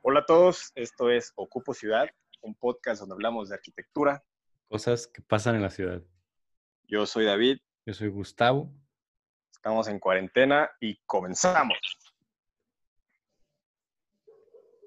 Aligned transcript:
Hola 0.00 0.20
a 0.20 0.24
todos, 0.24 0.70
esto 0.76 1.10
es 1.10 1.32
Ocupo 1.34 1.74
Ciudad, 1.74 2.08
un 2.40 2.54
podcast 2.54 3.00
donde 3.00 3.14
hablamos 3.14 3.48
de 3.48 3.56
arquitectura. 3.56 4.24
Cosas 4.68 5.08
que 5.08 5.22
pasan 5.22 5.56
en 5.56 5.62
la 5.62 5.70
ciudad. 5.70 6.00
Yo 6.86 7.04
soy 7.04 7.24
David. 7.24 7.58
Yo 7.84 7.92
soy 7.92 8.08
Gustavo. 8.08 8.72
Estamos 9.50 9.88
en 9.88 9.98
cuarentena 9.98 10.70
y 10.80 11.00
comenzamos. 11.04 11.78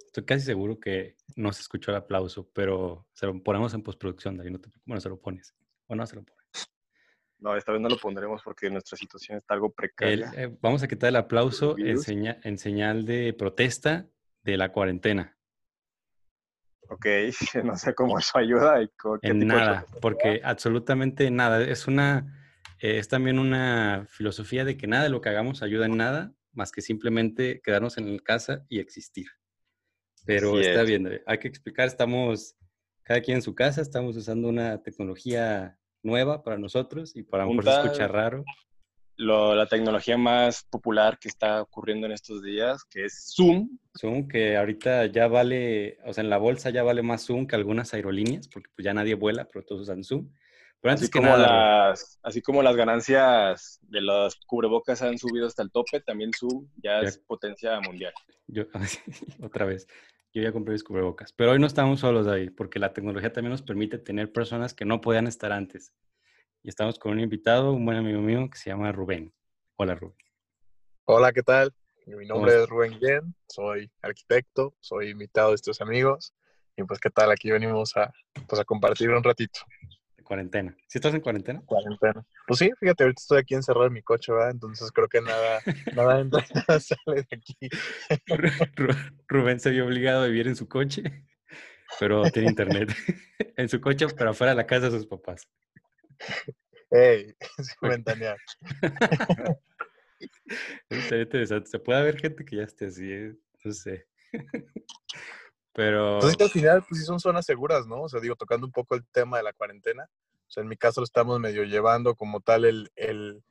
Estoy 0.05 0.23
casi 0.23 0.45
seguro 0.45 0.79
que 0.79 1.17
no 1.35 1.51
se 1.51 1.61
escuchó 1.61 1.91
el 1.91 1.97
aplauso, 1.97 2.49
pero 2.53 3.05
se 3.11 3.25
lo 3.25 3.43
ponemos 3.43 3.73
en 3.73 3.83
postproducción, 3.83 4.37
David. 4.37 4.51
No 4.51 4.61
te, 4.61 4.69
bueno, 4.85 5.01
se 5.01 5.09
lo 5.09 5.19
pones. 5.19 5.53
O 5.87 5.95
no 5.95 6.05
se 6.05 6.15
lo 6.15 6.23
pones. 6.23 6.69
No, 7.37 7.55
esta 7.57 7.73
vez 7.73 7.81
no 7.81 7.89
lo 7.89 7.97
pondremos 7.97 8.41
porque 8.43 8.69
nuestra 8.69 8.97
situación 8.97 9.39
está 9.39 9.55
algo 9.55 9.71
precaria. 9.71 10.31
Eh, 10.37 10.57
vamos 10.61 10.83
a 10.83 10.87
quitar 10.87 11.09
el 11.09 11.17
aplauso 11.17 11.75
en, 11.77 11.97
en 12.43 12.57
señal 12.57 13.05
de 13.05 13.33
protesta 13.33 14.07
de 14.43 14.57
la 14.57 14.71
cuarentena. 14.71 15.37
Ok, 16.89 17.05
no 17.63 17.77
sé 17.77 17.93
cómo 17.95 18.19
eso 18.19 18.37
ayuda. 18.37 18.81
en 19.21 19.47
nada, 19.47 19.85
porque 20.01 20.41
absolutamente 20.43 21.31
nada. 21.31 21.63
Es 21.63 21.87
una, 21.87 22.59
eh, 22.79 22.97
es 22.97 23.07
también 23.07 23.39
una 23.39 24.05
filosofía 24.09 24.65
de 24.65 24.77
que 24.77 24.87
nada 24.87 25.03
de 25.03 25.09
lo 25.09 25.21
que 25.21 25.29
hagamos 25.29 25.63
ayuda 25.63 25.85
en 25.85 25.97
nada, 25.97 26.33
más 26.53 26.71
que 26.71 26.81
simplemente 26.81 27.61
quedarnos 27.61 27.97
en 27.97 28.17
casa 28.19 28.65
y 28.67 28.79
existir. 28.79 29.27
Pero 30.25 30.59
está 30.59 30.83
bien, 30.83 31.21
hay 31.25 31.37
que 31.39 31.47
explicar, 31.47 31.87
estamos 31.87 32.55
cada 33.03 33.21
quien 33.21 33.37
en 33.37 33.41
su 33.41 33.55
casa, 33.55 33.81
estamos 33.81 34.15
usando 34.15 34.49
una 34.49 34.83
tecnología 34.83 35.79
nueva 36.03 36.43
para 36.43 36.57
nosotros 36.57 37.15
y 37.15 37.23
para 37.23 37.47
un 37.47 37.57
escuchar 37.67 38.11
raro 38.11 38.43
la 39.21 39.67
tecnología 39.67 40.17
más 40.17 40.63
popular 40.63 41.19
que 41.19 41.27
está 41.27 41.61
ocurriendo 41.61 42.07
en 42.07 42.13
estos 42.13 42.41
días, 42.41 42.83
que 42.85 43.05
es 43.05 43.33
Zoom. 43.35 43.77
Zoom, 43.97 44.27
que 44.27 44.57
ahorita 44.57 45.05
ya 45.07 45.27
vale, 45.27 45.99
o 46.05 46.13
sea, 46.13 46.23
en 46.23 46.29
la 46.29 46.37
bolsa 46.37 46.69
ya 46.71 46.83
vale 46.83 47.03
más 47.03 47.25
Zoom 47.25 47.45
que 47.45 47.55
algunas 47.55 47.93
aerolíneas, 47.93 48.47
porque 48.47 48.69
pues 48.75 48.83
ya 48.83 48.93
nadie 48.93 49.13
vuela, 49.13 49.47
pero 49.51 49.63
todos 49.63 49.81
usan 49.81 50.03
Zoom. 50.03 50.29
Pero 50.79 50.93
antes 50.93 51.03
así 51.03 51.11
que 51.11 51.19
como 51.19 51.37
nada, 51.37 51.89
las, 51.89 52.19
así 52.23 52.41
como 52.41 52.63
las 52.63 52.75
ganancias 52.75 53.79
de 53.83 54.01
los 54.01 54.35
cubrebocas 54.47 55.03
han 55.03 55.19
subido 55.19 55.45
hasta 55.45 55.61
el 55.61 55.71
tope, 55.71 56.01
también 56.01 56.31
Zoom 56.33 56.67
ya, 56.81 57.01
es 57.01 57.19
potencia 57.19 57.79
mundial. 57.81 58.13
Yo, 58.47 58.63
otra 59.43 59.65
vez, 59.65 59.87
yo 60.33 60.41
ya 60.41 60.51
compré 60.51 60.73
mis 60.73 60.83
cubrebocas. 60.83 61.31
Pero 61.33 61.51
hoy 61.51 61.59
no 61.59 61.67
estamos 61.67 61.99
solos 61.99 62.25
ahí, 62.25 62.49
porque 62.49 62.79
la 62.79 62.93
tecnología 62.93 63.31
también 63.31 63.51
nos 63.51 63.61
permite 63.61 63.99
tener 63.99 64.31
personas 64.31 64.73
que 64.73 64.85
no 64.85 64.99
podían 64.99 65.27
estar 65.27 65.51
antes 65.51 65.93
y 66.63 66.69
estamos 66.69 66.99
con 66.99 67.13
un 67.13 67.19
invitado, 67.19 67.73
un 67.73 67.85
buen 67.85 67.97
amigo 67.97 68.21
mío 68.21 68.47
que 68.49 68.57
se 68.57 68.69
llama 68.69 68.91
Rubén. 68.91 69.33
Hola, 69.77 69.95
Rubén. 69.95 70.15
Hola, 71.05 71.31
¿qué 71.31 71.41
tal? 71.41 71.73
Mi 72.05 72.25
nombre 72.25 72.61
es 72.61 72.69
Rubén 72.69 72.99
Guillén, 72.99 73.35
soy 73.47 73.89
arquitecto, 74.01 74.75
soy 74.79 75.09
invitado 75.09 75.49
de 75.49 75.55
estos 75.55 75.81
amigos 75.81 76.33
y 76.75 76.83
pues 76.83 76.99
qué 76.99 77.09
tal, 77.09 77.31
aquí 77.31 77.51
venimos 77.51 77.95
a, 77.97 78.11
pues, 78.47 78.61
a 78.61 78.65
compartir 78.65 79.09
un 79.09 79.23
ratito. 79.23 79.61
De 80.17 80.23
cuarentena. 80.23 80.75
¿Sí 80.87 80.97
estás 80.97 81.13
en 81.13 81.21
cuarentena? 81.21 81.61
Cuarentena. 81.65 82.23
Pues 82.47 82.59
sí, 82.59 82.71
fíjate, 82.79 83.03
ahorita 83.03 83.21
estoy 83.21 83.39
aquí 83.39 83.55
encerrado 83.55 83.87
en 83.87 83.93
mi 83.93 84.03
coche, 84.03 84.31
¿verdad? 84.31 84.51
Entonces 84.51 84.91
creo 84.91 85.07
que 85.07 85.21
nada, 85.21 85.59
nada 85.95 86.19
entra, 86.19 86.45
nada 86.67 86.79
sale 86.79 87.25
de 87.29 87.37
aquí. 87.37 87.69
Rubén 89.27 89.59
se 89.59 89.71
vio 89.71 89.85
obligado 89.85 90.23
a 90.23 90.27
vivir 90.27 90.47
en 90.47 90.55
su 90.55 90.67
coche, 90.67 91.03
pero 91.99 92.23
tiene 92.31 92.49
internet. 92.49 92.89
en 93.57 93.69
su 93.69 93.81
coche, 93.81 94.07
pero 94.15 94.31
afuera 94.31 94.51
de 94.51 94.57
la 94.57 94.67
casa 94.67 94.89
de 94.89 94.97
sus 94.97 95.07
papás. 95.07 95.47
¡Ey! 96.91 97.35
Ventanear. 97.81 98.37
interesante. 100.89 101.69
Se 101.69 101.79
puede 101.79 101.99
haber 101.99 102.19
gente 102.19 102.45
que 102.45 102.57
ya 102.57 102.63
esté 102.63 102.87
así, 102.87 103.11
¿eh? 103.11 103.35
no 103.63 103.71
sé. 103.71 104.05
Pero. 105.73 106.15
Entonces, 106.15 106.37
pues 106.37 106.49
al 106.49 106.53
final, 106.53 106.85
pues 106.87 106.99
sí 106.99 107.05
son 107.05 107.19
zonas 107.19 107.45
seguras, 107.45 107.87
¿no? 107.87 108.01
O 108.01 108.09
sea, 108.09 108.19
digo, 108.19 108.35
tocando 108.35 108.65
un 108.65 108.71
poco 108.71 108.95
el 108.95 109.05
tema 109.07 109.37
de 109.37 109.43
la 109.43 109.53
cuarentena. 109.53 110.09
O 110.47 110.51
sea, 110.51 110.63
en 110.63 110.69
mi 110.69 110.75
caso 110.75 110.99
lo 110.99 111.05
estamos 111.05 111.39
medio 111.39 111.63
llevando 111.63 112.15
como 112.15 112.41
tal 112.41 112.65
el, 112.65 112.91
el, 112.95 113.41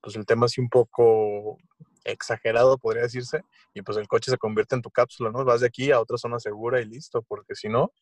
pues 0.00 0.16
el 0.16 0.24
tema 0.24 0.46
así 0.46 0.60
un 0.60 0.70
poco 0.70 1.58
exagerado, 2.04 2.78
podría 2.78 3.02
decirse. 3.02 3.42
Y 3.74 3.82
pues 3.82 3.98
el 3.98 4.08
coche 4.08 4.30
se 4.30 4.38
convierte 4.38 4.74
en 4.74 4.82
tu 4.82 4.90
cápsula, 4.90 5.30
¿no? 5.30 5.44
Vas 5.44 5.60
de 5.60 5.66
aquí 5.66 5.90
a 5.90 6.00
otra 6.00 6.16
zona 6.16 6.38
segura 6.40 6.80
y 6.80 6.86
listo, 6.86 7.22
porque 7.22 7.54
si 7.54 7.68
no, 7.68 7.92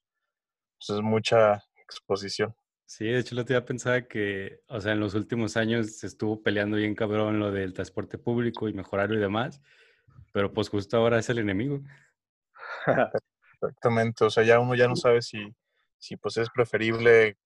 pues 0.79 0.91
es 0.91 1.03
mucha 1.03 1.65
exposición. 1.77 2.55
Sí, 2.87 3.07
de 3.07 3.19
hecho, 3.19 3.35
lo 3.35 3.45
te 3.45 3.61
pensaba 3.63 4.03
que, 4.03 4.61
o 4.69 4.81
sea, 4.81 4.93
en 4.93 5.01
los 5.01 5.15
últimos 5.15 5.57
años 5.57 5.97
se 5.97 6.07
estuvo 6.07 6.43
peleando 6.43 6.77
bien 6.77 6.95
cabrón 6.95 7.41
lo 7.41 7.51
del 7.51 7.73
transporte 7.73 8.19
público 8.19 8.69
y 8.69 8.75
mejorarlo 8.75 9.17
y 9.17 9.21
demás, 9.21 9.63
pero 10.33 10.53
pues 10.53 10.69
justo 10.69 10.97
ahora 10.97 11.19
es 11.19 11.29
el 11.31 11.39
enemigo. 11.39 11.81
Exactamente, 13.55 14.25
o 14.25 14.31
sea, 14.31 14.45
ya 14.45 14.61
uno 14.61 14.75
ya 14.75 14.87
no 14.87 14.97
sabe 14.97 15.23
si, 15.23 15.55
si 15.99 16.17
pues 16.17 16.37
es 16.37 16.51
preferible 16.51 17.39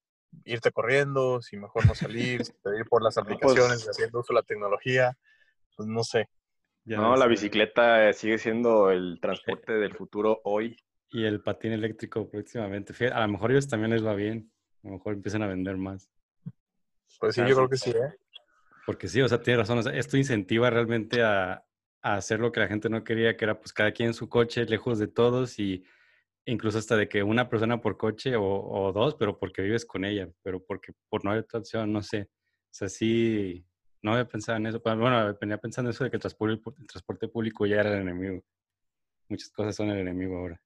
irte 0.44 0.72
corriendo, 0.72 1.40
si 1.40 1.56
mejor 1.56 1.86
no 1.86 1.94
salir, 1.94 2.44
si 2.44 2.52
ir 2.76 2.86
por 2.88 3.02
las 3.02 3.14
pues 3.14 3.24
aplicaciones, 3.24 3.88
haciendo 3.88 4.20
uso 4.20 4.32
de 4.32 4.40
la 4.40 4.42
tecnología, 4.42 5.16
pues 5.76 5.88
no 5.88 6.02
sé. 6.02 6.28
no, 6.84 7.16
la 7.16 7.26
bicicleta 7.26 8.12
sigue 8.12 8.38
siendo 8.38 8.90
el 8.90 9.18
transporte 9.20 9.74
del 9.74 9.94
futuro 9.94 10.40
hoy. 10.44 10.76
Y 11.10 11.24
el 11.24 11.40
patín 11.40 11.72
eléctrico 11.72 12.28
próximamente. 12.28 12.92
A 13.08 13.20
lo 13.20 13.28
mejor 13.28 13.52
ellos 13.52 13.68
también 13.68 13.92
les 13.92 14.04
va 14.04 14.14
bien. 14.14 14.50
A 14.84 14.88
lo 14.88 14.94
mejor 14.94 15.14
empiezan 15.14 15.42
a 15.42 15.46
vender 15.46 15.76
más. 15.76 16.08
Pues 17.20 17.34
sí, 17.34 17.42
yo 17.46 17.54
creo 17.54 17.68
que 17.68 17.76
sí, 17.76 17.90
¿eh? 17.90 18.14
Porque 18.86 19.08
sí, 19.08 19.20
o 19.20 19.28
sea, 19.28 19.40
tiene 19.40 19.58
razón. 19.58 19.78
esto 19.94 20.16
incentiva 20.16 20.70
realmente 20.70 21.22
a, 21.22 21.64
hacer 22.00 22.40
lo 22.40 22.52
que 22.52 22.60
la 22.60 22.68
gente 22.68 22.88
no 22.88 23.04
quería, 23.04 23.36
que 23.36 23.44
era 23.44 23.58
pues 23.58 23.72
cada 23.72 23.92
quien 23.92 24.08
en 24.08 24.14
su 24.14 24.28
coche, 24.28 24.64
lejos 24.64 24.98
de 24.98 25.08
todos 25.08 25.58
y 25.58 25.84
incluso 26.46 26.78
hasta 26.78 26.96
de 26.96 27.08
que 27.08 27.22
una 27.22 27.50
persona 27.50 27.80
por 27.80 27.98
coche 27.98 28.34
o, 28.36 28.92
dos, 28.94 29.16
pero 29.16 29.38
porque 29.38 29.62
vives 29.62 29.84
con 29.84 30.04
ella, 30.04 30.30
pero 30.42 30.64
porque 30.64 30.92
por 31.10 31.24
no 31.24 31.32
haber 31.32 31.44
otra 31.44 31.58
opción, 31.58 31.92
no 31.92 32.02
sé. 32.02 32.22
O 32.22 32.70
sea, 32.70 32.88
sí, 32.88 33.66
no 34.00 34.12
había 34.12 34.26
pensado 34.26 34.56
en 34.56 34.68
eso. 34.68 34.80
Bueno, 34.80 35.36
venía 35.40 35.58
pensando 35.58 35.90
eso 35.90 36.04
de 36.04 36.10
que 36.10 36.16
el 36.16 36.22
transporte, 36.22 36.62
el 36.78 36.86
transporte 36.86 37.28
público 37.28 37.66
ya 37.66 37.80
era 37.80 37.92
el 37.92 38.02
enemigo. 38.02 38.42
Muchas 39.28 39.50
cosas 39.50 39.76
son 39.76 39.90
el 39.90 39.98
enemigo 39.98 40.38
ahora. 40.38 40.58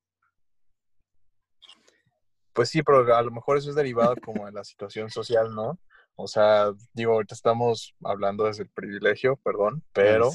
Pues 2.52 2.68
sí, 2.68 2.82
pero 2.82 3.14
a 3.14 3.22
lo 3.22 3.30
mejor 3.30 3.56
eso 3.56 3.70
es 3.70 3.76
derivado 3.76 4.14
como 4.22 4.46
de 4.46 4.52
la 4.52 4.64
situación 4.64 5.10
social, 5.10 5.54
¿no? 5.54 5.78
O 6.16 6.26
sea, 6.26 6.72
digo, 6.92 7.12
ahorita 7.12 7.34
estamos 7.34 7.94
hablando 8.04 8.44
desde 8.44 8.64
el 8.64 8.68
privilegio, 8.68 9.36
perdón, 9.36 9.82
pero 9.92 10.30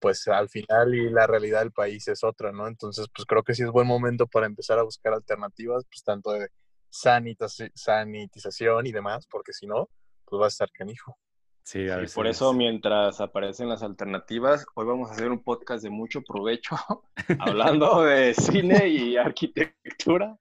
pues 0.00 0.26
al 0.28 0.48
final 0.48 0.94
y 0.94 1.10
la 1.10 1.26
realidad 1.26 1.60
del 1.60 1.72
país 1.72 2.08
es 2.08 2.24
otra, 2.24 2.52
¿no? 2.52 2.66
Entonces, 2.66 3.06
pues 3.14 3.26
creo 3.26 3.42
que 3.42 3.54
sí 3.54 3.62
es 3.62 3.70
buen 3.70 3.86
momento 3.86 4.26
para 4.26 4.46
empezar 4.46 4.78
a 4.78 4.82
buscar 4.82 5.12
alternativas, 5.12 5.84
pues 5.84 6.02
tanto 6.02 6.32
de 6.32 6.48
sanitización 6.90 8.86
y 8.86 8.92
demás, 8.92 9.26
porque 9.30 9.52
si 9.52 9.66
no, 9.66 9.88
pues 10.24 10.40
va 10.40 10.46
a 10.46 10.48
estar 10.48 10.70
canijo. 10.72 11.16
Sí, 11.62 11.88
a 11.88 12.02
por 12.14 12.26
eso 12.26 12.52
mientras 12.52 13.20
aparecen 13.20 13.68
las 13.68 13.82
alternativas, 13.82 14.66
hoy 14.74 14.86
vamos 14.86 15.10
a 15.10 15.12
hacer 15.12 15.30
un 15.30 15.44
podcast 15.44 15.84
de 15.84 15.90
mucho 15.90 16.22
provecho, 16.22 16.76
hablando 17.38 18.02
de 18.02 18.34
cine 18.34 18.88
y 18.88 19.16
arquitectura 19.16 20.36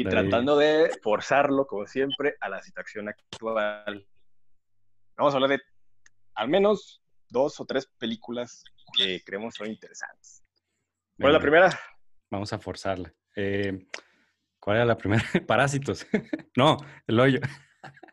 y 0.00 0.04
tratando 0.04 0.58
de 0.58 0.90
forzarlo, 1.02 1.66
como 1.66 1.86
siempre, 1.86 2.36
a 2.40 2.50
la 2.50 2.60
situación 2.62 3.08
actual. 3.08 4.06
Vamos 5.16 5.32
a 5.32 5.36
hablar 5.38 5.50
de 5.50 5.62
al 6.34 6.48
menos 6.48 7.02
dos 7.30 7.58
o 7.60 7.64
tres 7.64 7.86
películas 7.98 8.62
que 8.94 9.22
creemos 9.24 9.54
son 9.54 9.68
interesantes. 9.68 10.44
¿Cuál 11.18 11.30
es 11.30 11.34
la 11.34 11.40
primera? 11.40 11.80
Vamos 12.30 12.52
a 12.52 12.58
forzarla. 12.58 13.10
Eh, 13.36 13.86
¿Cuál 14.60 14.76
era 14.76 14.84
la 14.84 14.98
primera? 14.98 15.24
Parásitos. 15.46 16.06
no, 16.56 16.76
el 17.06 17.18
hoyo. 17.18 17.40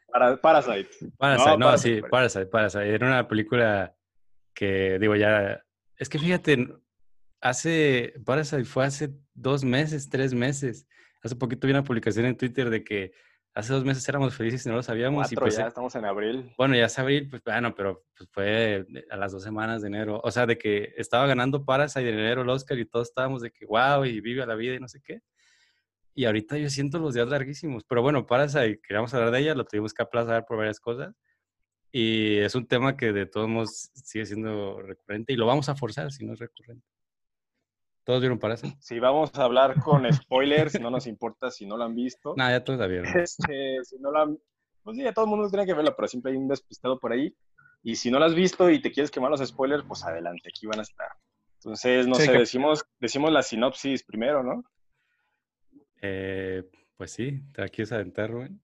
Para, 0.08 0.38
Parasite. 0.38 1.12
Parasite, 1.18 1.58
no, 1.58 1.78
sí, 1.78 2.02
Parasite, 2.10 2.46
Parasite. 2.46 2.94
Era 2.94 3.08
una 3.08 3.28
película 3.28 3.94
que, 4.54 5.00
digo, 5.00 5.18
ya. 5.18 5.62
Es 5.98 6.08
que 6.08 6.18
fíjate, 6.18 6.66
hace. 7.42 8.14
Parasite 8.26 8.64
fue 8.64 8.86
hace 8.86 9.10
dos 9.34 9.66
meses, 9.66 10.08
tres 10.08 10.34
meses. 10.34 10.88
Hace 11.24 11.36
poquito 11.36 11.68
vi 11.68 11.72
una 11.72 11.84
publicación 11.84 12.26
en 12.26 12.36
Twitter 12.36 12.70
de 12.70 12.84
que 12.84 13.14
hace 13.54 13.72
dos 13.72 13.86
meses 13.86 14.08
éramos 14.10 14.36
felices 14.36 14.66
y 14.66 14.70
no 14.70 14.76
lo 14.76 14.84
sabíamos. 14.84 15.32
y 15.32 15.36
pues, 15.36 15.56
ya 15.56 15.68
estamos 15.68 15.96
en 15.96 16.06
abril. 16.06 16.52
Bueno, 16.58 16.76
ya 16.76 16.86
es 16.86 17.00
abril, 17.00 17.30
pues 17.30 17.42
bueno, 17.44 17.74
pero 17.74 18.04
pues, 18.18 18.30
fue 18.32 18.86
a 19.10 19.16
las 19.16 19.32
dos 19.32 19.44
semanas 19.44 19.82
de 19.82 19.88
enero. 19.88 20.20
O 20.24 20.32
sea, 20.32 20.46
de 20.46 20.58
que 20.58 20.94
estaba 20.98 21.26
ganando 21.26 21.64
Parasite 21.64 22.10
en 22.10 22.20
enero 22.20 22.42
el 22.42 22.50
Oscar 22.50 22.78
y 22.78 22.86
todos 22.86 23.10
estábamos 23.10 23.42
de 23.42 23.52
que 23.52 23.66
wow 23.66 24.04
y 24.06 24.20
vive 24.22 24.46
la 24.46 24.56
vida 24.56 24.76
y 24.76 24.80
no 24.80 24.88
sé 24.88 25.02
qué. 25.02 25.22
Y 26.16 26.26
ahorita 26.26 26.58
yo 26.58 26.70
siento 26.70 27.00
los 27.00 27.14
días 27.14 27.28
larguísimos. 27.28 27.84
Pero 27.86 28.02
bueno, 28.02 28.26
Parasite, 28.26 28.82
queríamos 28.82 29.14
hablar 29.14 29.32
de 29.32 29.40
ella, 29.40 29.56
lo 29.56 29.66
tuvimos 29.66 29.94
que 29.94 30.04
aplazar 30.04 30.46
por 30.46 30.58
varias 30.58 30.80
cosas. 30.80 31.16
Y 31.92 32.38
es 32.38 32.56
un 32.56 32.68
tema 32.68 32.98
que 32.98 33.14
de 33.14 33.28
todos 33.28 33.48
modos 33.48 33.92
sigue 33.94 34.26
siendo 34.26 34.82
recurrente 34.82 35.32
y 35.32 35.36
lo 35.36 35.46
vamos 35.46 35.70
a 35.70 35.76
forzar 35.76 36.12
si 36.12 36.26
no 36.26 36.34
es 36.34 36.40
recurrente. 36.40 36.86
¿Todos 38.04 38.20
vieron 38.20 38.40
Parasite? 38.40 38.76
Si 38.80 39.00
vamos 39.00 39.32
a 39.36 39.44
hablar 39.44 39.80
con 39.82 40.12
spoilers, 40.12 40.80
no 40.80 40.90
nos 40.90 41.08
importa 41.08 41.50
si 41.50 41.66
no 41.66 41.78
lo 41.78 41.86
han 41.86 41.96
visto. 41.96 42.34
No, 42.36 42.50
ya 42.50 42.64
todos 42.64 42.80
la 42.80 42.88
vieron. 42.88 43.08
Este, 43.18 43.84
si 43.84 43.98
no 44.00 44.12
la 44.12 44.24
han... 44.24 44.38
Pues 44.84 44.98
sí, 44.98 45.04
ya 45.04 45.14
todo 45.14 45.26
el 45.26 45.32
mundo 45.32 45.50
tiene 45.50 45.66
que 45.66 45.74
verla, 45.74 45.96
pero 45.96 46.08
siempre 46.10 46.32
hay 46.32 46.38
un 46.38 46.50
despistado 46.50 47.00
por 47.00 47.14
ahí. 47.14 47.34
Y 47.82 47.96
si 47.96 48.12
no 48.12 48.20
la 48.20 48.26
has 48.26 48.36
visto 48.36 48.70
y 48.70 48.82
te 48.82 48.92
quieres 48.92 49.12
quemar 49.12 49.32
los 49.32 49.46
spoilers, 49.46 49.86
pues 49.86 50.04
adelante, 50.04 50.50
aquí 50.50 50.66
van 50.66 50.80
a 50.80 50.84
estar. 50.84 51.08
Entonces, 51.60 52.08
no 52.08 52.16
sé, 52.16 52.32
decimos, 52.34 52.86
decimos 53.00 53.32
la 53.32 53.42
sinopsis 53.42 54.04
primero, 54.04 54.44
¿no? 54.44 54.64
Eh, 56.02 56.70
pues 56.98 57.12
sí, 57.12 57.42
¿te 57.54 57.62
la 57.62 57.70
quieres 57.70 57.94
aventar, 57.94 58.30
Rubén? 58.30 58.62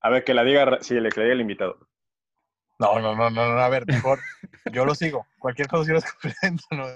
A 0.00 0.08
ver, 0.08 0.24
que 0.24 0.32
la 0.32 0.44
diga, 0.44 0.78
sí, 0.80 0.98
le 0.98 1.10
que 1.10 1.20
el 1.30 1.42
invitado. 1.42 1.88
No, 2.78 2.98
no, 3.00 3.14
no, 3.14 3.30
no, 3.30 3.40
a 3.42 3.68
ver, 3.68 3.86
mejor 3.86 4.18
yo 4.72 4.84
lo 4.84 4.94
sigo. 4.94 5.26
Cualquier 5.38 5.68
cosa 5.68 5.88
yo 5.88 5.94
lo 5.94 6.00
complemento, 6.20 6.64
no, 6.72 6.86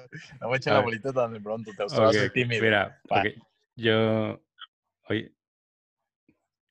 no 0.41 0.53
a 0.53 0.57
echar 0.57 0.75
la 0.75 0.81
bolita 0.81 1.13
tan 1.13 1.43
pronto, 1.43 1.71
te 1.77 1.83
vas 1.83 2.17
a 2.17 2.29
tímido. 2.31 2.63
Mira, 2.63 3.01
yo, 3.77 4.41
oye, 5.09 5.33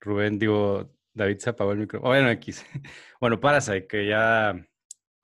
Rubén, 0.02 0.40
digo, 0.40 0.90
David 1.14 1.38
se 1.40 1.50
apagó 1.50 1.72
el 1.72 1.80
micrófono. 1.80 2.10
Bueno, 2.10 2.30
X. 2.32 2.66
Bueno, 3.20 3.40
Parasite, 3.40 3.88
que 3.88 4.06
ya 4.06 4.52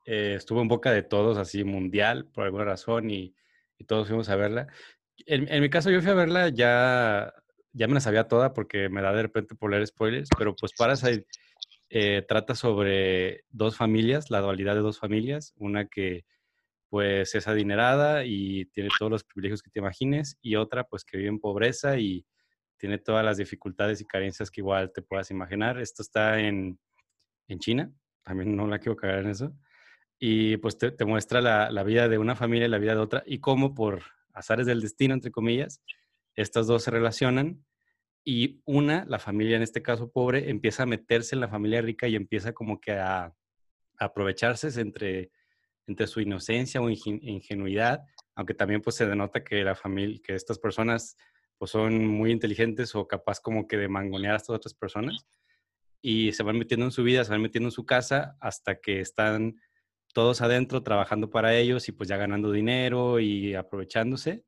eh, 0.06 0.34
estuvo 0.36 0.62
en 0.62 0.68
boca 0.68 0.92
de 0.92 1.04
todos, 1.04 1.38
así 1.38 1.64
mundial, 1.64 2.26
por 2.26 2.46
alguna 2.46 2.66
razón, 2.66 3.10
y, 3.12 3.36
todos 3.86 4.08
fuimos 4.08 4.30
a 4.30 4.38
verla. 4.38 4.68
En, 5.26 5.52
en, 5.52 5.62
mi 5.62 5.70
caso, 5.70 5.92
yo 5.92 6.02
fui 6.02 6.10
a 6.10 6.14
verla 6.14 6.48
ya, 6.48 7.34
ya 7.74 7.88
me 7.90 7.96
la 7.96 8.00
sabía 8.00 8.30
toda 8.30 8.54
porque 8.54 8.88
me 8.88 9.02
da 9.02 9.12
de 9.12 9.24
repente 9.24 9.56
por 9.56 9.72
leer 9.72 9.86
spoilers, 9.86 10.30
pero 10.38 10.56
pues 10.56 10.72
Parasite 10.72 11.28
eh, 11.96 12.24
trata 12.28 12.56
sobre 12.56 13.46
dos 13.52 13.78
familias, 13.78 14.32
la 14.32 14.42
dualidad 14.42 14.74
de 14.74 14.82
dos 14.82 14.98
familias, 14.98 15.54
una 15.58 15.86
que 15.86 16.26
pues 16.90 17.36
es 17.36 17.48
adinerada 17.48 18.26
y 18.26 18.66
tiene 18.66 18.90
todos 18.98 19.12
los 19.12 19.24
privilegios 19.24 19.62
que 19.62 19.70
te 19.70 19.78
imagines, 19.78 20.40
y 20.42 20.56
otra 20.56 20.86
pues 20.86 21.06
que 21.06 21.18
vive 21.18 21.30
en 21.30 21.40
pobreza 21.40 22.00
y 22.00 22.26
tiene 22.78 22.98
todas 22.98 23.24
las 23.24 23.38
dificultades 23.38 24.02
y 24.02 24.06
carencias 24.06 24.50
que 24.50 24.62
igual 24.62 24.92
te 24.92 25.04
puedas 25.04 25.30
imaginar. 25.30 25.80
Esto 25.80 26.02
está 26.02 26.40
en, 26.40 26.80
en 27.48 27.60
China, 27.60 27.94
también 28.24 28.56
no 28.56 28.66
la 28.66 28.80
quiero 28.80 28.96
cagar 28.96 29.20
en 29.20 29.30
eso, 29.30 29.56
y 30.18 30.58
pues 30.58 30.80
te, 30.80 30.90
te 30.90 31.06
muestra 31.06 31.42
la, 31.42 31.70
la, 31.70 31.84
vida 31.84 32.10
de 32.10 32.18
una 32.18 32.36
familia 32.36 32.66
y 32.66 32.72
la 32.72 32.80
vida 32.80 32.96
de 32.96 33.02
otra, 33.02 33.24
y 33.28 33.38
cómo 33.38 33.76
por 33.76 34.02
azares 34.34 34.66
del 34.66 34.82
destino, 34.82 35.14
entre 35.14 35.30
comillas, 35.30 35.84
estas 36.34 36.66
dos 36.66 36.82
se 36.86 36.90
relacionan 36.90 37.64
y 38.24 38.62
una, 38.66 39.06
la 39.06 39.20
familia 39.20 39.58
en 39.58 39.64
este 39.64 39.82
caso 39.82 40.12
pobre, 40.12 40.50
empieza 40.50 40.84
a 40.84 40.86
meterse 40.88 41.36
en 41.36 41.42
la 41.42 41.50
familia 41.50 41.82
rica 41.82 42.08
y 42.08 42.16
empieza 42.16 42.54
como 42.54 42.80
que 42.80 42.94
a, 42.94 43.34
aprovecharse 44.00 44.68
entre, 44.80 45.32
entre 45.88 46.08
su 46.08 46.20
inocencia 46.20 46.82
o 46.82 46.90
ingenuidad, 46.90 48.04
aunque 48.36 48.54
también 48.54 48.82
pues 48.82 48.96
se 48.96 49.06
denota 49.06 49.44
que 49.44 49.64
la 49.64 49.76
familia, 49.76 50.20
que 50.24 50.36
estas 50.36 50.60
personas 50.60 51.16
pues 51.58 51.72
son 51.72 52.06
muy 52.08 52.32
inteligentes 52.32 52.96
o 52.96 53.08
capaz 53.08 53.40
como 53.40 53.68
que 53.68 53.78
de 53.78 53.88
mangonear 53.88 54.34
a 54.34 54.38
estas 54.38 54.56
otras 54.56 54.74
personas 54.74 55.26
y 56.02 56.34
se 56.34 56.44
van 56.44 56.58
metiendo 56.58 56.86
en 56.86 56.92
su 56.92 57.04
vida, 57.04 57.24
se 57.24 57.32
van 57.32 57.42
metiendo 57.42 57.68
en 57.68 57.72
su 57.72 57.86
casa 57.86 58.36
hasta 58.42 58.82
que 58.82 59.00
están 59.00 59.56
todos 60.14 60.42
adentro 60.42 60.84
trabajando 60.84 61.30
para 61.30 61.56
ellos 61.56 61.88
y 61.88 61.92
pues 61.92 62.10
ya 62.10 62.18
ganando 62.18 62.52
dinero 62.52 63.20
y 63.20 63.56
aprovechándose 63.56 64.44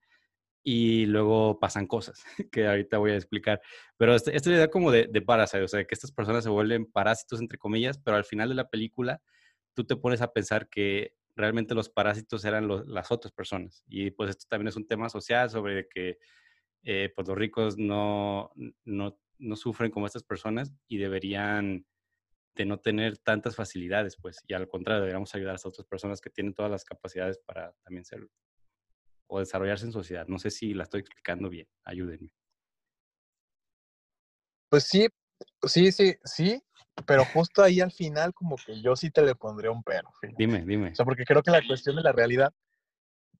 y 0.68 1.06
luego 1.06 1.60
pasan 1.60 1.86
cosas 1.86 2.24
que 2.52 2.68
ahorita 2.68 2.98
voy 2.98 3.12
a 3.12 3.16
explicar. 3.16 3.62
Pero 3.98 4.16
esta, 4.16 4.32
esta 4.32 4.50
idea 4.50 4.68
como 4.68 4.92
de, 4.92 5.08
de 5.08 5.22
Parasite, 5.22 5.64
o 5.64 5.68
sea, 5.68 5.86
que 5.86 5.94
estas 5.94 6.12
personas 6.12 6.44
se 6.44 6.50
vuelven 6.50 6.88
parásitos, 6.88 7.40
entre 7.40 7.60
comillas, 7.60 8.00
pero 8.00 8.18
al 8.18 8.26
final 8.26 8.50
de 8.50 8.56
la 8.56 8.68
película 8.68 9.22
tú 9.76 9.86
te 9.86 9.96
pones 9.96 10.22
a 10.22 10.34
pensar 10.34 10.68
que 10.68 11.14
realmente 11.36 11.76
los 11.76 11.90
parásitos 11.90 12.44
eran 12.46 12.68
las 12.88 13.12
otras 13.12 13.32
personas. 13.32 13.84
Y 13.88 14.10
pues 14.10 14.32
esto 14.32 14.48
también 14.50 14.70
es 14.70 14.76
un 14.76 14.88
tema 14.88 15.08
social 15.08 15.52
sobre 15.52 15.88
que 15.88 16.18
eh, 16.84 17.12
pues 17.16 17.28
los 17.28 17.38
ricos 17.38 17.78
no, 17.78 18.52
no, 18.86 19.20
no 19.38 19.56
sufren 19.56 19.92
como 19.92 20.08
estas 20.08 20.24
personas 20.24 20.74
y 20.88 20.98
deberían 20.98 21.86
de 22.56 22.66
no 22.66 22.80
tener 22.80 23.20
tantas 23.20 23.56
facilidades, 23.56 24.16
pues, 24.16 24.42
y 24.48 24.54
al 24.54 24.68
contrario, 24.68 25.02
deberíamos 25.02 25.36
ayudar 25.36 25.54
a 25.54 25.56
estas 25.58 25.70
otras 25.70 25.88
personas 25.88 26.22
que 26.22 26.30
tienen 26.30 26.54
todas 26.54 26.72
las 26.72 26.86
capacidades 26.86 27.38
para 27.38 27.74
también 27.84 28.06
serlo 28.06 28.30
o 29.28 29.40
desarrollarse 29.40 29.86
en 29.86 29.92
sociedad. 29.92 30.28
No 30.28 30.40
sé 30.40 30.52
si 30.52 30.74
la 30.74 30.84
estoy 30.84 31.02
explicando 31.02 31.50
bien, 31.50 31.68
ayúdenme. 31.84 32.30
Pues 34.70 34.86
sí, 34.86 35.08
sí, 35.64 35.92
sí, 35.92 36.16
sí, 36.24 36.62
pero 37.06 37.26
justo 37.26 37.64
ahí 37.64 37.82
al 37.82 37.92
final 37.92 38.34
como 38.34 38.56
que 38.58 38.82
yo 38.82 38.96
sí 38.96 39.12
te 39.12 39.22
le 39.22 39.36
pondría 39.36 39.72
un 39.72 39.84
pero. 39.84 40.10
Dime, 40.38 40.64
dime. 40.66 40.92
O 40.92 40.96
sea, 40.96 41.06
porque 41.06 41.26
creo 41.26 41.44
que 41.44 41.52
la 41.52 41.66
cuestión 41.66 41.96
de 41.96 42.04
la 42.04 42.12
realidad 42.12 42.54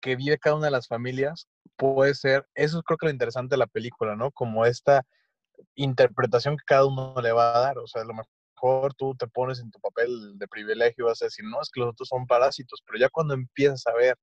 que 0.02 0.16
vive 0.16 0.38
cada 0.38 0.56
una 0.56 0.66
de 0.66 0.72
las 0.72 0.88
familias 0.88 1.48
puede 1.78 2.14
ser, 2.14 2.46
eso 2.54 2.78
es 2.78 2.84
creo 2.84 2.98
que 2.98 3.08
lo 3.08 3.12
interesante 3.12 3.56
de 3.56 3.60
la 3.60 3.68
película, 3.68 4.16
¿no? 4.16 4.32
Como 4.32 4.66
esta 4.66 5.06
interpretación 5.76 6.58
que 6.58 6.64
cada 6.66 6.86
uno 6.86 7.16
le 7.22 7.32
va 7.32 7.58
a 7.58 7.60
dar, 7.60 7.78
o 7.80 7.88
sea, 7.88 8.02
a 8.02 8.06
lo 8.06 8.14
mejor 8.14 8.94
tú 8.94 9.16
te 9.16 9.28
pones 9.28 9.60
en 9.60 9.72
tu 9.72 9.80
papel 9.80 10.38
de 10.38 10.48
privilegio 10.48 11.06
y 11.06 11.08
vas 11.08 11.22
a 11.22 11.26
decir, 11.26 11.46
no, 11.46 11.62
es 11.62 11.70
que 11.70 11.80
los 11.80 11.90
otros 11.90 12.08
son 12.10 12.28
parásitos, 12.28 12.82
pero 12.86 13.00
ya 13.00 13.10
cuando 13.10 13.34
empiezas 13.34 13.86
a 13.88 13.94
ver 13.94 14.18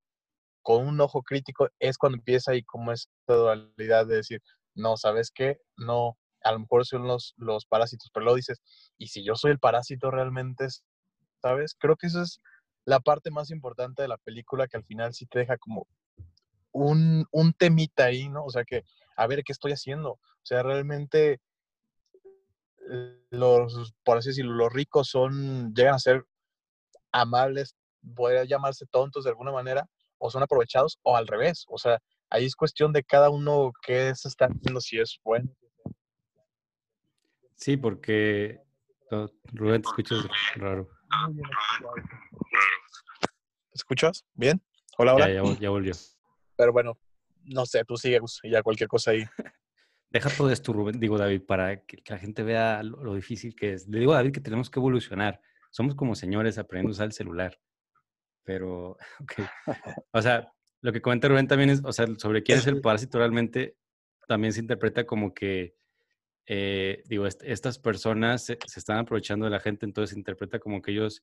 con 0.63 0.87
un 0.87 1.01
ojo 1.01 1.23
crítico 1.23 1.69
es 1.79 1.99
cuando 1.99 2.19
empieza 2.19 2.53
ahí 2.53 2.63
como 2.63 2.93
esta 2.93 3.35
dualidad 3.35 4.07
de 4.07 4.17
decir, 4.17 4.41
no, 4.75 4.97
¿sabes 4.97 5.31
qué? 5.31 5.59
No, 5.77 6.17
a 6.43 6.53
lo 6.53 6.61
mejor 6.61 6.87
son 6.87 7.07
los, 7.07 7.35
los 7.37 7.67
parásitos, 7.67 8.11
pero 8.13 8.25
luego 8.25 8.37
dices, 8.37 8.61
¿y 8.99 9.09
si 9.09 9.25
yo 9.25 9.35
soy 9.35 9.53
el 9.53 9.59
parásito 9.59 10.11
realmente? 10.11 10.67
¿Sabes? 11.41 11.75
Creo 11.79 11.97
que 11.97 12.07
esa 12.07 12.23
es 12.23 12.41
la 12.85 13.01
parte 13.01 13.31
más 13.31 13.51
importante 13.51 14.03
de 14.03 14.09
la 14.09 14.19
película 14.19 14.67
que 14.67 14.77
al 14.77 14.85
final 14.85 15.15
sí 15.15 15.27
te 15.27 15.41
deja 15.41 15.57
como 15.59 15.87
un, 16.73 17.27
un 17.31 17.53
temita 17.53 18.07
ahí, 18.07 18.29
¿no? 18.29 18.45
O 18.45 18.51
sea 18.51 18.65
que, 18.65 18.85
a 19.17 19.27
ver, 19.27 19.43
¿qué 19.45 19.53
estoy 19.53 19.73
haciendo? 19.73 20.13
O 20.13 20.45
sea, 20.45 20.63
realmente 20.63 21.41
los, 23.31 23.95
por 24.05 24.19
así 24.19 24.31
decirlo, 24.31 24.55
los 24.55 24.73
ricos 24.73 25.09
son, 25.09 25.75
llegan 25.75 25.95
a 25.95 25.99
ser 25.99 26.27
amables, 27.13 27.77
podría 28.17 28.45
llamarse 28.45 28.87
tontos 28.87 29.25
de 29.25 29.31
alguna 29.31 29.53
manera, 29.53 29.89
o 30.23 30.31
son 30.31 30.43
aprovechados 30.43 31.01
o 31.03 31.17
al 31.17 31.27
revés. 31.27 31.67
O 31.69 31.77
sea, 31.77 32.01
ahí 32.31 32.47
es 32.47 32.55
cuestión 32.55 32.93
de 32.93 33.03
cada 33.03 33.29
uno 33.29 33.73
que 33.85 34.15
se 34.15 34.29
está 34.29 34.47
haciendo, 34.47 34.81
si 34.81 35.01
es 35.01 35.19
bueno. 35.25 35.51
Sí, 37.57 37.77
porque 37.77 38.61
Rubén, 39.53 39.83
te 39.83 39.89
escuchas 39.89 40.25
raro. 40.55 40.89
¿Te 43.21 43.75
escuchas? 43.75 44.25
¿Bien? 44.35 44.63
Hola, 44.97 45.17
hola. 45.17 45.29
Ya, 45.59 45.71
volvió. 45.71 45.93
Pero 46.57 46.73
bueno, 46.73 46.97
no 47.43 47.67
sé, 47.67 47.85
tú 47.85 47.97
sigues 47.97 48.39
y 48.45 48.51
ya 48.51 48.63
cualquier 48.63 48.89
cosa 48.89 49.11
ahí. 49.11 49.25
Deja 50.11 50.31
todo 50.31 50.51
esto, 50.51 50.73
Rubén, 50.73 51.01
digo 51.01 51.19
David, 51.19 51.43
para 51.47 51.85
que, 51.85 52.01
la 52.07 52.19
gente 52.19 52.43
vea 52.43 52.83
lo, 52.83 53.03
lo, 53.03 53.15
difícil 53.15 53.57
que 53.57 53.73
es. 53.73 53.89
Le 53.89 53.99
digo 53.99 54.13
a 54.13 54.17
David 54.17 54.33
que 54.33 54.41
tenemos 54.41 54.71
que 54.71 54.79
evolucionar. 54.79 55.41
Somos 55.71 55.97
como 55.97 56.15
señores 56.15 56.59
aprendiendo 56.59 56.91
a 56.91 56.93
usar 56.93 57.07
el 57.07 57.13
celular. 57.13 57.59
Pero, 58.45 58.97
ok. 59.21 59.33
O 60.13 60.23
sea, 60.23 60.53
lo 60.83 60.93
que 60.93 61.01
comenta 61.01 61.29
Rubén 61.29 61.49
también 61.49 61.71
es, 61.71 61.83
o 61.85 61.93
sea, 61.93 62.07
sobre 62.19 62.43
quién 62.43 62.59
es 62.59 62.67
el 62.67 62.81
parásito 62.83 63.19
realmente, 63.19 63.77
también 64.27 64.53
se 64.53 64.61
interpreta 64.61 65.05
como 65.05 65.33
que, 65.33 65.75
eh, 66.47 67.03
digo, 67.07 67.27
estas 67.27 67.79
personas 67.79 68.45
se, 68.45 68.59
están 68.77 68.99
aprovechando 68.99 69.45
de 69.45 69.51
la 69.51 69.61
gente, 69.61 69.87
entonces 69.87 70.11
se 70.11 70.19
interpreta 70.19 70.59
como 70.59 70.83
que 70.83 70.93
ellos, 70.93 71.23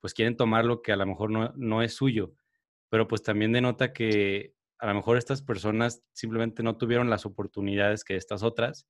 pues 0.00 0.14
quieren 0.14 0.36
tomar 0.36 0.64
lo 0.64 0.82
que 0.82 0.92
a 0.92 0.96
lo 0.96 1.06
mejor 1.06 1.30
no, 1.30 1.52
no 1.56 1.82
es 1.82 1.94
suyo, 1.94 2.34
pero 2.90 3.08
pues 3.08 3.22
también 3.22 3.52
denota 3.52 3.92
que 3.92 4.54
a 4.78 4.86
lo 4.86 4.94
mejor 4.94 5.18
estas 5.18 5.42
personas 5.42 6.02
simplemente 6.12 6.62
no 6.62 6.76
tuvieron 6.76 7.10
las 7.10 7.26
oportunidades 7.26 8.04
que 8.04 8.16
estas 8.16 8.42
otras, 8.42 8.86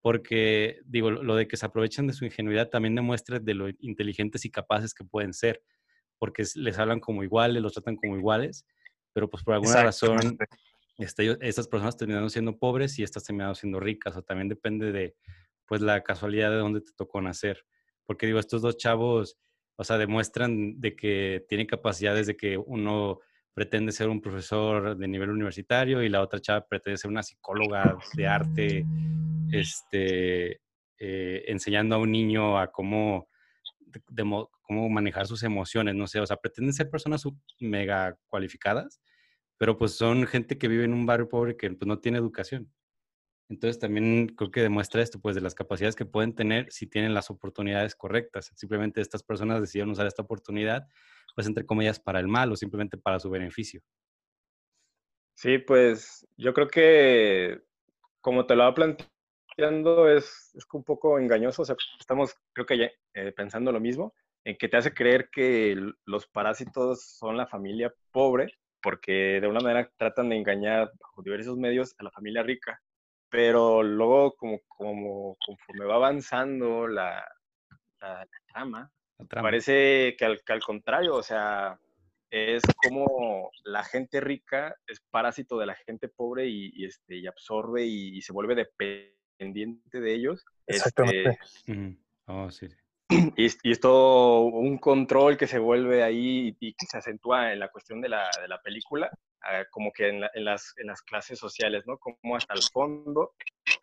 porque 0.00 0.80
digo, 0.84 1.10
lo 1.10 1.36
de 1.36 1.46
que 1.46 1.56
se 1.56 1.64
aprovechan 1.64 2.08
de 2.08 2.12
su 2.12 2.24
ingenuidad 2.24 2.68
también 2.70 2.96
demuestra 2.96 3.38
de 3.38 3.54
lo 3.54 3.68
inteligentes 3.78 4.44
y 4.44 4.50
capaces 4.50 4.94
que 4.94 5.04
pueden 5.04 5.32
ser 5.32 5.62
porque 6.22 6.44
les 6.54 6.78
hablan 6.78 7.00
como 7.00 7.24
iguales, 7.24 7.60
los 7.60 7.72
tratan 7.72 7.96
como 7.96 8.16
iguales, 8.16 8.64
pero 9.12 9.28
pues 9.28 9.42
por 9.42 9.54
alguna 9.54 9.82
razón 9.82 10.38
este, 10.98 11.36
estas 11.40 11.66
personas 11.66 11.96
terminaron 11.96 12.30
siendo 12.30 12.56
pobres 12.56 12.96
y 13.00 13.02
estas 13.02 13.24
terminaron 13.24 13.56
siendo 13.56 13.80
ricas, 13.80 14.16
o 14.16 14.22
también 14.22 14.48
depende 14.48 14.92
de 14.92 15.16
pues 15.66 15.80
la 15.80 16.04
casualidad 16.04 16.50
de 16.50 16.58
dónde 16.58 16.80
te 16.80 16.92
tocó 16.96 17.20
nacer. 17.20 17.64
Porque 18.04 18.26
digo, 18.26 18.38
estos 18.38 18.62
dos 18.62 18.76
chavos, 18.76 19.36
o 19.74 19.82
sea, 19.82 19.98
demuestran 19.98 20.80
de 20.80 20.94
que 20.94 21.44
tienen 21.48 21.66
capacidades 21.66 22.28
de 22.28 22.36
que 22.36 22.56
uno 22.56 23.18
pretende 23.52 23.90
ser 23.90 24.08
un 24.08 24.20
profesor 24.20 24.96
de 24.96 25.08
nivel 25.08 25.30
universitario 25.30 26.04
y 26.04 26.08
la 26.08 26.22
otra 26.22 26.38
chava 26.38 26.64
pretende 26.64 26.98
ser 26.98 27.10
una 27.10 27.24
psicóloga 27.24 27.98
de 28.14 28.26
arte, 28.28 28.86
este, 29.50 30.60
eh, 31.00 31.44
enseñando 31.48 31.96
a 31.96 31.98
un 31.98 32.12
niño 32.12 32.60
a 32.60 32.70
cómo 32.70 33.26
de, 33.92 34.46
cómo 34.62 34.88
manejar 34.88 35.26
sus 35.26 35.42
emociones, 35.42 35.94
no 35.94 36.06
sé, 36.06 36.20
o 36.20 36.26
sea, 36.26 36.36
pretenden 36.36 36.74
ser 36.74 36.90
personas 36.90 37.24
mega 37.60 38.16
cualificadas, 38.28 39.00
pero 39.58 39.76
pues 39.76 39.92
son 39.92 40.26
gente 40.26 40.58
que 40.58 40.68
vive 40.68 40.84
en 40.84 40.94
un 40.94 41.06
barrio 41.06 41.28
pobre 41.28 41.56
que 41.56 41.70
pues 41.70 41.86
no 41.86 41.98
tiene 42.00 42.18
educación. 42.18 42.72
Entonces 43.48 43.78
también 43.78 44.28
creo 44.28 44.50
que 44.50 44.62
demuestra 44.62 45.02
esto, 45.02 45.20
pues 45.20 45.34
de 45.34 45.42
las 45.42 45.54
capacidades 45.54 45.94
que 45.94 46.06
pueden 46.06 46.34
tener 46.34 46.72
si 46.72 46.86
tienen 46.86 47.12
las 47.12 47.30
oportunidades 47.30 47.94
correctas. 47.94 48.50
Simplemente 48.54 49.02
estas 49.02 49.22
personas 49.22 49.60
decidieron 49.60 49.90
usar 49.90 50.06
esta 50.06 50.22
oportunidad, 50.22 50.88
pues 51.34 51.46
entre 51.46 51.66
comillas, 51.66 52.00
para 52.00 52.18
el 52.18 52.28
mal 52.28 52.50
o 52.50 52.56
simplemente 52.56 52.96
para 52.96 53.20
su 53.20 53.28
beneficio. 53.28 53.82
Sí, 55.34 55.58
pues 55.58 56.26
yo 56.36 56.54
creo 56.54 56.68
que 56.68 57.62
como 58.22 58.46
te 58.46 58.56
lo 58.56 58.64
ha 58.64 58.74
planteado 58.74 59.11
es, 59.56 60.52
es 60.54 60.66
un 60.72 60.84
poco 60.84 61.18
engañoso. 61.18 61.62
O 61.62 61.64
sea, 61.64 61.76
estamos, 61.98 62.34
creo 62.52 62.66
que 62.66 62.78
ya, 62.78 62.90
eh, 63.14 63.32
pensando 63.32 63.72
lo 63.72 63.80
mismo, 63.80 64.14
en 64.44 64.56
que 64.56 64.68
te 64.68 64.76
hace 64.76 64.92
creer 64.92 65.28
que 65.30 65.76
los 66.04 66.26
parásitos 66.26 67.04
son 67.04 67.36
la 67.36 67.46
familia 67.46 67.92
pobre, 68.10 68.58
porque 68.82 69.40
de 69.40 69.46
una 69.46 69.60
manera 69.60 69.90
tratan 69.96 70.28
de 70.30 70.36
engañar 70.36 70.90
bajo 70.98 71.22
diversos 71.22 71.56
medios 71.56 71.94
a 71.98 72.04
la 72.04 72.10
familia 72.10 72.42
rica. 72.42 72.80
pero 73.30 73.82
luego 73.82 74.34
como, 74.36 74.60
como 74.68 75.36
conforme 75.46 75.86
va 75.86 75.94
avanzando 75.94 76.86
la, 76.86 77.26
la, 78.00 78.28
trama, 78.52 78.92
parece 79.30 80.14
que 80.18 80.24
al, 80.26 80.42
que 80.44 80.52
al 80.52 80.60
contrario, 80.60 81.14
o 81.14 81.22
sea, 81.22 81.78
es 82.32 82.62
como 82.82 83.50
la 83.64 83.84
gente 83.84 84.20
rica 84.20 84.74
es 84.86 85.00
parásito 85.10 85.58
de 85.58 85.66
la 85.66 85.74
gente 85.74 86.08
pobre 86.08 86.46
y, 86.46 86.84
este, 86.84 87.16
y 87.16 87.26
absorbe 87.26 87.84
y, 87.84 88.20
se 88.22 88.32
vuelve 88.32 88.54
dependiente 88.54 89.21
de 89.50 90.14
ellos. 90.14 90.44
Exactamente. 90.66 91.38
Este, 91.66 91.96
oh, 92.26 92.50
sí. 92.50 92.68
Y, 93.36 93.46
y, 93.46 93.72
es 93.72 93.80
todo 93.80 94.40
un 94.44 94.78
control 94.78 95.36
que 95.36 95.46
se 95.46 95.58
vuelve 95.58 96.02
ahí 96.02 96.56
y, 96.60 96.72
que 96.72 96.86
se 96.86 96.96
acentúa 96.96 97.52
en 97.52 97.58
la 97.58 97.68
cuestión 97.68 98.00
de 98.00 98.08
la, 98.08 98.30
de 98.40 98.48
la 98.48 98.60
película, 98.62 99.10
ah, 99.42 99.64
como 99.70 99.92
que 99.92 100.08
en, 100.08 100.22
en, 100.32 100.44
las, 100.44 100.72
en 100.78 100.86
las 100.86 101.02
clases 101.02 101.38
sociales, 101.38 101.84
¿no? 101.86 101.98
Como 101.98 102.36
hasta 102.36 102.54
el 102.54 102.62
fondo, 102.72 103.32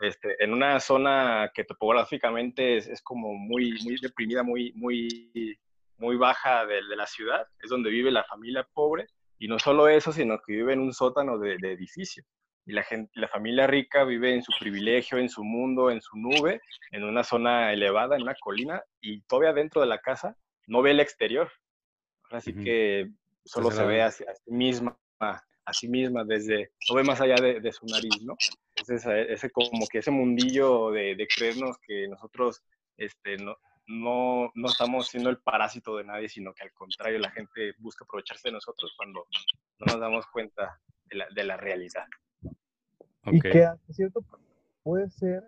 este, 0.01 0.43
en 0.43 0.53
una 0.53 0.79
zona 0.79 1.51
que 1.53 1.63
topográficamente 1.63 2.77
es, 2.77 2.87
es 2.87 3.01
como 3.03 3.35
muy, 3.35 3.77
muy 3.83 3.99
deprimida, 4.01 4.41
muy, 4.41 4.71
muy 4.73 5.59
muy 5.99 6.15
baja 6.15 6.65
de, 6.65 6.75
de, 6.75 6.95
la 6.95 7.05
ciudad, 7.05 7.45
es 7.61 7.69
donde 7.69 7.89
vive 7.89 8.09
la 8.09 8.23
familia 8.23 8.65
pobre, 8.73 9.07
y 9.37 9.47
no 9.47 9.59
solo 9.59 9.87
eso, 9.87 10.11
sino 10.11 10.39
que 10.39 10.53
vive 10.53 10.73
en 10.73 10.79
un 10.79 10.93
sótano 10.93 11.37
de, 11.37 11.57
de 11.57 11.73
edificio. 11.73 12.23
Y 12.69 12.71
la, 12.71 12.83
gente, 12.83 13.09
la 13.15 13.27
familia 13.27 13.65
rica 13.65 14.03
vive 14.03 14.31
en 14.31 14.43
su 14.43 14.51
privilegio, 14.59 15.17
en 15.17 15.27
su 15.27 15.43
mundo, 15.43 15.89
en 15.89 16.01
su 16.01 16.15
nube, 16.15 16.61
en 16.91 17.03
una 17.03 17.23
zona 17.23 17.73
elevada, 17.73 18.15
en 18.15 18.21
una 18.21 18.35
colina, 18.35 18.83
y 19.01 19.21
todavía 19.21 19.53
dentro 19.53 19.81
de 19.81 19.87
la 19.87 19.97
casa 19.97 20.37
no 20.67 20.83
ve 20.83 20.91
el 20.91 20.99
exterior. 20.99 21.51
Así 22.29 22.53
que 22.53 23.09
solo 23.43 23.71
se 23.71 23.83
ve 23.83 24.03
a, 24.03 24.11
sí 24.11 24.23
misma, 24.45 24.95
a 25.19 25.73
sí 25.73 25.87
misma, 25.87 26.23
desde, 26.23 26.69
no 26.87 26.95
ve 26.95 27.03
más 27.03 27.19
allá 27.21 27.37
de, 27.41 27.59
de 27.59 27.71
su 27.71 27.87
nariz, 27.87 28.21
¿no? 28.21 28.35
Entonces, 28.75 29.03
ese, 29.29 29.49
como 29.49 29.87
que 29.87 29.97
ese 29.97 30.11
mundillo 30.11 30.91
de, 30.91 31.15
de 31.15 31.27
creernos 31.27 31.75
que 31.79 32.07
nosotros 32.07 32.61
este, 32.97 33.37
no, 33.37 33.57
no, 33.87 34.51
no 34.53 34.67
estamos 34.67 35.07
siendo 35.07 35.31
el 35.31 35.39
parásito 35.39 35.97
de 35.97 36.03
nadie, 36.03 36.29
sino 36.29 36.53
que 36.53 36.65
al 36.65 36.73
contrario, 36.73 37.17
la 37.17 37.31
gente 37.31 37.73
busca 37.79 38.05
aprovecharse 38.05 38.49
de 38.49 38.53
nosotros 38.53 38.93
cuando 38.95 39.25
no 39.79 39.85
nos 39.87 39.99
damos 39.99 40.27
cuenta 40.27 40.79
de 41.05 41.17
la, 41.17 41.27
de 41.31 41.43
la 41.45 41.57
realidad. 41.57 42.05
Y 43.31 43.41
que 43.41 43.63
es 43.87 43.95
cierto 43.95 44.23
puede 44.83 45.09
ser 45.09 45.43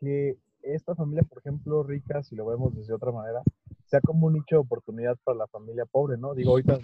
que 0.00 0.36
esta 0.62 0.94
familia, 0.94 1.24
por 1.24 1.38
ejemplo, 1.38 1.82
rica, 1.82 2.22
si 2.22 2.36
lo 2.36 2.46
vemos 2.46 2.74
desde 2.74 2.94
otra 2.94 3.10
manera, 3.10 3.42
sea 3.86 4.00
como 4.00 4.28
un 4.28 4.34
nicho 4.34 4.56
de 4.56 4.60
oportunidad 4.60 5.16
para 5.24 5.38
la 5.38 5.46
familia 5.48 5.84
pobre, 5.86 6.16
¿no? 6.16 6.34
Digo, 6.34 6.52
ahorita, 6.52 6.78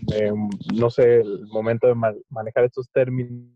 no 0.74 0.90
sé, 0.90 1.20
el 1.20 1.46
momento 1.46 1.86
de 1.86 1.94
manejar 2.28 2.64
estos 2.64 2.90
términos 2.90 3.52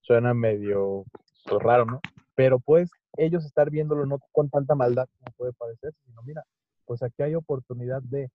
suena 0.00 0.34
medio 0.34 1.04
pues, 1.44 1.62
raro, 1.62 1.84
¿no? 1.84 2.00
Pero 2.34 2.58
pues 2.58 2.90
ellos 3.16 3.44
estar 3.44 3.70
viéndolo 3.70 4.06
no 4.06 4.18
con 4.32 4.50
tanta 4.50 4.74
maldad 4.74 5.08
como 5.18 5.34
puede 5.36 5.52
parecer, 5.52 5.92
sino 6.04 6.22
mira, 6.22 6.44
pues 6.84 7.02
aquí 7.02 7.22
hay 7.22 7.34
oportunidad 7.34 8.02
de, 8.02 8.30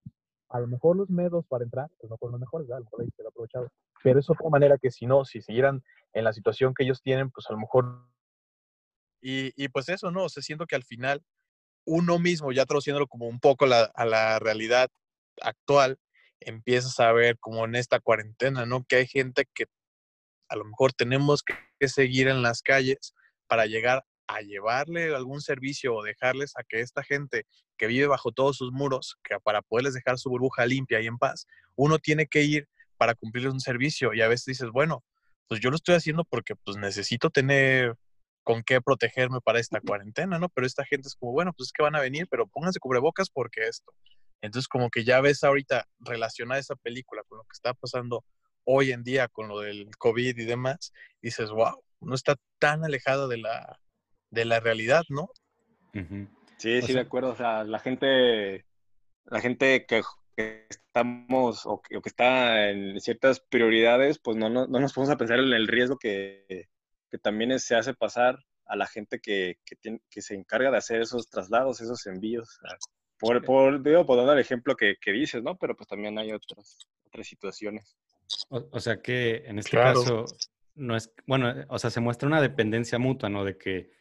a 0.52 0.60
lo 0.60 0.68
mejor 0.68 0.98
los 0.98 1.10
medos 1.10 1.46
para 1.48 1.64
entrar, 1.64 1.90
pues 2.00 2.10
no 2.10 2.18
con 2.18 2.32
los 2.32 2.40
mejores, 2.40 2.70
a 2.72 2.78
lo 2.78 2.84
mejor 2.84 3.02
ahí 3.02 3.10
se 3.16 3.24
lo 3.24 3.30
aprovechado, 3.30 3.72
pero 4.04 4.20
es 4.20 4.30
otra 4.30 4.50
manera 4.50 4.78
que 4.78 4.92
si 4.92 5.06
no, 5.06 5.26
si 5.26 5.42
siguieran 5.42 5.84
en 6.14 6.24
la 6.24 6.34
situación 6.34 6.74
que 6.74 6.84
ellos 6.84 7.02
tienen, 7.02 7.32
pues 7.32 7.48
a 7.50 7.54
lo 7.54 7.60
mejor... 7.60 8.08
Y, 9.22 9.54
y 9.56 9.70
pues 9.70 9.88
eso, 9.90 10.12
¿no? 10.12 10.26
O 10.26 10.30
sea, 10.30 10.42
siento 10.42 10.66
que 10.66 10.76
al 10.76 10.84
final 10.84 11.24
uno 11.86 12.20
mismo, 12.20 12.52
ya 12.52 12.66
traduciéndolo 12.66 13.08
como 13.08 13.28
un 13.28 13.40
poco 13.40 13.66
la, 13.66 13.84
a 13.96 14.06
la 14.06 14.40
realidad 14.40 14.90
actual, 15.42 16.00
empiezas 16.40 17.00
a 17.00 17.12
ver 17.12 17.38
como 17.40 17.66
en 17.66 17.76
esta 17.76 18.00
cuarentena, 18.00 18.66
¿no? 18.66 18.84
Que 18.84 18.98
hay 18.98 19.08
gente 19.08 19.46
que 19.54 19.66
a 20.50 20.56
lo 20.56 20.66
mejor 20.66 20.92
tenemos 20.94 21.44
que 21.44 21.88
seguir 21.88 22.28
en 22.28 22.42
las 22.42 22.62
calles 22.62 23.14
para 23.48 23.68
llegar 23.68 24.04
a 24.36 24.42
llevarle 24.42 25.14
algún 25.14 25.42
servicio 25.42 25.94
o 25.94 26.04
dejarles 26.04 26.54
a 26.56 26.64
que 26.64 26.80
esta 26.80 27.04
gente 27.04 27.46
que 27.78 27.88
vive 27.88 28.08
bajo 28.08 28.32
todos 28.32 28.58
sus 28.58 28.72
muros, 28.72 29.18
que 29.24 29.40
para 29.44 29.62
poderles 29.62 29.94
dejar 29.94 30.18
su 30.18 30.30
burbuja 30.30 30.66
limpia 30.66 31.02
y 31.02 31.08
en 31.08 31.18
paz, 31.18 31.48
uno 31.76 32.00
tiene 32.00 32.28
que 32.28 32.44
ir 32.44 32.68
para 32.98 33.14
cumplir 33.14 33.50
un 33.50 33.60
servicio 33.60 34.14
y 34.14 34.22
a 34.22 34.28
veces 34.28 34.46
dices, 34.46 34.70
bueno, 34.70 35.04
pues 35.48 35.60
yo 35.60 35.70
lo 35.70 35.76
estoy 35.76 35.96
haciendo 35.96 36.24
porque 36.24 36.56
pues 36.56 36.78
necesito 36.78 37.30
tener 37.30 37.96
con 38.44 38.64
qué 38.64 38.82
protegerme 38.82 39.42
para 39.42 39.60
esta 39.60 39.82
cuarentena, 39.82 40.40
¿no? 40.40 40.50
Pero 40.50 40.66
esta 40.66 40.86
gente 40.86 41.08
es 41.08 41.16
como, 41.16 41.34
bueno, 41.34 41.52
pues 41.54 41.68
es 41.68 41.74
que 41.74 41.84
van 41.84 41.96
a 41.96 42.00
venir, 42.00 42.28
pero 42.30 42.48
pónganse 42.48 42.80
cubrebocas 42.80 43.30
porque 43.30 43.68
esto. 43.68 43.92
Entonces 44.42 44.68
como 44.68 44.90
que 44.90 45.04
ya 45.04 45.20
ves 45.20 45.44
ahorita 45.44 45.88
relacionar 46.00 46.58
esa 46.58 46.76
película 46.76 47.24
con 47.28 47.40
lo 47.40 47.44
que 47.44 47.54
está 47.54 47.74
pasando 47.74 48.24
hoy 48.64 48.92
en 48.92 49.04
día 49.04 49.28
con 49.28 49.48
lo 49.48 49.60
del 49.60 49.90
COVID 49.98 50.38
y 50.38 50.46
demás, 50.46 50.94
dices, 51.22 51.50
wow, 51.50 51.84
no 52.00 52.16
está 52.16 52.36
tan 52.60 52.86
alejado 52.86 53.28
de 53.28 53.38
la, 53.38 53.81
de 54.32 54.46
la 54.46 54.60
realidad, 54.60 55.04
¿no? 55.10 55.30
Sí, 56.58 56.82
sí, 56.82 56.94
de 56.94 57.00
acuerdo. 57.02 57.32
O 57.32 57.36
sea, 57.36 57.64
la 57.64 57.80
gente, 57.80 58.66
la 59.26 59.42
gente 59.42 59.86
que, 59.86 60.02
estamos 60.36 61.66
o 61.66 61.82
que, 61.82 62.00
está 62.06 62.70
en 62.70 63.00
ciertas 63.00 63.40
prioridades, 63.42 64.18
pues 64.18 64.38
no, 64.38 64.50
no, 64.50 64.66
nos 64.66 64.94
podemos 64.94 65.14
a 65.14 65.18
pensar 65.18 65.40
en 65.40 65.54
el 65.54 65.68
riesgo 65.68 65.98
que, 65.98 66.68
también 67.22 67.60
se 67.60 67.76
hace 67.76 67.94
pasar 67.94 68.40
a 68.66 68.78
la 68.78 68.88
gente 68.88 69.20
que, 69.20 69.60
que, 69.66 70.22
se 70.22 70.34
encarga 70.34 70.72
de 70.72 70.78
hacer 70.78 71.02
esos 71.02 71.30
traslados, 71.30 71.82
esos 71.82 72.08
envíos. 72.08 72.58
Por, 73.20 73.44
por, 73.44 73.84
digo, 73.84 74.06
por 74.06 74.26
dar 74.26 74.36
el 74.36 74.42
ejemplo 74.42 74.76
que, 74.76 74.96
dices, 75.06 75.44
¿no? 75.44 75.58
Pero 75.58 75.76
pues 75.76 75.88
también 75.90 76.18
hay 76.18 76.32
otras, 76.32 76.88
otras 77.06 77.28
situaciones. 77.28 77.98
O, 78.50 78.80
sea 78.80 79.02
que 79.02 79.44
en 79.46 79.60
este 79.60 79.76
caso 79.76 80.24
no 80.76 80.96
es, 80.96 81.14
bueno, 81.28 81.54
o 81.68 81.78
sea, 81.78 81.90
se 81.90 82.00
muestra 82.00 82.28
una 82.28 82.42
dependencia 82.42 82.98
mutua, 82.98 83.28
¿no? 83.28 83.44
De 83.44 83.58
que 83.58 83.92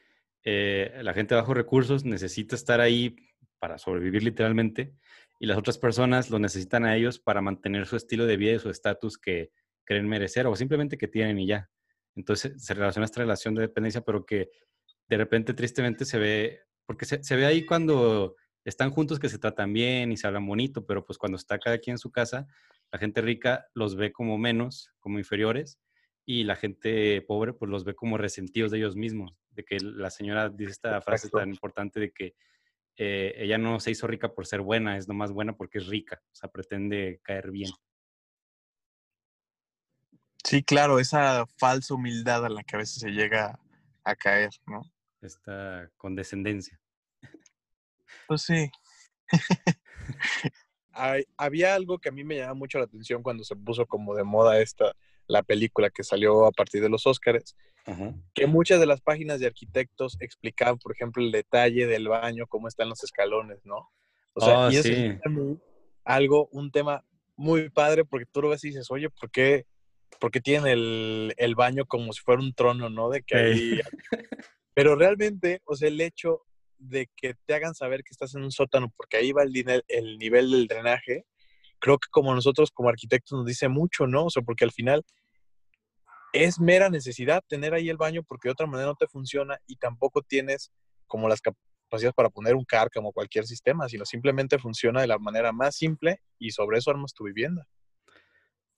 eh, 0.45 1.01
la 1.03 1.13
gente 1.13 1.35
de 1.35 1.41
bajos 1.41 1.57
recursos 1.57 2.05
necesita 2.05 2.55
estar 2.57 2.81
ahí 2.81 3.17
para 3.59 3.79
sobrevivir 3.79 4.23
literalmente 4.23 4.95
y 5.39 5.47
las 5.47 5.59
otras 5.59 5.79
personas 5.79 6.31
lo 6.31 6.39
necesitan 6.39 6.85
a 6.85 6.97
ellos 6.97 7.19
para 7.19 7.43
mantener 7.43 7.87
su 7.87 7.97
estilo 7.97 8.27
de 8.27 8.37
vida 8.37 8.53
y 8.53 8.59
su 8.59 8.71
estatus 8.71 9.19
que 9.19 9.53
creen 9.85 10.09
merecer 10.09 10.47
o 10.47 10.57
simplemente 10.57 10.99
que 10.99 11.09
tienen 11.09 11.39
y 11.39 11.47
ya. 11.47 11.71
Entonces 12.15 12.63
se 12.63 12.75
relaciona 12.75 13.05
esta 13.05 13.21
relación 13.21 13.55
de 13.55 13.63
dependencia, 13.63 14.03
pero 14.03 14.25
que 14.25 14.51
de 15.09 15.17
repente 15.17 15.55
tristemente 15.55 16.05
se 16.05 16.19
ve, 16.19 16.61
porque 16.87 17.05
se, 17.05 17.37
ve 17.37 17.47
ahí 17.47 17.65
cuando 17.65 18.37
están 18.65 18.91
juntos 18.91 19.19
que 19.19 19.29
se 19.29 19.39
tratan 19.39 19.73
bien 19.73 20.13
y 20.13 20.17
se 20.17 20.27
hablan 20.27 20.47
bonito, 20.47 20.85
pero 20.87 21.05
pues 21.05 21.19
cuando 21.19 21.37
está 21.37 21.59
cada 21.59 21.79
quien 21.79 21.95
en 21.95 21.99
su 21.99 22.11
casa, 22.11 22.47
la 22.93 22.99
gente 22.99 23.21
rica 23.21 23.67
los 23.75 23.97
ve 23.97 24.13
como 24.13 24.39
menos, 24.39 24.91
como 25.01 25.19
inferiores, 25.19 25.79
y 26.27 26.45
la 26.45 26.57
gente 26.57 27.23
pobre 27.23 27.55
pues 27.55 27.71
los 27.71 27.85
ve 27.85 27.95
como 27.95 28.19
resentidos 28.19 28.71
de 28.71 28.79
ellos 28.79 28.97
mismos 28.97 29.40
de 29.51 29.65
que 29.65 29.79
la 29.81 30.11
señora 30.11 30.49
dice 30.49 30.73
esta 30.73 31.01
frase 31.01 31.29
tan 31.29 31.49
importante 31.49 32.01
de 32.01 32.13
que 32.13 32.35
eh, 32.97 33.35
ella 33.37 33.59
no 33.59 33.81
se 33.81 33.91
hizo 33.91 34.07
rica 34.07 34.33
por 34.33 34.47
ser 34.47 34.61
buena, 34.61 34.97
es 34.97 35.09
nomás 35.09 35.33
buena 35.33 35.57
porque 35.57 35.79
es 35.79 35.87
rica, 35.87 36.21
o 36.23 36.35
sea, 36.35 36.51
pretende 36.51 37.21
caer 37.23 37.51
bien. 37.51 37.71
Sí, 40.45 40.63
claro, 40.63 40.99
esa 40.99 41.47
falsa 41.59 41.95
humildad 41.95 42.45
a 42.45 42.49
la 42.49 42.63
que 42.63 42.77
a 42.77 42.79
veces 42.79 43.01
se 43.01 43.11
llega 43.11 43.59
a 44.05 44.17
caer, 44.17 44.51
¿no? 44.67 44.83
Esta 45.21 45.91
condescendencia. 45.97 46.81
Pues 48.27 48.43
sí. 48.43 48.71
Había 51.37 51.75
algo 51.75 51.99
que 51.99 52.09
a 52.09 52.13
mí 52.13 52.25
me 52.25 52.37
llamaba 52.37 52.55
mucho 52.55 52.79
la 52.79 52.85
atención 52.85 53.23
cuando 53.23 53.45
se 53.45 53.57
puso 53.57 53.87
como 53.87 54.15
de 54.15 54.25
moda 54.25 54.61
esta, 54.61 54.95
la 55.27 55.43
película 55.43 55.91
que 55.91 56.03
salió 56.03 56.47
a 56.47 56.53
partir 56.53 56.83
de 56.83 56.89
los 56.89 57.07
Óscares, 57.07 57.57
que 58.35 58.47
muchas 58.47 58.81
de 58.81 58.87
las 58.87 59.01
páginas 59.01 59.41
de 59.41 59.47
arquitectos 59.47 60.17
explicaban, 60.21 60.79
por 60.79 60.93
ejemplo, 60.93 61.23
el 61.23 61.33
detalle 61.33 61.87
del 61.87 62.09
baño, 62.09 62.47
cómo 62.47 62.69
están 62.69 62.89
los 62.89 63.03
escalones, 63.03 63.59
¿no? 63.65 63.91
O 64.35 64.41
sea, 64.41 64.67
oh, 64.67 64.71
y 64.71 64.77
eso 64.77 64.89
es 64.89 65.19
algo, 66.05 66.49
un 66.53 66.71
tema 66.71 67.05
muy 67.37 67.71
padre, 67.71 68.05
porque 68.05 68.27
tú 68.27 68.43
lo 68.43 68.51
ves 68.51 68.65
y 68.65 68.69
dices, 68.69 68.91
oye, 68.91 69.11
¿por 69.11 69.31
qué, 69.31 69.67
por 70.19 70.31
qué 70.31 70.41
tienen 70.41 70.67
el, 70.67 71.35
el, 71.37 71.55
baño 71.55 71.85
como 71.87 72.13
si 72.13 72.21
fuera 72.21 72.41
un 72.41 72.55
trono, 72.55 72.91
¿no? 72.91 73.11
De 73.11 73.23
que 73.23 73.37
ahí... 73.37 73.81
Pero 74.75 74.95
realmente, 74.95 75.61
o 75.65 75.75
sea, 75.75 75.89
el 75.89 76.01
hecho 76.01 76.43
de 76.79 77.09
que 77.17 77.35
te 77.45 77.55
hagan 77.55 77.75
saber 77.75 78.03
que 78.03 78.13
estás 78.13 78.35
en 78.35 78.43
un 78.43 78.53
sótano, 78.53 78.93
porque 78.97 79.17
ahí 79.17 79.33
va 79.33 79.43
el, 79.43 79.85
el 79.89 80.19
nivel 80.19 80.51
del 80.51 80.67
drenaje, 80.69 81.25
creo 81.79 81.99
que 81.99 82.09
como 82.11 82.35
nosotros 82.35 82.71
como 82.71 82.89
arquitectos 82.89 83.37
nos 83.37 83.47
dice 83.47 83.69
mucho, 83.69 84.07
¿no? 84.07 84.27
O 84.27 84.31
sea, 84.31 84.43
porque 84.43 84.65
al 84.65 84.73
final 84.73 85.05
es 86.33 86.61
mera 86.61 86.91
necesidad 86.91 87.43
tener 87.49 87.75
ahí 87.75 87.89
el 87.89 87.97
baño 87.97 88.23
porque 88.23 88.49
de 88.49 88.53
otra 88.53 88.67
manera 88.67 88.89
no 88.89 88.95
te 88.95 89.07
funciona 89.07 89.59
y 89.67 89.77
tampoco 89.77 90.23
tienes 90.23 90.73
como 91.07 91.29
las 91.29 91.41
capacidades 91.41 92.15
para 92.15 92.31
poner 92.31 92.55
un 92.55 92.65
car 92.65 92.89
como 92.91 93.13
cualquier 93.13 93.47
sistema, 93.47 93.89
sino 93.89 94.05
simplemente 94.05 94.59
funciona 94.59 95.01
de 95.01 95.09
la 95.09 95.19
manera 95.19 95.53
más 95.53 95.77
simple 95.77 96.21
y 96.39 96.51
sobre 96.51 96.79
eso 96.79 96.91
armas 96.91 97.13
tu 97.15 97.25
vivienda. 97.25 97.67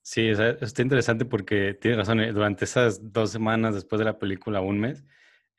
Sí, 0.01 0.27
está 0.27 0.81
interesante 0.81 1.23
porque 1.23 1.75
tienes 1.75 1.99
razón, 1.99 2.19
eh, 2.19 2.33
durante 2.33 2.65
esas 2.65 3.13
dos 3.13 3.31
semanas 3.31 3.73
después 3.73 3.99
de 3.99 4.05
la 4.05 4.19
película, 4.19 4.59
un 4.59 4.79
mes, 4.79 5.05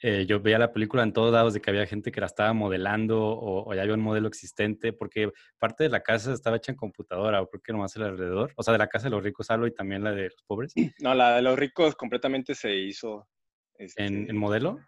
eh, 0.01 0.27
yo 0.27 0.41
veía 0.41 0.59
la 0.59 0.73
película 0.73 1.03
en 1.03 1.13
todos 1.13 1.33
lados 1.33 1.55
de 1.55 1.61
que 1.61 1.71
había 1.71 1.87
gente 1.87 2.13
que 2.13 2.21
la 2.21 2.27
estaba 2.27 2.53
modelando 2.53 3.21
o, 3.21 3.73
ya 3.75 3.83
había 3.83 3.95
un 3.95 4.01
modelo 4.01 4.29
existente, 4.29 4.93
porque 4.93 5.31
parte 5.59 5.85
de 5.85 5.91
la 5.91 6.03
casa 6.03 6.33
estaba 6.33 6.57
hecha 6.57 6.73
en 6.73 6.77
computadora, 6.77 7.41
o 7.41 7.49
creo 7.49 7.63
que 7.63 7.73
nomás 7.73 7.97
el 7.97 8.03
alrededor, 8.03 8.53
o 8.57 8.63
sea, 8.63 8.73
de 8.73 8.79
la 8.79 8.89
casa 8.89 9.05
de 9.05 9.11
los 9.11 9.23
ricos 9.23 9.51
hablo 9.51 9.67
y 9.67 9.75
también 9.75 10.05
la 10.05 10.13
de 10.13 10.25
los 10.25 10.43
pobres. 10.47 10.75
No, 11.01 11.15
la 11.15 11.37
de 11.37 11.43
los 11.43 11.59
ricos 11.59 11.95
completamente 11.97 12.55
se 12.55 12.75
hizo 12.75 13.29
¿En, 13.79 13.87
Este, 13.87 14.33
modelo? 14.33 14.81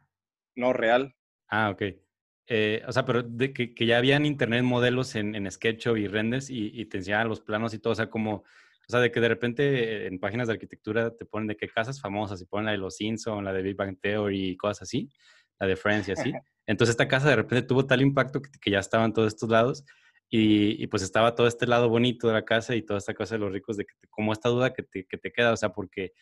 No, 0.54 0.72
real. 0.72 1.14
Ah, 1.48 1.70
ok. 1.70 1.82
Eh, 2.48 2.82
o 2.86 2.92
sea, 2.92 3.04
pero 3.04 3.22
de 3.22 3.52
que, 3.52 3.74
que, 3.74 3.86
ya 3.86 3.98
habían 3.98 4.24
internet 4.24 4.62
modelos 4.62 5.16
en, 5.16 5.34
en 5.34 5.50
SketchUp 5.50 5.96
y 5.96 6.06
Renders 6.06 6.48
y, 6.48 6.70
y, 6.80 6.84
te 6.86 6.98
enseñaban 6.98 7.28
los 7.28 7.40
planos 7.40 7.74
y 7.74 7.78
todo, 7.80 7.92
o 7.92 7.96
sea, 7.96 8.08
como, 8.08 8.44
o 8.88 8.92
sea, 8.92 9.00
de 9.00 9.10
que 9.10 9.20
de 9.20 9.28
repente 9.28 10.06
en 10.06 10.18
páginas 10.20 10.46
de 10.46 10.54
arquitectura 10.54 11.14
te 11.16 11.24
ponen 11.24 11.48
de 11.48 11.56
qué 11.56 11.68
casas 11.68 12.00
famosas 12.00 12.40
y 12.40 12.46
ponen 12.46 12.66
la 12.66 12.72
de 12.72 12.78
los 12.78 12.96
Simpson, 12.96 13.44
la 13.44 13.52
de 13.52 13.62
Big 13.62 13.76
Bang 13.76 13.98
Theory 14.00 14.50
y 14.50 14.56
cosas 14.56 14.82
así, 14.82 15.10
la 15.58 15.66
de 15.66 15.76
Friends 15.76 16.08
y 16.08 16.12
así. 16.12 16.32
Entonces 16.66 16.92
esta 16.94 17.08
casa 17.08 17.28
de 17.28 17.36
repente 17.36 17.66
tuvo 17.66 17.86
tal 17.86 18.00
impacto 18.00 18.40
que, 18.40 18.50
que 18.60 18.70
ya 18.70 18.78
estaban 18.78 19.12
todos 19.12 19.28
estos 19.28 19.48
lados 19.48 19.84
y, 20.28 20.82
y, 20.82 20.86
pues 20.88 21.02
estaba 21.04 21.36
todo 21.36 21.46
este 21.46 21.66
lado 21.66 21.88
bonito 21.88 22.26
de 22.26 22.34
la 22.34 22.44
casa 22.44 22.74
y 22.74 22.82
toda 22.82 22.98
esta 22.98 23.14
cosa 23.14 23.36
de 23.36 23.38
los 23.38 23.52
ricos, 23.52 23.76
de 23.76 23.84
que 23.84 23.94
te, 24.00 24.08
como 24.08 24.32
esta 24.32 24.48
duda 24.48 24.72
que 24.72 24.82
te, 24.82 25.06
que 25.06 25.18
te 25.18 25.30
queda, 25.30 25.52
o 25.52 25.56
sea, 25.56 25.68
porque 25.68 26.12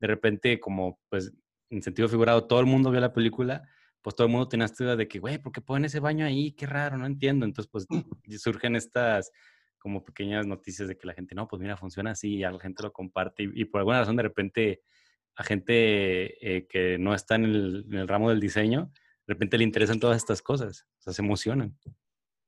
de 0.00 0.06
repente 0.08 0.58
como 0.58 0.98
pues 1.08 1.32
en 1.70 1.82
sentido 1.82 2.08
figurado 2.08 2.46
todo 2.46 2.58
el 2.60 2.66
mundo 2.66 2.90
vio 2.90 3.00
la 3.00 3.12
película, 3.12 3.62
pues 4.02 4.16
todo 4.16 4.26
el 4.26 4.32
mundo 4.32 4.48
tenía 4.48 4.66
esta 4.66 4.84
duda 4.84 4.96
de 4.96 5.08
que, 5.08 5.20
güey, 5.20 5.38
¿por 5.38 5.52
qué 5.52 5.60
ponen 5.60 5.84
ese 5.86 6.00
baño 6.00 6.26
ahí? 6.26 6.52
Qué 6.52 6.66
raro, 6.66 6.98
no 6.98 7.06
entiendo. 7.06 7.46
Entonces, 7.46 7.70
pues 7.70 7.86
surgen 8.42 8.76
estas 8.76 9.30
como 9.82 10.04
pequeñas 10.04 10.46
noticias 10.46 10.86
de 10.86 10.96
que 10.96 11.08
la 11.08 11.12
gente, 11.12 11.34
no, 11.34 11.48
pues 11.48 11.60
mira, 11.60 11.76
funciona 11.76 12.12
así, 12.12 12.36
y 12.36 12.38
la 12.38 12.56
gente 12.60 12.84
lo 12.84 12.92
comparte 12.92 13.42
y, 13.42 13.50
y 13.54 13.64
por 13.64 13.80
alguna 13.80 13.98
razón 13.98 14.14
de 14.14 14.22
repente 14.22 14.82
a 15.34 15.42
gente 15.42 16.56
eh, 16.56 16.66
que 16.68 16.98
no 16.98 17.14
está 17.14 17.34
en 17.34 17.44
el, 17.46 17.86
en 17.90 17.98
el, 17.98 18.08
ramo 18.08 18.30
del 18.30 18.38
diseño, 18.38 18.92
de 19.26 19.34
repente 19.34 19.58
le 19.58 19.64
interesan 19.64 19.98
todas 19.98 20.18
estas 20.18 20.40
cosas, 20.40 20.86
o 20.98 21.02
sea, 21.02 21.12
se 21.12 21.22
emocionan. 21.22 21.76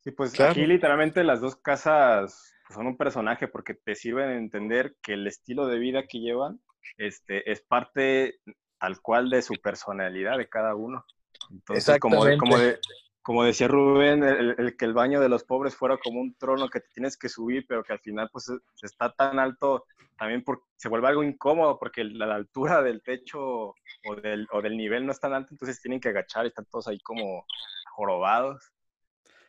Sí, 0.05 0.13
pues 0.13 0.33
claro. 0.33 0.53
aquí 0.53 0.65
literalmente 0.65 1.25
las 1.25 1.41
dos 1.41 1.57
casas 1.57 2.55
son 2.73 2.87
un 2.87 2.97
personaje 2.97 3.49
porque 3.49 3.75
te 3.75 3.97
sirven 3.97 4.29
a 4.29 4.37
entender 4.37 4.95
que 5.03 5.15
el 5.15 5.27
estilo 5.27 5.67
de 5.67 5.79
vida 5.79 6.07
que 6.07 6.21
llevan 6.21 6.61
este, 6.99 7.51
es 7.51 7.63
parte 7.63 8.39
tal 8.79 9.01
cual 9.01 9.31
de 9.31 9.43
su 9.43 9.55
personalidad 9.55 10.39
de 10.39 10.49
cada 10.49 10.75
uno. 10.75 11.05
Entonces, 11.51 11.99
como, 11.99 12.25
como, 12.39 12.59
de, 12.59 12.79
como, 13.25 13.43
decía 13.43 13.69
Rubén, 13.69 14.23
el, 14.23 14.77
que 14.77 14.85
el 14.85 14.93
baño 14.93 15.19
de 15.19 15.31
los 15.31 15.45
pobres 15.45 15.75
fuera 15.75 15.97
como 15.97 16.21
un 16.21 16.35
trono 16.35 16.69
que 16.69 16.81
te 16.81 16.91
tienes 16.93 17.17
que 17.17 17.31
subir, 17.31 17.65
pero 17.67 17.83
que 17.83 17.95
al 17.95 18.01
final 18.01 18.29
pues 18.31 18.53
está 18.83 19.13
tan 19.15 19.39
alto, 19.39 19.87
también 20.19 20.45
por, 20.45 20.63
se 20.77 20.91
vuelve 20.91 21.09
algo 21.09 21.25
incómodo 21.25 21.79
porque 21.79 22.05
la, 22.05 22.35
altura 22.35 22.83
del 22.83 23.03
techo 23.03 23.41
o 23.41 24.17
del, 24.23 24.77
nivel 24.77 25.07
no 25.07 25.13
es 25.13 25.21
tan 25.21 25.33
alto, 25.33 25.49
entonces 25.53 25.81
tienen 25.81 26.01
que 26.01 26.11
agachar 26.11 26.45
y 26.45 26.49
están 26.49 26.67
todos 26.67 26.87
ahí 26.87 27.01
como 27.01 27.47
jorobados. 27.95 28.73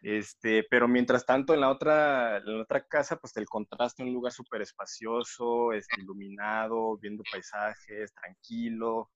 Este, 0.01 0.63
pero 0.69 0.87
mientras 0.87 1.25
tanto 1.25 1.53
en 1.53 1.59
la 1.61 1.69
otra, 1.69 2.37
en 2.37 2.57
la 2.57 2.63
otra 2.63 2.87
casa, 2.87 3.17
pues 3.17 3.35
el 3.35 3.47
contraste, 3.47 4.03
un 4.03 4.13
lugar 4.13 4.31
súper 4.31 4.61
espacioso, 4.61 5.73
este, 5.73 5.99
iluminado, 5.99 6.97
viendo 6.97 7.23
paisajes, 7.29 8.13
tranquilo, 8.13 9.09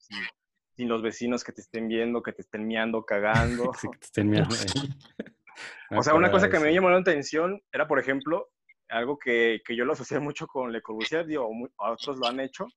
sin, 0.80 0.88
los 0.90 1.02
vecinos 1.02 1.44
que 1.44 1.52
te 1.52 1.62
estén 1.62 1.88
viendo, 1.88 2.24
que 2.24 2.32
te 2.32 2.42
estén 2.42 2.66
miando, 2.68 3.04
cagando. 3.04 3.72
sí, 3.80 3.88
que 3.92 3.98
te 3.98 4.06
estén 4.06 4.30
miando. 4.30 4.56
o 5.92 6.04
sea, 6.04 6.14
una 6.14 6.32
cosa 6.32 6.50
que 6.50 6.60
me 6.60 6.74
llamó 6.74 6.90
la 6.90 6.98
atención 6.98 7.62
era, 7.72 7.88
por 7.88 8.00
ejemplo, 8.00 8.50
algo 8.88 9.18
que, 9.18 9.62
que 9.66 9.76
yo 9.76 9.86
lo 9.86 9.94
asocié 9.94 10.20
mucho 10.20 10.48
con 10.48 10.72
Le 10.72 10.82
Corbusier, 10.82 11.26
digo, 11.26 11.50
otros 11.78 12.18
lo 12.18 12.28
han 12.28 12.40
hecho, 12.40 12.68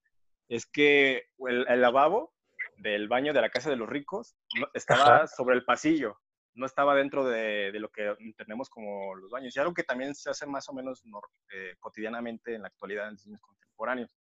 es 0.48 0.66
que 0.66 1.24
el, 1.48 1.66
el 1.68 1.80
lavabo 1.80 2.34
del 2.76 3.08
baño 3.08 3.32
de 3.32 3.40
la 3.40 3.50
casa 3.50 3.70
de 3.70 3.76
los 3.76 3.88
ricos 3.88 4.34
estaba 4.74 5.16
Ajá. 5.16 5.26
sobre 5.28 5.56
el 5.56 5.64
pasillo 5.64 6.18
no 6.54 6.66
estaba 6.66 6.94
dentro 6.94 7.26
de, 7.26 7.72
de, 7.72 7.80
lo 7.80 7.88
que 7.90 8.14
entendemos 8.18 8.68
como 8.68 9.14
los 9.14 9.30
baños. 9.30 9.56
Y 9.56 9.58
algo 9.58 9.74
que 9.74 9.84
también 9.84 10.14
se 10.14 10.30
hace 10.30 10.46
más 10.46 10.68
o 10.68 10.74
menos 10.74 11.02
eh, 11.50 11.76
cotidianamente 11.80 12.54
en 12.54 12.62
la 12.62 12.68
actualidad 12.68 13.08
en 13.08 13.14
diseños 13.14 13.40
contemporáneos. 13.40 14.14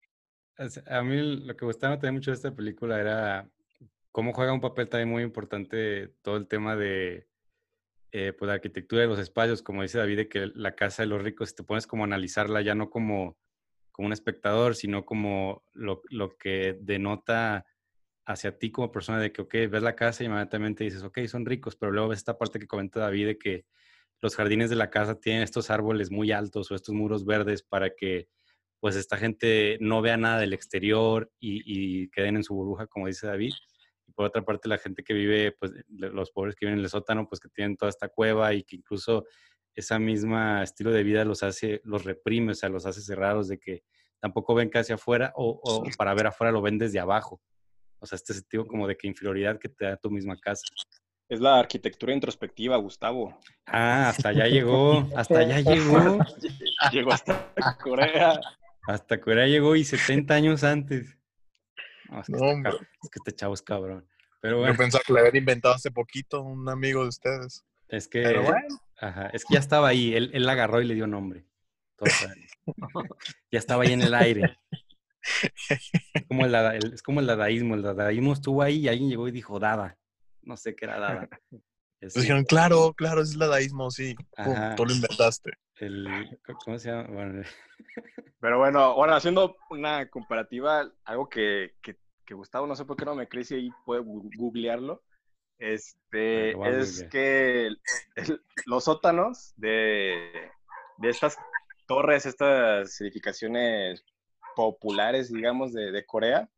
A 0.87 1.01
mí 1.01 1.45
lo 1.45 1.55
que 1.55 1.65
gustaba 1.65 1.95
también 1.95 2.15
mucho 2.15 2.31
de 2.31 2.35
esta 2.35 2.53
película 2.53 2.99
era 2.99 3.49
cómo 4.11 4.33
juega 4.33 4.53
un 4.53 4.61
papel 4.61 4.89
también 4.89 5.09
muy 5.09 5.23
importante 5.23 6.09
todo 6.21 6.37
el 6.37 6.47
tema 6.47 6.75
de 6.75 7.27
eh, 8.11 8.33
pues, 8.37 8.47
la 8.47 8.55
arquitectura 8.55 9.03
de 9.03 9.07
los 9.07 9.19
espacios, 9.19 9.61
como 9.61 9.83
dice 9.83 9.99
David, 9.99 10.17
de 10.17 10.29
que 10.29 10.51
la 10.55 10.75
casa 10.75 11.03
de 11.03 11.07
los 11.07 11.21
ricos, 11.21 11.49
si 11.49 11.55
te 11.55 11.63
pones 11.63 11.85
como 11.85 12.03
a 12.03 12.07
analizarla 12.07 12.61
ya 12.61 12.75
no 12.75 12.89
como, 12.89 13.37
como 13.91 14.07
un 14.07 14.13
espectador, 14.13 14.75
sino 14.75 15.05
como 15.05 15.63
lo, 15.73 16.01
lo 16.09 16.35
que 16.37 16.77
denota 16.81 17.65
hacia 18.25 18.57
ti 18.57 18.71
como 18.71 18.91
persona 18.91 19.19
de 19.19 19.31
que, 19.31 19.41
ok, 19.41 19.53
ves 19.69 19.83
la 19.83 19.95
casa 19.95 20.23
y 20.23 20.27
inmediatamente 20.27 20.83
dices, 20.83 21.03
ok, 21.03 21.19
son 21.27 21.45
ricos, 21.45 21.75
pero 21.75 21.91
luego 21.91 22.09
ves 22.09 22.19
esta 22.19 22.37
parte 22.37 22.59
que 22.59 22.67
comenta 22.67 22.99
David 22.99 23.27
de 23.27 23.37
que 23.37 23.65
los 24.21 24.35
jardines 24.35 24.69
de 24.69 24.75
la 24.75 24.89
casa 24.89 25.19
tienen 25.19 25.43
estos 25.43 25.69
árboles 25.69 26.11
muy 26.11 26.31
altos 26.31 26.71
o 26.71 26.75
estos 26.75 26.93
muros 26.93 27.25
verdes 27.25 27.63
para 27.63 27.95
que 27.95 28.27
pues 28.79 28.95
esta 28.95 29.17
gente 29.17 29.77
no 29.81 30.01
vea 30.01 30.17
nada 30.17 30.39
del 30.39 30.53
exterior 30.53 31.31
y, 31.39 31.63
y 31.65 32.09
queden 32.09 32.37
en 32.37 32.43
su 32.43 32.53
burbuja, 32.53 32.87
como 32.87 33.07
dice 33.07 33.27
David. 33.27 33.53
Por 34.19 34.25
otra 34.25 34.41
parte, 34.41 34.67
la 34.67 34.77
gente 34.77 35.01
que 35.01 35.13
vive, 35.13 35.53
pues 35.53 35.71
los 35.87 36.29
pobres 36.31 36.53
que 36.53 36.65
viven 36.65 36.79
en 36.79 36.83
el 36.83 36.89
sótano, 36.89 37.25
pues 37.29 37.39
que 37.39 37.47
tienen 37.47 37.77
toda 37.77 37.87
esta 37.87 38.09
cueva 38.09 38.53
y 38.53 38.63
que 38.63 38.75
incluso 38.75 39.23
esa 39.73 39.97
misma 39.97 40.61
estilo 40.61 40.91
de 40.91 41.03
vida 41.03 41.23
los 41.23 41.41
hace, 41.41 41.79
los 41.85 42.03
reprime, 42.03 42.51
o 42.51 42.53
sea, 42.53 42.67
los 42.67 42.85
hace 42.85 42.99
cerrados 42.99 43.47
de 43.47 43.57
que 43.57 43.83
tampoco 44.19 44.53
ven 44.55 44.67
casi 44.67 44.91
afuera 44.91 45.31
o, 45.37 45.61
o 45.63 45.83
para 45.97 46.13
ver 46.15 46.27
afuera 46.27 46.51
lo 46.51 46.61
ven 46.61 46.77
desde 46.77 46.99
abajo. 46.99 47.39
O 47.99 48.05
sea, 48.05 48.17
este 48.17 48.33
sentido 48.33 48.67
como 48.67 48.87
de 48.87 48.97
que 48.97 49.07
inferioridad 49.07 49.57
que 49.57 49.69
te 49.69 49.85
da 49.85 49.95
tu 49.95 50.11
misma 50.11 50.35
casa. 50.35 50.63
Es 51.29 51.39
la 51.39 51.57
arquitectura 51.57 52.11
introspectiva, 52.11 52.75
Gustavo. 52.75 53.39
Ah, 53.67 54.09
hasta 54.09 54.27
allá 54.27 54.47
llegó, 54.49 55.07
hasta 55.15 55.39
allá 55.39 55.61
llegó. 55.61 56.19
llegó 56.91 57.13
hasta 57.13 57.53
Corea. 57.81 58.37
Hasta 58.85 59.21
Corea 59.21 59.47
llegó 59.47 59.77
y 59.77 59.85
70 59.85 60.33
años 60.33 60.65
antes. 60.65 61.18
No, 62.09 62.21
es, 62.21 62.27
que 62.27 62.31
no, 62.33 62.51
este, 62.51 62.69
es, 62.69 63.09
que 63.09 63.19
este, 63.19 63.31
chavo 63.35 63.53
es 63.53 63.61
cabrón. 63.61 64.07
Pero 64.41 64.59
bueno. 64.59 64.73
Yo 64.73 64.77
pensaba 64.77 65.03
que 65.05 65.13
lo 65.13 65.19
habían 65.19 65.35
inventado 65.35 65.75
hace 65.75 65.91
poquito, 65.91 66.41
un 66.41 66.67
amigo 66.69 67.03
de 67.03 67.09
ustedes. 67.09 67.63
Es 67.87 68.07
que, 68.07 68.37
bueno. 68.37 68.81
ajá, 68.99 69.27
es 69.27 69.43
que 69.43 69.55
ya 69.55 69.59
estaba 69.59 69.89
ahí, 69.89 70.13
él, 70.13 70.29
él 70.33 70.45
la 70.45 70.53
agarró 70.53 70.81
y 70.81 70.85
le 70.85 70.95
dio 70.95 71.07
nombre. 71.07 71.45
ya 73.51 73.59
estaba 73.59 73.83
ahí 73.83 73.93
en 73.93 74.01
el 74.01 74.13
aire. 74.13 74.57
Es 76.13 76.25
como 76.27 76.45
el, 76.45 76.55
el, 76.55 76.93
es 76.93 77.03
como 77.03 77.19
el 77.19 77.27
dadaísmo. 77.27 77.75
El 77.75 77.81
dadaísmo 77.81 78.33
estuvo 78.33 78.61
ahí 78.61 78.77
y 78.77 78.87
alguien 78.87 79.09
llegó 79.09 79.27
y 79.27 79.31
dijo 79.31 79.59
dada. 79.59 79.97
No 80.41 80.55
sé 80.57 80.75
qué 80.75 80.85
era 80.85 80.99
dada. 80.99 81.29
Pues 81.99 82.13
dijeron, 82.13 82.45
claro, 82.45 82.93
claro, 82.93 83.21
es 83.21 83.33
el 83.33 83.39
dadaísmo, 83.39 83.91
sí. 83.91 84.15
Pum, 84.37 84.55
tú 84.77 84.85
lo 84.85 84.93
inventaste. 84.93 85.51
El, 85.79 86.39
¿Cómo 86.65 86.77
se 86.77 86.89
llama? 86.89 87.07
Bueno. 87.09 87.43
Pero 88.39 88.57
bueno, 88.57 88.95
bueno, 88.95 89.15
haciendo 89.15 89.57
una 89.69 90.09
comparativa, 90.09 90.89
algo 91.05 91.29
que, 91.29 91.75
que, 91.81 91.97
que 92.25 92.33
Gustavo, 92.33 92.67
no 92.67 92.75
sé 92.75 92.85
por 92.85 92.97
qué 92.97 93.05
no 93.05 93.15
me 93.15 93.27
si 93.43 93.55
ahí 93.55 93.71
puede 93.85 94.01
googlearlo. 94.01 95.03
Este, 95.57 96.51
es 96.79 97.03
que 97.11 97.67
el, 97.67 97.81
el, 98.15 98.41
los 98.65 98.85
sótanos 98.85 99.53
de, 99.57 100.51
de 100.97 101.09
estas 101.09 101.37
torres, 101.85 102.25
estas 102.25 103.01
edificaciones 103.01 104.05
populares, 104.55 105.31
digamos, 105.31 105.73
de, 105.73 105.91
de 105.91 106.05
Corea, 106.05 106.49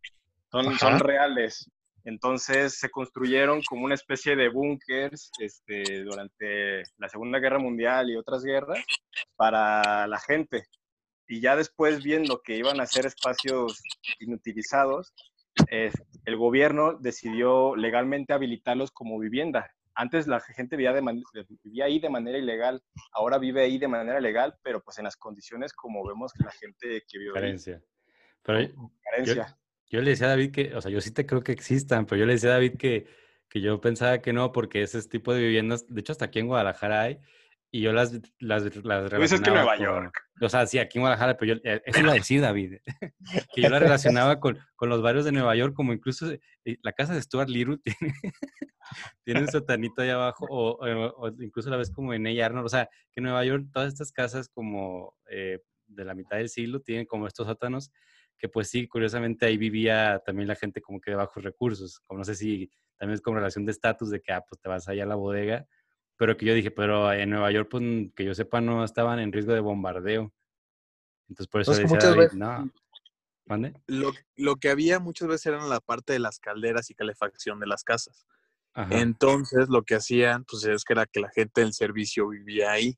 son, 0.52 0.78
son, 0.78 1.00
reales. 1.00 1.72
Entonces 2.04 2.80
se 2.80 2.90
construyeron 2.90 3.62
como 3.64 3.86
una 3.86 3.96
especie 3.96 4.36
de 4.36 4.50
búnkers 4.50 5.32
este, 5.40 6.04
durante 6.04 6.84
la 6.98 7.10
Segunda 7.10 7.40
Guerra 7.40 7.60
Mundial 7.60 8.10
y 8.10 8.16
otras 8.16 8.44
guerras 8.44 8.84
para 9.36 10.08
la 10.08 10.20
gente. 10.20 10.66
Y 11.28 11.40
ya 11.40 11.56
después, 11.56 12.04
viendo 12.04 12.42
que 12.42 12.58
iban 12.58 12.82
a 12.82 12.86
ser 12.86 13.06
espacios 13.06 13.82
inutilizados, 14.20 15.14
eh, 15.70 15.92
el 16.26 16.38
gobierno 16.38 16.94
decidió 16.94 17.76
legalmente 17.76 18.34
habilitarlos 18.34 18.92
como 18.92 19.20
vivienda. 19.20 19.72
Antes 19.94 20.26
la 20.28 20.40
gente 20.40 20.78
vivía, 20.78 20.94
de 20.94 21.02
vivía, 21.64 21.86
ahí 21.86 22.00
de 22.00 22.10
manera 22.10 22.38
ilegal, 22.38 22.82
ahora 23.14 23.38
vive 23.38 23.62
ahí 23.62 23.78
de 23.78 23.88
manera 23.88 24.20
legal, 24.20 24.58
pero 24.64 24.82
pues 24.82 24.98
en 24.98 25.04
las 25.04 25.18
condiciones 25.18 25.74
como 25.74 26.06
vemos 26.06 26.32
que 26.34 26.44
la 26.44 26.52
gente 26.52 27.04
que 27.08 27.18
vive 27.18 27.34
Carencia. 27.34 27.76
Ahí, 27.76 27.82
pero 28.44 28.92
carencia. 29.04 29.48
Yo, 29.48 29.61
yo, 29.92 30.02
le 30.02 30.12
decía 30.12 30.28
a 30.28 30.32
David 30.32 30.52
que, 30.52 30.76
o 30.76 30.82
sea, 30.82 30.92
yo 30.92 31.02
sí 31.02 31.12
te 31.12 31.26
creo 31.26 31.44
que 31.44 31.52
existan, 31.52 32.06
pero 32.06 32.20
yo 32.20 32.26
le 32.26 32.34
decía 32.34 32.50
a 32.50 32.54
David 32.54 32.78
que, 32.78 33.08
que 33.50 33.62
yo 33.62 33.80
pensaba 33.82 34.20
que 34.20 34.34
no, 34.34 34.52
porque 34.52 34.82
ese 34.82 35.02
tipo 35.04 35.34
de 35.34 35.42
viviendas, 35.42 35.86
de 35.88 36.00
hecho 36.00 36.14
hasta 36.14 36.26
aquí 36.26 36.40
en 36.40 36.48
Guadalajara 36.48 37.02
hay, 37.02 37.20
y 37.74 37.82
yo 37.82 37.94
las, 37.94 38.12
las, 38.40 38.64
las 38.64 39.10
relacionaba. 39.10 39.22
Dices 39.22 39.42
que 39.42 39.50
Nueva 39.50 39.78
con, 39.78 39.86
York. 39.86 40.20
O 40.42 40.50
sea, 40.50 40.68
sí, 40.68 40.78
aquí 40.78 40.98
en 40.98 41.04
Guadalajara, 41.04 41.38
pero 41.38 41.56
yo, 41.56 41.62
eso 41.64 42.00
iba 42.02 42.12
a 42.12 42.16
decir 42.16 42.42
David, 42.42 42.80
que 43.56 43.62
yo 43.62 43.70
la 43.70 43.80
relacionaba 43.80 44.40
con, 44.40 44.60
con 44.76 44.90
los 44.90 45.02
barrios 45.02 45.24
de 45.24 45.32
Nueva 45.32 45.56
York, 45.56 45.74
como 45.74 45.94
incluso 45.94 46.34
la 46.66 46.92
casa 46.92 47.14
de 47.14 47.22
Stuart 47.22 47.50
Little 47.50 47.78
tiene, 47.84 48.14
tiene 49.24 49.42
un 49.42 49.48
sotanito 49.48 50.02
ahí 50.02 50.10
abajo, 50.10 50.46
o, 50.50 50.86
o, 50.86 51.14
o, 51.18 51.28
incluso 51.42 51.70
la 51.70 51.78
ves 51.78 51.92
como 51.92 52.14
en 52.14 52.28
ella 52.28 52.48
Arnold, 52.48 52.66
o 52.66 52.70
sea, 52.70 52.90
que 53.12 53.22
en 53.22 53.24
Nueva 53.24 53.46
York 53.46 53.68
todas 53.72 53.88
estas 53.88 54.12
casas 54.12 54.50
como 54.50 55.16
eh, 55.30 55.60
de 55.88 56.06
la 56.06 56.14
mitad 56.14 56.38
del 56.38 56.50
siglo 56.50 56.82
tienen 56.82 57.06
como 57.06 57.26
estos 57.26 57.48
sótanos, 57.48 57.92
que 58.42 58.50
pues 58.50 58.70
sí, 58.70 58.88
curiosamente 58.88 59.46
ahí 59.46 59.56
vivía 59.56 60.20
también 60.26 60.48
la 60.48 60.56
gente 60.56 60.82
como 60.82 61.00
que 61.00 61.12
de 61.12 61.18
bajos 61.18 61.44
recursos, 61.44 62.00
como 62.00 62.18
no 62.18 62.26
sé 62.26 62.34
si 62.34 62.72
también 62.98 63.14
es 63.14 63.22
con 63.22 63.36
relación 63.36 63.66
de 63.66 63.72
estatus, 63.72 64.10
de 64.10 64.20
que, 64.20 64.34
ah, 64.34 64.44
pues 64.50 64.60
te 64.60 64.68
vas 64.68 64.88
allá 64.88 65.04
a 65.04 65.06
la 65.06 65.14
bodega, 65.14 65.68
pero 66.18 66.36
que 66.36 66.48
yo 66.48 66.56
dije, 66.56 66.72
pero 66.72 67.14
en 67.14 67.30
Nueva 67.30 67.52
York, 67.52 67.68
pues 67.70 67.84
que 68.16 68.26
yo 68.26 68.34
sepa, 68.34 68.60
no 68.60 68.84
estaban 68.84 69.20
en 69.20 69.32
riesgo 69.32 69.54
de 69.54 69.60
bombardeo. 69.60 70.34
Entonces 71.30 71.48
por 71.48 71.62
eso 71.62 71.74
Entonces, 71.74 72.00
decía 72.00 72.16
veces, 72.16 72.36
no. 72.36 72.72
Lo, 73.86 74.12
lo 74.38 74.56
que 74.56 74.70
había 74.70 75.00
muchas 75.00 75.28
veces 75.28 75.46
era 75.48 75.64
la 75.68 75.80
parte 75.80 76.14
de 76.14 76.20
las 76.20 76.40
calderas 76.40 76.90
y 76.90 76.96
calefacción 76.96 77.60
de 77.60 77.68
las 77.68 77.84
casas. 77.84 78.26
Ajá. 78.74 79.02
Entonces, 79.02 79.70
lo 79.70 79.84
que 79.84 79.96
hacían, 79.96 80.46
pues, 80.46 80.64
es 80.64 80.84
que 80.84 80.94
era 80.94 81.06
que 81.06 81.20
la 81.20 81.30
gente 81.30 81.62
del 81.62 81.74
servicio 81.74 82.30
vivía 82.30 82.72
ahí. 82.72 82.98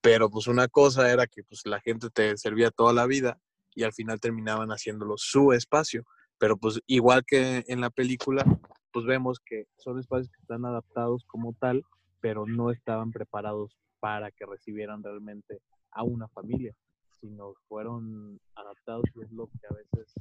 Pero, 0.00 0.30
pues, 0.30 0.46
una 0.46 0.68
cosa 0.68 1.10
era 1.10 1.26
que, 1.26 1.42
pues, 1.42 1.66
la 1.66 1.80
gente 1.80 2.08
te 2.08 2.36
servía 2.38 2.70
toda 2.70 2.92
la 2.92 3.06
vida 3.06 3.40
y 3.74 3.84
al 3.84 3.92
final 3.92 4.20
terminaban 4.20 4.70
haciéndolo 4.70 5.14
su 5.16 5.52
espacio. 5.52 6.04
Pero, 6.38 6.56
pues, 6.56 6.80
igual 6.86 7.24
que 7.26 7.64
en 7.66 7.80
la 7.80 7.90
película, 7.90 8.44
pues, 8.92 9.04
vemos 9.04 9.40
que 9.44 9.66
son 9.76 9.98
espacios 9.98 10.30
que 10.30 10.40
están 10.40 10.64
adaptados 10.64 11.24
como 11.26 11.54
tal, 11.60 11.82
pero 12.20 12.46
no 12.46 12.70
estaban 12.70 13.12
preparados 13.12 13.76
para 14.00 14.30
que 14.30 14.46
recibieran 14.46 15.02
realmente 15.02 15.60
a 15.92 16.02
una 16.02 16.28
familia, 16.28 16.74
sino 17.20 17.54
fueron 17.68 18.40
adaptados 18.54 19.04
y 19.14 19.22
es 19.22 19.30
lo 19.32 19.48
que 19.48 19.66
a 19.68 19.74
veces, 19.74 20.14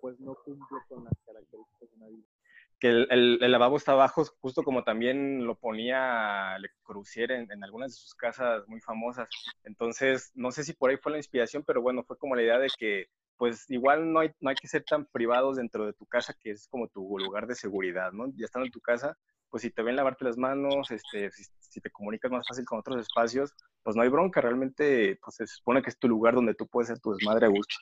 pues, 0.00 0.18
no 0.20 0.34
cumple 0.44 0.78
con 0.88 1.04
las 1.04 1.14
características 1.24 1.90
de 1.90 1.96
una 1.96 2.08
vida 2.08 2.35
que 2.78 2.88
el, 2.88 3.08
el, 3.10 3.38
el, 3.42 3.52
lavabo 3.52 3.76
está 3.76 3.92
abajo, 3.92 4.24
justo 4.40 4.62
como 4.62 4.84
también 4.84 5.46
lo 5.46 5.58
ponía 5.58 6.58
Le 6.58 6.68
Corbusier 6.82 7.32
en, 7.32 7.50
en, 7.50 7.64
algunas 7.64 7.92
de 7.92 7.96
sus 7.96 8.14
casas 8.14 8.66
muy 8.68 8.80
famosas. 8.80 9.28
Entonces, 9.64 10.30
no 10.34 10.50
sé 10.50 10.64
si 10.64 10.74
por 10.74 10.90
ahí 10.90 10.96
fue 10.98 11.12
la 11.12 11.18
inspiración, 11.18 11.64
pero 11.66 11.80
bueno, 11.80 12.04
fue 12.04 12.18
como 12.18 12.36
la 12.36 12.42
idea 12.42 12.58
de 12.58 12.68
que, 12.78 13.06
pues 13.36 13.70
igual 13.70 14.12
no 14.12 14.20
hay, 14.20 14.30
no 14.40 14.50
hay 14.50 14.56
que 14.56 14.68
ser 14.68 14.84
tan 14.84 15.06
privados 15.06 15.56
dentro 15.56 15.86
de 15.86 15.92
tu 15.94 16.06
casa, 16.06 16.34
que 16.38 16.50
es 16.50 16.68
como 16.68 16.88
tu 16.88 17.18
lugar 17.18 17.46
de 17.46 17.54
seguridad, 17.54 18.12
¿no? 18.12 18.26
Ya 18.36 18.44
estando 18.44 18.66
en 18.66 18.72
tu 18.72 18.80
casa, 18.80 19.16
pues 19.48 19.62
si 19.62 19.70
te 19.70 19.82
ven 19.82 19.96
lavarte 19.96 20.24
las 20.24 20.36
manos, 20.36 20.90
este, 20.90 21.30
si, 21.30 21.44
si 21.58 21.80
te 21.80 21.90
comunicas 21.90 22.30
más 22.30 22.46
fácil 22.46 22.64
con 22.64 22.78
otros 22.78 23.00
espacios, 23.00 23.54
pues 23.82 23.96
no 23.96 24.02
hay 24.02 24.08
bronca, 24.08 24.40
realmente, 24.40 25.18
pues 25.22 25.36
se 25.36 25.46
supone 25.46 25.82
que 25.82 25.90
es 25.90 25.98
tu 25.98 26.08
lugar 26.08 26.34
donde 26.34 26.54
tú 26.54 26.66
puedes 26.66 26.88
ser 26.88 26.98
tu 26.98 27.12
desmadre 27.12 27.46
a 27.46 27.50
gusto. 27.50 27.74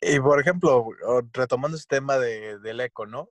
Y 0.00 0.20
por 0.20 0.40
ejemplo, 0.40 0.88
retomando 1.32 1.76
ese 1.76 1.86
tema 1.88 2.18
de, 2.18 2.58
del 2.58 2.80
eco, 2.80 3.06
¿no? 3.06 3.30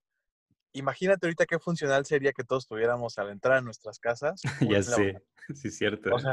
Imagínate 0.74 1.26
ahorita 1.26 1.46
qué 1.46 1.60
funcional 1.60 2.06
sería 2.06 2.34
que 2.34 2.44
todos 2.44 2.68
tuviéramos 2.68 3.18
al 3.18 3.30
entrar 3.30 3.58
a 3.58 3.62
nuestras 3.62 4.00
casas. 4.00 4.42
ya 4.62 4.84
sé, 4.84 5.22
sí, 5.54 5.68
es 5.68 5.78
cierto. 5.78 6.14
O 6.14 6.20
sea, 6.20 6.32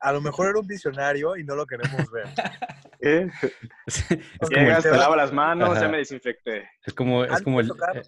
a 0.00 0.12
lo 0.12 0.20
mejor 0.20 0.48
era 0.48 0.58
un 0.58 0.66
visionario 0.66 1.36
y 1.36 1.44
no 1.44 1.54
lo 1.54 1.66
queremos 1.66 2.10
ver. 2.10 2.26
¿Eh? 3.00 3.28
es 3.86 4.08
Llegas, 4.48 4.82
te 4.82 4.90
lavo 4.90 5.16
las 5.16 5.32
manos, 5.32 5.70
Ajá. 5.70 5.82
ya 5.82 5.88
me 5.88 5.98
desinfecté. 5.98 6.68
Es 6.84 6.94
como, 6.94 7.24
es 7.24 7.42
como 7.42 7.60
el... 7.60 7.68
Tocar, 7.68 7.96
eh, 7.96 8.02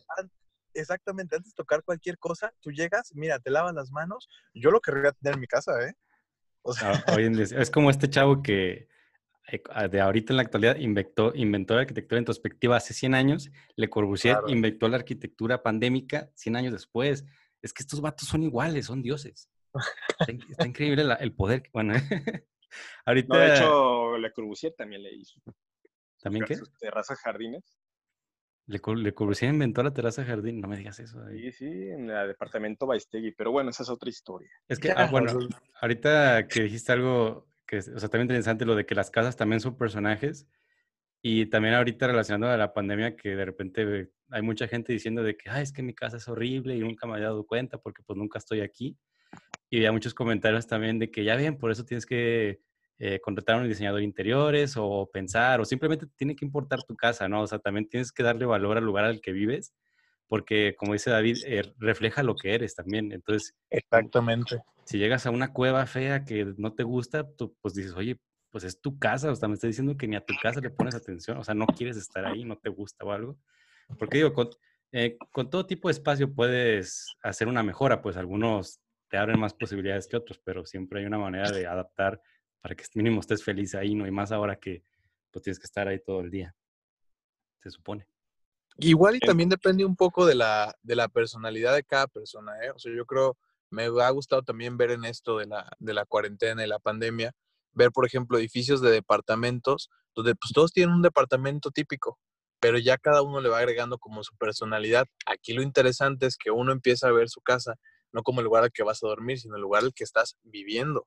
exactamente, 0.73 1.37
antes 1.37 1.53
de 1.53 1.57
tocar 1.57 1.83
cualquier 1.83 2.19
cosa, 2.19 2.53
tú 2.61 2.71
llegas, 2.71 3.13
mira, 3.15 3.39
te 3.39 3.51
lavas 3.51 3.75
las 3.75 3.91
manos. 3.91 4.29
Yo 4.55 4.71
lo 4.71 4.81
querría 4.81 5.13
tener 5.13 5.35
en 5.35 5.41
mi 5.41 5.47
casa, 5.47 5.73
¿eh? 5.87 5.95
O 6.63 6.73
sea... 6.73 7.05
Hoy 7.15 7.25
en 7.25 7.35
día, 7.35 7.45
es 7.45 7.71
como 7.71 7.91
este 7.91 8.09
chavo 8.09 8.43
que 8.43 8.89
de 9.91 10.01
ahorita 10.01 10.33
en 10.33 10.37
la 10.39 10.43
actualidad 10.43 10.77
inventó, 10.77 11.33
inventó 11.35 11.75
la 11.75 11.83
arquitectura 11.83 12.19
en 12.19 12.25
perspectiva 12.25 12.77
hace 12.77 12.95
100 12.95 13.15
años, 13.15 13.51
Le 13.77 13.91
Corbusier 13.91 14.35
claro. 14.35 14.49
inventó 14.49 14.89
la 14.89 14.97
arquitectura 14.97 15.63
pandémica 15.63 16.31
100 16.35 16.57
años 16.57 16.73
después. 16.73 17.25
Es 17.61 17.73
que 17.73 17.83
estos 17.83 18.01
vatos 18.01 18.29
son 18.29 18.43
iguales, 18.43 18.87
son 18.87 19.03
dioses. 19.03 19.51
Está, 20.19 20.33
está 20.51 20.67
increíble 20.67 21.05
la, 21.05 21.15
el 21.15 21.33
poder. 21.33 21.65
Bueno, 21.73 21.95
ahorita... 23.05 23.29
No, 23.35 23.39
de 23.39 23.55
hecho, 23.55 24.19
Le 24.19 24.33
Corbusier 24.33 24.75
también 24.75 25.03
le 25.03 25.15
hizo. 25.15 25.41
¿También 26.21 26.45
qué? 26.47 26.57
Terrazas, 26.79 27.19
jardines. 27.21 27.79
Le, 28.67 28.81
Le 28.97 29.15
Corbusier 29.15 29.53
inventó 29.53 29.83
la 29.83 29.93
terraza 29.93 30.25
jardín, 30.25 30.61
no 30.61 30.69
me 30.69 30.79
digas 30.79 30.99
eso. 30.99 31.23
Sí, 31.29 31.53
sí, 31.53 31.67
en 31.67 32.09
el 32.09 32.29
departamento 32.29 32.87
Baistegui, 32.87 33.33
pero 33.33 33.53
bueno, 33.53 33.71
esa 33.71 33.83
es 33.83 33.91
otra 33.91 34.09
historia. 34.09 34.51
Es 34.69 34.79
que, 34.79 34.91
ah, 34.91 35.09
bueno, 35.11 35.33
ahorita 35.83 36.49
que 36.49 36.63
dijiste 36.63 36.93
algo 36.93 37.47
que, 37.67 37.79
o 37.79 37.83
sea, 37.83 38.09
también 38.09 38.23
interesante 38.23 38.65
lo 38.65 38.75
de 38.75 38.87
que 38.87 38.95
las 38.95 39.11
casas 39.11 39.37
también 39.37 39.61
son 39.61 39.77
personajes 39.77 40.47
y 41.23 41.47
también 41.47 41.75
ahorita 41.75 42.07
relacionado 42.07 42.53
a 42.53 42.57
la 42.57 42.75
pandemia 42.75 43.17
que 43.17 43.35
de 43.35 43.45
repente 43.45 44.11
hay 44.31 44.43
mucha 44.43 44.69
gente 44.69 44.93
diciendo 44.93 45.23
de 45.23 45.37
que, 45.37 45.51
ay, 45.51 45.63
es 45.63 45.73
que 45.73 45.83
mi 45.83 45.95
casa 45.95 46.19
es 46.19 46.29
horrible 46.29 46.77
y 46.77 46.81
nunca 46.81 47.07
me 47.07 47.15
había 47.15 47.27
dado 47.27 47.47
cuenta 47.47 47.79
porque 47.79 48.03
pues 48.03 48.17
nunca 48.19 48.39
estoy 48.39 48.61
aquí. 48.61 48.99
Y 49.71 49.79
había 49.79 49.93
muchos 49.93 50.15
comentarios 50.15 50.67
también 50.67 50.99
de 50.99 51.11
que 51.11 51.25
ya 51.25 51.37
bien, 51.37 51.57
por 51.59 51.71
eso 51.71 51.85
tienes 51.85 52.07
que 52.07 52.61
eh, 52.99 53.21
contratar 53.21 53.57
a 53.57 53.63
un 53.63 53.69
diseñador 53.69 54.01
de 54.01 54.05
interiores 54.05 54.75
o 54.77 55.11
pensar 55.13 55.61
o 55.61 55.65
simplemente 55.65 56.07
tiene 56.17 56.37
que 56.37 56.45
importar 56.45 56.83
tu 56.83 56.95
casa, 56.95 57.29
¿no? 57.29 57.43
O 57.43 57.47
sea, 57.47 57.59
también 57.59 57.89
tienes 57.89 58.13
que 58.13 58.23
darle 58.23 58.47
valor 58.47 58.77
al 58.77 58.85
lugar 58.85 59.05
al 59.05 59.21
que 59.21 59.33
vives 59.33 59.75
porque 60.35 60.75
como 60.77 60.95
dice 60.95 61.11
David, 61.11 61.37
eh, 61.47 61.63
refleja 61.79 62.25
lo 62.25 62.35
que 62.35 62.57
eres 62.57 62.75
también. 62.75 63.13
Entonces, 63.13 63.55
exactamente. 63.71 64.65
Si 64.85 64.99
llegas 64.99 65.27
a 65.27 65.31
una 65.31 65.53
cueva 65.53 65.87
fea 65.87 66.25
que 66.25 66.55
no 66.57 66.75
te 66.75 66.83
gusta, 66.83 67.31
tú 67.37 67.57
pues 67.63 67.75
dices, 67.75 67.95
oye, 67.95 68.19
pues 68.51 68.65
es 68.65 68.81
tu 68.81 68.99
casa, 68.99 69.31
o 69.31 69.37
sea, 69.37 69.47
me 69.47 69.55
estás 69.55 69.69
diciendo 69.69 69.97
que 69.97 70.09
ni 70.09 70.17
a 70.17 70.25
tu 70.25 70.35
casa 70.43 70.61
le 70.61 70.71
pones 70.71 70.97
atención, 70.97 71.39
o 71.39 71.45
sea, 71.45 71.55
no 71.55 71.67
quieres 71.67 71.97
estar 71.97 72.27
ahí, 72.27 72.45
no 72.45 72.59
te 72.59 72.69
gusta 72.69 73.05
o 73.05 73.13
algo. 73.13 73.39
Porque 73.97 74.17
digo, 74.17 74.33
con, 74.33 74.51
eh, 74.91 75.17
con 75.31 75.49
todo 75.51 75.67
tipo 75.67 75.87
de 75.87 75.93
espacio 75.93 76.35
puedes 76.35 77.15
hacer 77.23 77.47
una 77.47 77.63
mejora, 77.63 78.03
pues 78.03 78.17
algunos 78.17 78.81
te 79.07 79.19
abren 79.19 79.39
más 79.39 79.55
posibilidades 79.55 80.09
que 80.09 80.17
otros, 80.17 80.41
pero 80.43 80.67
siempre 80.67 80.99
hay 80.99 81.07
una 81.07 81.19
manera 81.19 81.53
de 81.53 81.69
adaptar 81.69 82.21
para 82.61 82.75
que 82.75 82.83
mínimo 82.97 83.21
estés 83.21 83.45
feliz 83.45 83.77
ahí, 83.77 83.95
¿no? 83.95 84.05
Y 84.05 84.11
más 84.11 84.33
ahora 84.33 84.57
que 84.57 84.83
pues 85.31 85.45
tienes 85.45 85.61
que 85.61 85.67
estar 85.67 85.87
ahí 85.87 86.01
todo 86.01 86.23
el 86.23 86.31
día, 86.33 86.57
se 87.61 87.71
supone. 87.71 88.09
Igual 88.79 89.17
y 89.17 89.21
también 89.21 89.49
depende 89.49 89.85
un 89.85 89.97
poco 89.97 90.27
de 90.27 90.35
la, 90.35 90.75
de 90.83 90.97
la 90.97 91.09
personalidad 91.09 91.75
de 91.75 91.85
cada 91.85 92.07
persona, 92.09 92.53
¿eh? 92.65 92.71
O 92.71 92.79
sea, 92.79 92.93
yo 92.95 93.07
creo, 93.07 93.37
me 93.71 93.85
ha 93.85 94.11
gustado 94.11 94.43
también 94.43 94.77
ver 94.77 94.91
en 94.91 95.05
esto 95.05 95.39
de 95.39 95.47
la, 95.47 95.71
de 95.79 95.95
la 95.95 96.05
cuarentena 96.05 96.65
y 96.65 96.69
la 96.69 96.81
pandemia, 96.81 97.33
ver, 97.73 97.93
por 97.93 98.07
ejemplo, 98.07 98.39
edificios 98.39 98.81
de 98.81 98.91
departamentos, 98.91 99.91
donde 100.15 100.35
pues 100.35 100.53
todos 100.53 100.73
tienen 100.73 100.95
un 100.95 101.03
departamento 101.03 101.71
típico, 101.71 102.19
pero 102.61 102.79
ya 102.79 102.99
cada 102.99 103.23
uno 103.23 103.41
le 103.41 103.49
va 103.49 103.59
agregando 103.59 103.99
como 103.99 104.25
su 104.25 104.37
personalidad. 104.37 105.07
Aquí 105.27 105.53
lo 105.53 105.63
interesante 105.63 106.27
es 106.27 106.37
que 106.37 106.51
uno 106.51 106.73
empieza 106.73 107.09
a 107.09 107.13
ver 107.13 107.29
su 107.29 107.41
casa, 107.41 107.77
no 108.13 108.23
como 108.23 108.41
el 108.41 108.45
lugar 108.45 108.65
al 108.65 108.73
que 108.73 108.83
vas 108.83 109.03
a 109.03 109.09
dormir, 109.09 109.39
sino 109.39 109.57
el 109.57 109.63
lugar 109.63 109.85
al 109.85 109.95
que 109.95 110.05
estás 110.05 110.37
viviendo, 110.43 111.07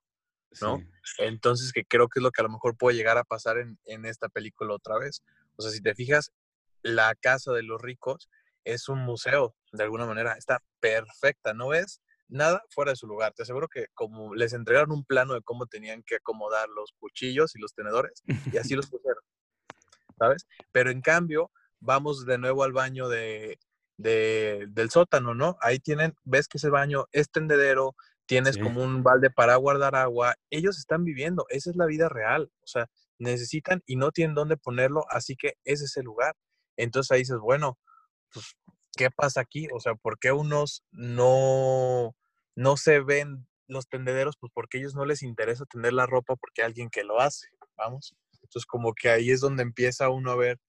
¿no? 0.61 0.77
Sí. 0.77 0.85
Entonces, 1.19 1.71
que 1.73 1.83
creo 1.85 2.07
que 2.07 2.19
es 2.19 2.23
lo 2.23 2.31
que 2.31 2.41
a 2.41 2.45
lo 2.45 2.51
mejor 2.51 2.77
puede 2.77 2.95
llegar 2.95 3.17
a 3.17 3.23
pasar 3.23 3.57
en, 3.57 3.77
en 3.85 4.05
esta 4.05 4.29
película 4.29 4.73
otra 4.73 4.97
vez. 4.97 5.21
O 5.55 5.61
sea, 5.61 5.71
si 5.71 5.81
te 5.81 5.95
fijas, 5.95 6.31
la 6.81 7.15
casa 7.15 7.51
de 7.53 7.63
los 7.63 7.81
ricos 7.81 8.29
es 8.63 8.89
un 8.89 8.99
museo, 8.99 9.55
de 9.71 9.83
alguna 9.83 10.05
manera, 10.05 10.33
está 10.33 10.59
perfecta, 10.79 11.53
no 11.53 11.69
ves 11.69 12.01
nada 12.29 12.61
fuera 12.69 12.91
de 12.91 12.97
su 12.97 13.07
lugar. 13.07 13.33
Te 13.33 13.43
aseguro 13.43 13.67
que 13.67 13.87
como 13.93 14.35
les 14.35 14.53
entregaron 14.53 14.91
un 14.91 15.05
plano 15.05 15.33
de 15.33 15.41
cómo 15.41 15.65
tenían 15.65 16.03
que 16.03 16.15
acomodar 16.15 16.67
los 16.69 16.91
cuchillos 16.99 17.55
y 17.55 17.59
los 17.59 17.73
tenedores, 17.73 18.23
y 18.51 18.57
así 18.57 18.75
los 18.75 18.87
pusieron, 18.89 19.23
¿sabes? 20.17 20.47
Pero 20.71 20.91
en 20.91 21.01
cambio, 21.01 21.51
vamos 21.79 22.25
de 22.25 22.37
nuevo 22.37 22.63
al 22.63 22.73
baño 22.73 23.07
de, 23.07 23.59
de, 23.97 24.67
del 24.69 24.89
sótano, 24.89 25.33
¿no? 25.33 25.57
Ahí 25.61 25.79
tienen, 25.79 26.13
ves 26.23 26.47
que 26.47 26.57
ese 26.57 26.69
baño 26.69 27.05
es 27.11 27.29
tendedero, 27.29 27.95
tienes 28.25 28.55
sí. 28.55 28.61
como 28.61 28.83
un 28.83 29.03
balde 29.03 29.29
para 29.29 29.55
guardar 29.55 29.95
agua, 29.95 30.35
ellos 30.49 30.77
están 30.77 31.03
viviendo, 31.03 31.45
esa 31.49 31.69
es 31.69 31.75
la 31.75 31.85
vida 31.85 32.09
real, 32.09 32.51
o 32.61 32.67
sea, 32.67 32.87
necesitan 33.19 33.81
y 33.85 33.95
no 33.95 34.11
tienen 34.11 34.35
dónde 34.35 34.57
ponerlo, 34.57 35.05
así 35.09 35.35
que 35.35 35.53
ese 35.63 35.85
es 35.85 35.97
el 35.97 36.05
lugar. 36.05 36.35
Entonces 36.77 37.11
ahí 37.11 37.19
dices, 37.19 37.39
bueno, 37.39 37.77
pues, 38.31 38.55
¿qué 38.95 39.11
pasa 39.11 39.41
aquí? 39.41 39.67
O 39.73 39.79
sea, 39.79 39.95
¿por 39.95 40.19
qué 40.19 40.31
unos 40.31 40.83
no, 40.91 42.15
no 42.55 42.77
se 42.77 43.01
ven 43.01 43.47
los 43.67 43.87
tendederos? 43.87 44.35
Pues 44.39 44.51
porque 44.53 44.77
a 44.77 44.81
ellos 44.81 44.95
no 44.95 45.05
les 45.05 45.23
interesa 45.23 45.65
tender 45.65 45.93
la 45.93 46.05
ropa 46.05 46.35
porque 46.35 46.61
hay 46.61 46.67
alguien 46.67 46.89
que 46.89 47.03
lo 47.03 47.19
hace, 47.19 47.47
vamos. 47.75 48.15
Entonces 48.41 48.65
como 48.65 48.93
que 48.93 49.09
ahí 49.09 49.31
es 49.31 49.41
donde 49.41 49.63
empieza 49.63 50.09
uno 50.09 50.31
a 50.31 50.35
ver, 50.35 50.59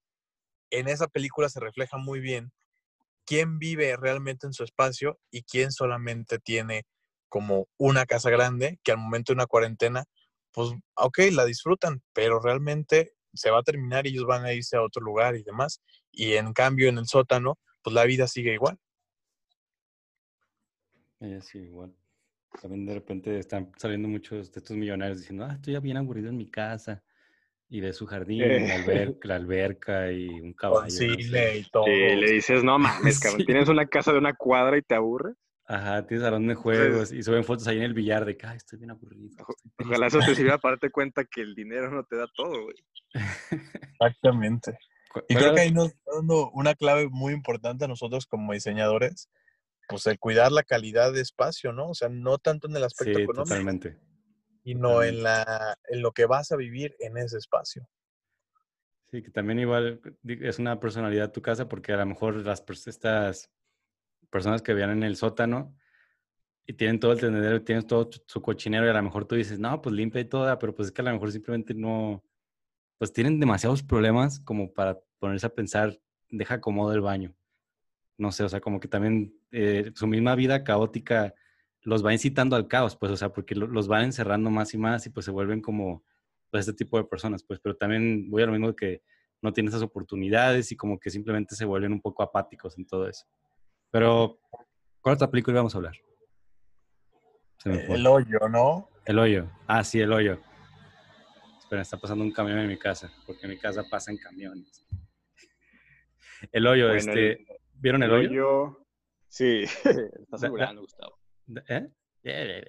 en 0.71 0.89
esa 0.89 1.09
película 1.09 1.49
se 1.49 1.61
refleja 1.61 1.97
muy 1.97 2.21
bien 2.21 2.53
quién 3.25 3.59
vive 3.59 3.97
realmente 3.97 4.47
en 4.47 4.55
su 4.55 4.65
espacio 4.65 5.19
y 5.31 5.43
quién 5.43 5.71
solamente 5.71 6.39
tiene 6.39 6.85
como 7.29 7.69
una 7.77 8.07
casa 8.07 8.31
grande 8.31 8.81
que 8.83 8.93
al 8.93 8.99
momento 8.99 9.33
de 9.33 9.35
una 9.35 9.47
cuarentena, 9.47 10.05
pues, 10.53 10.71
ok, 10.95 11.19
la 11.33 11.45
disfrutan, 11.45 12.03
pero 12.15 12.41
realmente 12.41 13.13
se 13.35 13.51
va 13.51 13.59
a 13.59 13.63
terminar 13.63 14.07
y 14.07 14.11
ellos 14.11 14.27
van 14.27 14.45
a 14.45 14.53
irse 14.53 14.77
a 14.77 14.83
otro 14.83 15.03
lugar 15.03 15.37
y 15.37 15.43
demás. 15.43 15.81
Y 16.13 16.35
en 16.35 16.53
cambio, 16.53 16.89
en 16.89 16.99
el 16.99 17.07
sótano, 17.07 17.59
pues 17.83 17.95
la 17.95 18.05
vida 18.05 18.27
sigue 18.27 18.55
igual. 18.55 18.79
Ella 21.21 21.41
sigue 21.41 21.67
igual. 21.67 21.95
También 22.61 22.87
de 22.87 22.95
repente 22.95 23.39
están 23.39 23.71
saliendo 23.77 24.09
muchos 24.09 24.53
de 24.53 24.61
estos 24.61 24.77
millonarios 24.77 25.19
diciendo, 25.19 25.45
ah, 25.45 25.55
estoy 25.55 25.75
ya 25.75 25.81
bien 25.81 25.97
aburrido 25.97 26.29
en 26.29 26.37
mi 26.37 26.51
casa. 26.51 27.03
Y 27.71 27.81
de 27.81 27.93
su 27.93 28.07
jardín, 28.07 28.43
eh. 28.43 28.67
la, 28.67 28.75
alberca, 28.77 29.29
la, 29.29 29.35
alberca, 29.35 30.11
y 30.11 30.29
un 30.29 30.55
caballo. 30.55 30.91
Sí, 30.91 31.09
no 31.09 31.23
sé. 31.23 31.59
y 31.59 31.65
todo. 31.65 31.85
Sí, 31.85 31.91
le 31.91 32.31
dices, 32.31 32.65
no 32.65 32.79
mames, 32.79 33.21
cabrón, 33.21 33.41
sí. 33.41 33.45
tienes 33.45 33.69
una 33.69 33.87
casa 33.87 34.13
de 34.13 34.19
una 34.19 34.35
cuadra 34.35 34.79
y 34.79 34.83
te 34.83 34.95
aburres. 34.95 35.37
Ajá, 35.71 36.07
tienes 36.07 36.25
salón 36.25 36.47
de 36.47 36.55
juegos 36.55 37.13
y 37.13 37.23
suben 37.23 37.45
fotos 37.45 37.69
ahí 37.69 37.77
en 37.77 37.83
el 37.83 37.93
billar 37.93 38.25
de 38.25 38.39
que, 38.39 38.47
ay, 38.47 38.57
estoy 38.57 38.79
bien 38.79 38.91
aburrido. 38.91 39.29
Estoy 39.29 39.45
Ojalá 39.87 40.07
eso 40.07 40.19
te 40.21 40.35
sirva 40.35 40.57
para 40.57 40.77
darte 40.77 40.91
cuenta 40.91 41.27
que 41.27 41.43
el 41.43 41.55
dinero 41.55 41.91
no 41.91 42.05
te 42.05 42.17
da 42.17 42.27
todo, 42.35 42.63
güey. 42.63 42.77
Exactamente. 44.01 44.79
Y 45.29 45.35
creo 45.35 45.55
que 45.55 45.61
ahí 45.61 45.71
nos 45.71 45.89
está 45.89 46.11
dando 46.17 46.51
una 46.53 46.75
clave 46.75 47.09
muy 47.11 47.35
importante 47.35 47.85
a 47.85 47.89
nosotros 47.89 48.25
como 48.25 48.55
diseñadores, 48.55 49.29
pues 49.91 50.07
el 50.07 50.19
cuidar 50.19 50.53
la 50.53 50.63
calidad 50.63 51.13
de 51.13 51.21
espacio, 51.21 51.75
¿no? 51.75 51.91
O 51.91 51.95
sea, 51.95 52.09
no 52.09 52.39
tanto 52.39 52.67
en 52.67 52.75
el 52.75 52.85
aspecto 52.85 53.19
sí, 53.19 53.25
económico, 53.25 53.51
totalmente. 53.51 53.99
sino 54.65 54.89
totalmente. 54.89 55.19
En, 55.19 55.23
la, 55.23 55.79
en 55.89 56.01
lo 56.01 56.13
que 56.13 56.25
vas 56.25 56.51
a 56.51 56.57
vivir 56.57 56.97
en 56.99 57.19
ese 57.19 57.37
espacio. 57.37 57.87
Sí, 59.11 59.23
que 59.23 59.31
también 59.31 59.59
igual 59.59 60.01
es 60.25 60.59
una 60.59 60.81
personalidad 60.81 61.31
tu 61.31 61.43
casa 61.43 61.69
porque 61.69 61.93
a 61.93 61.99
lo 61.99 62.07
mejor 62.07 62.37
las 62.37 62.65
estas 62.87 63.51
personas 64.31 64.63
que 64.63 64.75
viven 64.75 64.91
en 64.91 65.03
el 65.03 65.17
sótano 65.17 65.75
y 66.67 66.75
tienen 66.75 67.01
todo 67.01 67.13
el 67.13 67.21
tendedero, 67.21 67.63
tienen 67.63 67.87
todo 67.87 68.11
su 68.27 68.43
cochinero 68.43 68.87
y 68.87 68.91
a 68.91 68.93
lo 68.93 69.03
mejor 69.03 69.25
tú 69.25 69.35
dices, 69.35 69.59
no, 69.59 69.81
pues 69.81 69.95
limpia 69.95 70.21
y 70.21 70.27
toda, 70.27 70.59
pero 70.59 70.75
pues 70.75 70.89
es 70.89 70.93
que 70.93 71.01
a 71.01 71.05
lo 71.05 71.13
mejor 71.13 71.33
simplemente 71.33 71.75
no, 71.75 72.23
pues 72.99 73.13
tienen 73.13 73.41
demasiados 73.41 73.83
problemas 73.83 74.41
como 74.41 74.73
para 74.73 74.99
ponerse 75.19 75.47
a 75.47 75.55
pensar, 75.55 75.99
deja 76.29 76.55
acomodo 76.55 76.93
el 76.93 77.01
baño. 77.01 77.35
No 78.19 78.33
sé, 78.33 78.45
o 78.45 78.49
sea, 78.49 78.61
como 78.61 78.81
que 78.81 78.89
también 78.89 79.35
eh, 79.53 79.93
su 79.95 80.07
misma 80.07 80.35
vida 80.35 80.65
caótica 80.65 81.35
los 81.83 82.05
va 82.05 82.13
incitando 82.13 82.57
al 82.57 82.69
caos, 82.69 82.97
pues, 82.97 83.13
o 83.13 83.17
sea, 83.17 83.33
porque 83.33 83.55
los 83.55 83.89
van 83.89 84.05
encerrando 84.05 84.51
más 84.51 84.75
y 84.75 84.79
más 84.79 85.07
y 85.07 85.11
pues 85.11 85.25
se 85.25 85.31
vuelven 85.31 85.63
como 85.63 86.05
pues, 86.51 86.69
este 86.69 86.85
tipo 86.85 86.99
de 86.99 87.05
personas, 87.05 87.43
pues, 87.45 87.61
pero 87.61 87.77
también 87.77 88.29
voy 88.31 88.43
a 88.43 88.47
lo 88.47 88.53
mismo 88.53 88.75
que 88.75 89.03
no 89.41 89.53
tienen 89.53 89.69
esas 89.69 89.83
oportunidades 89.83 90.73
y 90.73 90.77
como 90.77 90.99
que 90.99 91.11
simplemente 91.11 91.55
se 91.55 91.65
vuelven 91.65 91.93
un 91.93 92.01
poco 92.01 92.23
apáticos 92.23 92.77
en 92.77 92.87
todo 92.87 93.09
eso. 93.09 93.25
Pero, 93.91 94.39
¿cuál 95.01 95.15
otra 95.15 95.31
película 95.31 95.59
vamos 95.59 95.75
a 95.75 95.79
hablar? 95.79 95.95
El 97.65 98.07
hoyo, 98.07 98.39
¿no? 98.49 98.89
El 99.05 99.19
hoyo. 99.19 99.51
Ah, 99.67 99.83
sí, 99.83 100.01
el 100.01 100.13
hoyo. 100.13 100.39
Espera, 101.59 101.83
está 101.83 101.99
pasando 101.99 102.25
un 102.25 102.33
camión 102.33 102.59
en 102.59 102.69
mi 102.69 102.79
casa, 102.79 103.11
porque 103.27 103.47
en 103.47 103.51
mi 103.51 103.59
casa 103.59 103.85
pasan 103.91 104.17
camiones. 104.17 104.87
El 106.53 106.67
hoyo, 106.67 106.93
este. 106.93 107.45
¿Vieron 107.75 108.03
el, 108.03 108.13
hoyo? 108.13 108.87
Sí, 109.29 109.63
está 109.85 110.37
asegurando, 110.37 110.83
Gustavo. 110.83 111.19
¿Eh? 111.69 111.89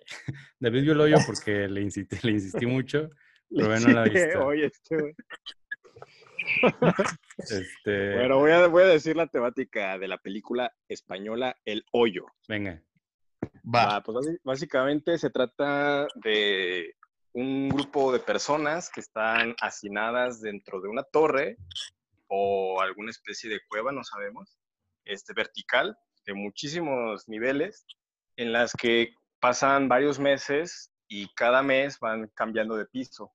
David 0.60 0.82
vio 0.84 0.94
el 0.94 1.02
hoyo 1.02 1.18
porque 1.26 1.68
le 1.68 1.82
insistí, 1.82 2.18
le 2.24 2.34
insistí 2.34 2.66
mucho, 2.66 3.10
pero 3.50 3.68
bueno, 3.68 3.88
no 3.88 3.94
la 3.94 4.04
viste. 4.04 4.38
Oye, 4.38 4.66
este, 4.66 5.16
este... 7.38 8.16
Bueno, 8.16 8.40
voy 8.40 8.52
a, 8.52 8.68
voy 8.68 8.84
a 8.84 8.88
decir 8.88 9.16
la 9.16 9.28
temática 9.28 9.98
de 9.98 10.08
la 10.08 10.18
película 10.18 10.74
española 10.88 11.56
El 11.66 11.86
Hoyo. 11.92 12.26
Venga. 12.48 12.82
Va. 13.64 14.02
pues 14.04 14.40
básicamente 14.44 15.18
se 15.18 15.30
trata 15.30 16.08
de 16.16 16.96
un 17.34 17.70
grupo 17.70 18.12
de 18.12 18.20
personas 18.20 18.90
que 18.90 19.00
están 19.00 19.56
hacinadas 19.62 20.42
dentro 20.42 20.82
de 20.82 20.90
una 20.90 21.04
torre 21.04 21.58
o 22.28 22.82
alguna 22.82 23.12
especie 23.12 23.50
de 23.50 23.62
cueva, 23.68 23.92
no 23.92 24.04
sabemos, 24.04 24.58
este, 25.06 25.34
vertical, 25.34 25.98
de 26.26 26.34
muchísimos 26.34 27.28
niveles, 27.28 27.86
en 28.36 28.52
las 28.52 28.74
que 28.74 29.14
pasan 29.40 29.88
varios 29.88 30.20
meses 30.20 30.92
y 31.08 31.28
cada 31.34 31.64
mes 31.64 32.00
van 32.00 32.30
cambiando 32.36 32.76
de 32.76 32.86
piso. 32.86 33.32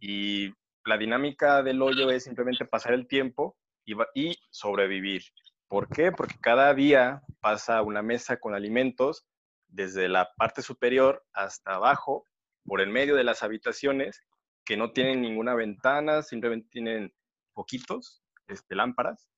Y 0.00 0.52
la 0.86 0.96
dinámica 0.96 1.62
del 1.62 1.82
hoyo 1.82 2.10
es 2.10 2.24
simplemente 2.24 2.64
pasar 2.64 2.94
el 2.94 3.08
tiempo 3.08 3.56
y, 3.84 4.36
sobrevivir. 4.50 5.22
¿Por 5.68 5.88
qué? 5.88 6.12
Porque 6.12 6.36
cada 6.40 6.72
día 6.74 7.22
pasa 7.40 7.82
una 7.82 8.02
mesa 8.02 8.38
con 8.38 8.54
alimentos 8.54 9.26
desde 9.68 10.08
la 10.08 10.32
parte 10.36 10.62
superior 10.62 11.24
hasta 11.32 11.74
abajo, 11.74 12.24
por 12.64 12.80
el 12.80 12.88
medio 12.88 13.16
de 13.16 13.24
las 13.24 13.42
habitaciones, 13.42 14.22
que 14.64 14.76
no 14.76 14.92
tienen 14.92 15.20
ninguna 15.20 15.54
ventana, 15.54 16.22
simplemente 16.22 16.68
tienen 16.70 17.12
poquitos 17.52 18.22
este, 18.46 18.76
lámparas 18.76 19.28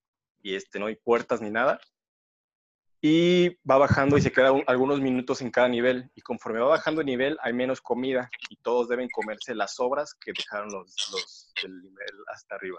y 0.42 0.54
este, 0.54 0.78
no 0.78 0.87
hay 0.87 0.96
puertas 0.96 1.40
ni 1.40 1.50
nada. 1.50 1.80
Y 3.00 3.50
va 3.64 3.78
bajando 3.78 4.18
y 4.18 4.22
se 4.22 4.32
queda 4.32 4.52
algunos 4.66 5.00
minutos 5.00 5.40
en 5.40 5.50
cada 5.50 5.68
nivel. 5.68 6.11
Y 6.14 6.20
conforme 6.20 6.61
va 6.61 6.68
bajando 6.68 7.00
el 7.00 7.06
nivel, 7.06 7.38
hay 7.42 7.52
menos 7.52 7.80
comida 7.80 8.28
y 8.50 8.56
todos 8.56 8.88
deben 8.88 9.08
comerse 9.08 9.54
las 9.54 9.74
sobras 9.74 10.14
que 10.14 10.32
dejaron 10.37 10.70
los, 10.72 10.94
los 11.12 11.52
del 11.62 11.80
nivel 11.80 12.24
hasta 12.32 12.56
arriba. 12.56 12.78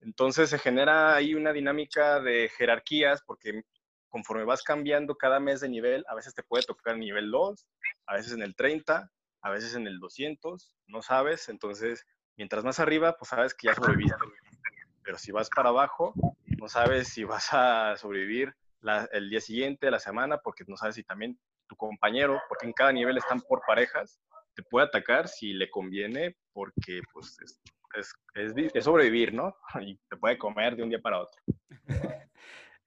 Entonces 0.00 0.50
se 0.50 0.58
genera 0.58 1.16
ahí 1.16 1.34
una 1.34 1.52
dinámica 1.52 2.20
de 2.20 2.50
jerarquías 2.56 3.22
porque 3.26 3.62
conforme 4.08 4.44
vas 4.44 4.62
cambiando 4.62 5.14
cada 5.16 5.40
mes 5.40 5.60
de 5.60 5.68
nivel, 5.68 6.04
a 6.08 6.14
veces 6.14 6.34
te 6.34 6.42
puede 6.42 6.64
tocar 6.64 6.94
el 6.94 7.00
nivel 7.00 7.30
2, 7.30 7.66
a 8.06 8.14
veces 8.14 8.32
en 8.32 8.42
el 8.42 8.54
30, 8.54 9.10
a 9.42 9.50
veces 9.50 9.74
en 9.74 9.86
el 9.86 9.98
200, 9.98 10.74
no 10.86 11.02
sabes. 11.02 11.48
Entonces, 11.48 12.06
mientras 12.36 12.64
más 12.64 12.80
arriba, 12.80 13.16
pues 13.18 13.28
sabes 13.30 13.54
que 13.54 13.68
ya 13.68 13.74
sobreviviste. 13.74 14.16
Pero 15.02 15.18
si 15.18 15.32
vas 15.32 15.48
para 15.54 15.68
abajo, 15.68 16.14
no 16.58 16.68
sabes 16.68 17.08
si 17.08 17.24
vas 17.24 17.48
a 17.52 17.96
sobrevivir 17.96 18.54
el 19.12 19.30
día 19.30 19.40
siguiente, 19.40 19.90
la 19.90 19.98
semana, 19.98 20.38
porque 20.38 20.64
no 20.66 20.76
sabes 20.76 20.94
si 20.94 21.04
también 21.04 21.38
tu 21.66 21.76
compañero, 21.76 22.40
porque 22.48 22.66
en 22.66 22.72
cada 22.72 22.92
nivel 22.92 23.16
están 23.16 23.40
por 23.40 23.60
parejas, 23.66 24.20
te 24.54 24.62
puede 24.62 24.86
atacar 24.86 25.28
si 25.28 25.52
le 25.52 25.68
conviene, 25.68 26.36
porque 26.52 27.00
pues 27.12 27.36
es, 27.44 27.60
es, 28.34 28.54
es, 28.74 28.84
sobrevivir, 28.84 29.34
¿no? 29.34 29.54
Y 29.80 29.98
te 30.08 30.16
puede 30.16 30.38
comer 30.38 30.76
de 30.76 30.82
un 30.82 30.88
día 30.88 31.00
para 31.00 31.20
otro. 31.20 31.40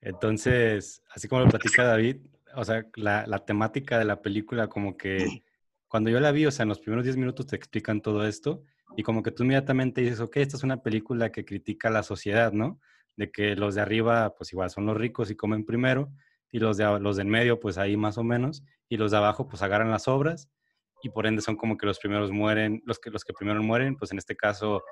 Entonces, 0.00 1.02
así 1.10 1.28
como 1.28 1.42
lo 1.42 1.50
platica 1.50 1.84
David, 1.84 2.18
o 2.54 2.64
sea, 2.64 2.86
la, 2.94 3.26
la, 3.26 3.38
temática 3.38 3.98
de 3.98 4.06
la 4.06 4.22
película, 4.22 4.68
como 4.68 4.96
que 4.96 5.44
cuando 5.86 6.08
yo 6.08 6.20
la 6.20 6.32
vi, 6.32 6.46
o 6.46 6.50
sea, 6.50 6.62
en 6.62 6.70
los 6.70 6.80
primeros 6.80 7.04
10 7.04 7.16
minutos 7.16 7.46
te 7.46 7.56
explican 7.56 8.00
todo 8.00 8.26
esto 8.26 8.64
y 8.96 9.02
como 9.02 9.22
que 9.22 9.30
tú 9.30 9.44
inmediatamente 9.44 10.00
dices, 10.00 10.20
ok, 10.20 10.36
esta 10.38 10.56
es 10.56 10.62
una 10.62 10.82
película 10.82 11.30
que 11.30 11.44
critica 11.44 11.90
la 11.90 12.02
sociedad, 12.02 12.52
¿no? 12.52 12.80
De 13.20 13.30
que 13.30 13.54
los 13.54 13.74
de 13.74 13.82
arriba, 13.82 14.34
pues 14.34 14.50
igual 14.54 14.70
son 14.70 14.86
los 14.86 14.96
ricos 14.96 15.30
y 15.30 15.36
comen 15.36 15.66
primero 15.66 16.10
y 16.50 16.58
los 16.58 16.78
de, 16.78 16.98
los 17.00 17.16
de 17.16 17.22
en 17.22 17.28
medio, 17.28 17.60
pues 17.60 17.76
ahí 17.76 17.98
más 17.98 18.16
o 18.16 18.24
menos, 18.24 18.64
y 18.88 18.96
los 18.96 19.10
de 19.10 19.18
abajo, 19.18 19.46
pues 19.46 19.60
agarran 19.60 19.90
las 19.90 20.08
obras 20.08 20.48
y 21.02 21.10
por 21.10 21.26
ende 21.26 21.42
son 21.42 21.56
como 21.56 21.76
que 21.76 21.84
los 21.84 21.98
primeros 21.98 22.30
mueren, 22.30 22.82
los 22.86 22.98
que, 22.98 23.10
los 23.10 23.24
que 23.24 23.34
primero 23.34 23.62
mueren, 23.62 23.96
pues 23.96 24.10
en 24.12 24.18
este 24.18 24.36
caso, 24.36 24.82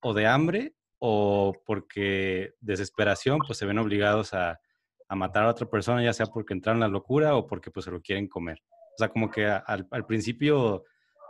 o 0.00 0.12
de 0.12 0.26
hambre 0.26 0.74
o 0.98 1.54
porque 1.64 2.52
desesperación, 2.60 3.38
pues 3.46 3.58
se 3.58 3.64
ven 3.64 3.78
obligados 3.78 4.34
a, 4.34 4.60
a 5.08 5.16
matar 5.16 5.44
a 5.44 5.48
otra 5.48 5.68
persona, 5.68 6.04
ya 6.04 6.12
sea 6.12 6.26
porque 6.26 6.52
entraron 6.52 6.82
en 6.82 6.88
la 6.88 6.88
locura 6.88 7.34
o 7.34 7.46
porque 7.46 7.70
pues 7.70 7.84
se 7.84 7.90
lo 7.90 8.02
quieren 8.02 8.28
comer. 8.28 8.62
O 8.94 8.98
sea, 8.98 9.08
como 9.08 9.30
que 9.30 9.46
al, 9.46 9.88
al 9.90 10.06
principio 10.06 10.84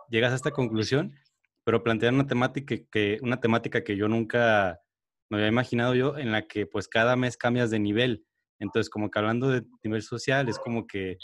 llegas 0.08 0.32
a 0.32 0.36
esta 0.36 0.50
conclusión, 0.50 1.14
pero 1.64 1.82
plantean 1.82 2.14
una 2.14 2.26
temática 2.26 2.74
que, 2.90 3.18
una 3.22 3.40
temática 3.40 3.84
que 3.84 3.96
yo 3.96 4.08
nunca 4.08 4.80
me 5.30 5.38
había 5.38 5.48
imaginado 5.48 5.94
yo, 5.94 6.18
en 6.18 6.32
la 6.32 6.46
que 6.46 6.66
pues 6.66 6.88
cada 6.88 7.16
mes 7.16 7.36
cambias 7.36 7.70
de 7.70 7.78
nivel. 7.78 8.26
Entonces, 8.58 8.90
como 8.90 9.10
que 9.10 9.18
hablando 9.18 9.48
de 9.48 9.64
nivel 9.82 10.02
social, 10.02 10.48
es 10.48 10.58
como 10.58 10.86
que 10.86 11.16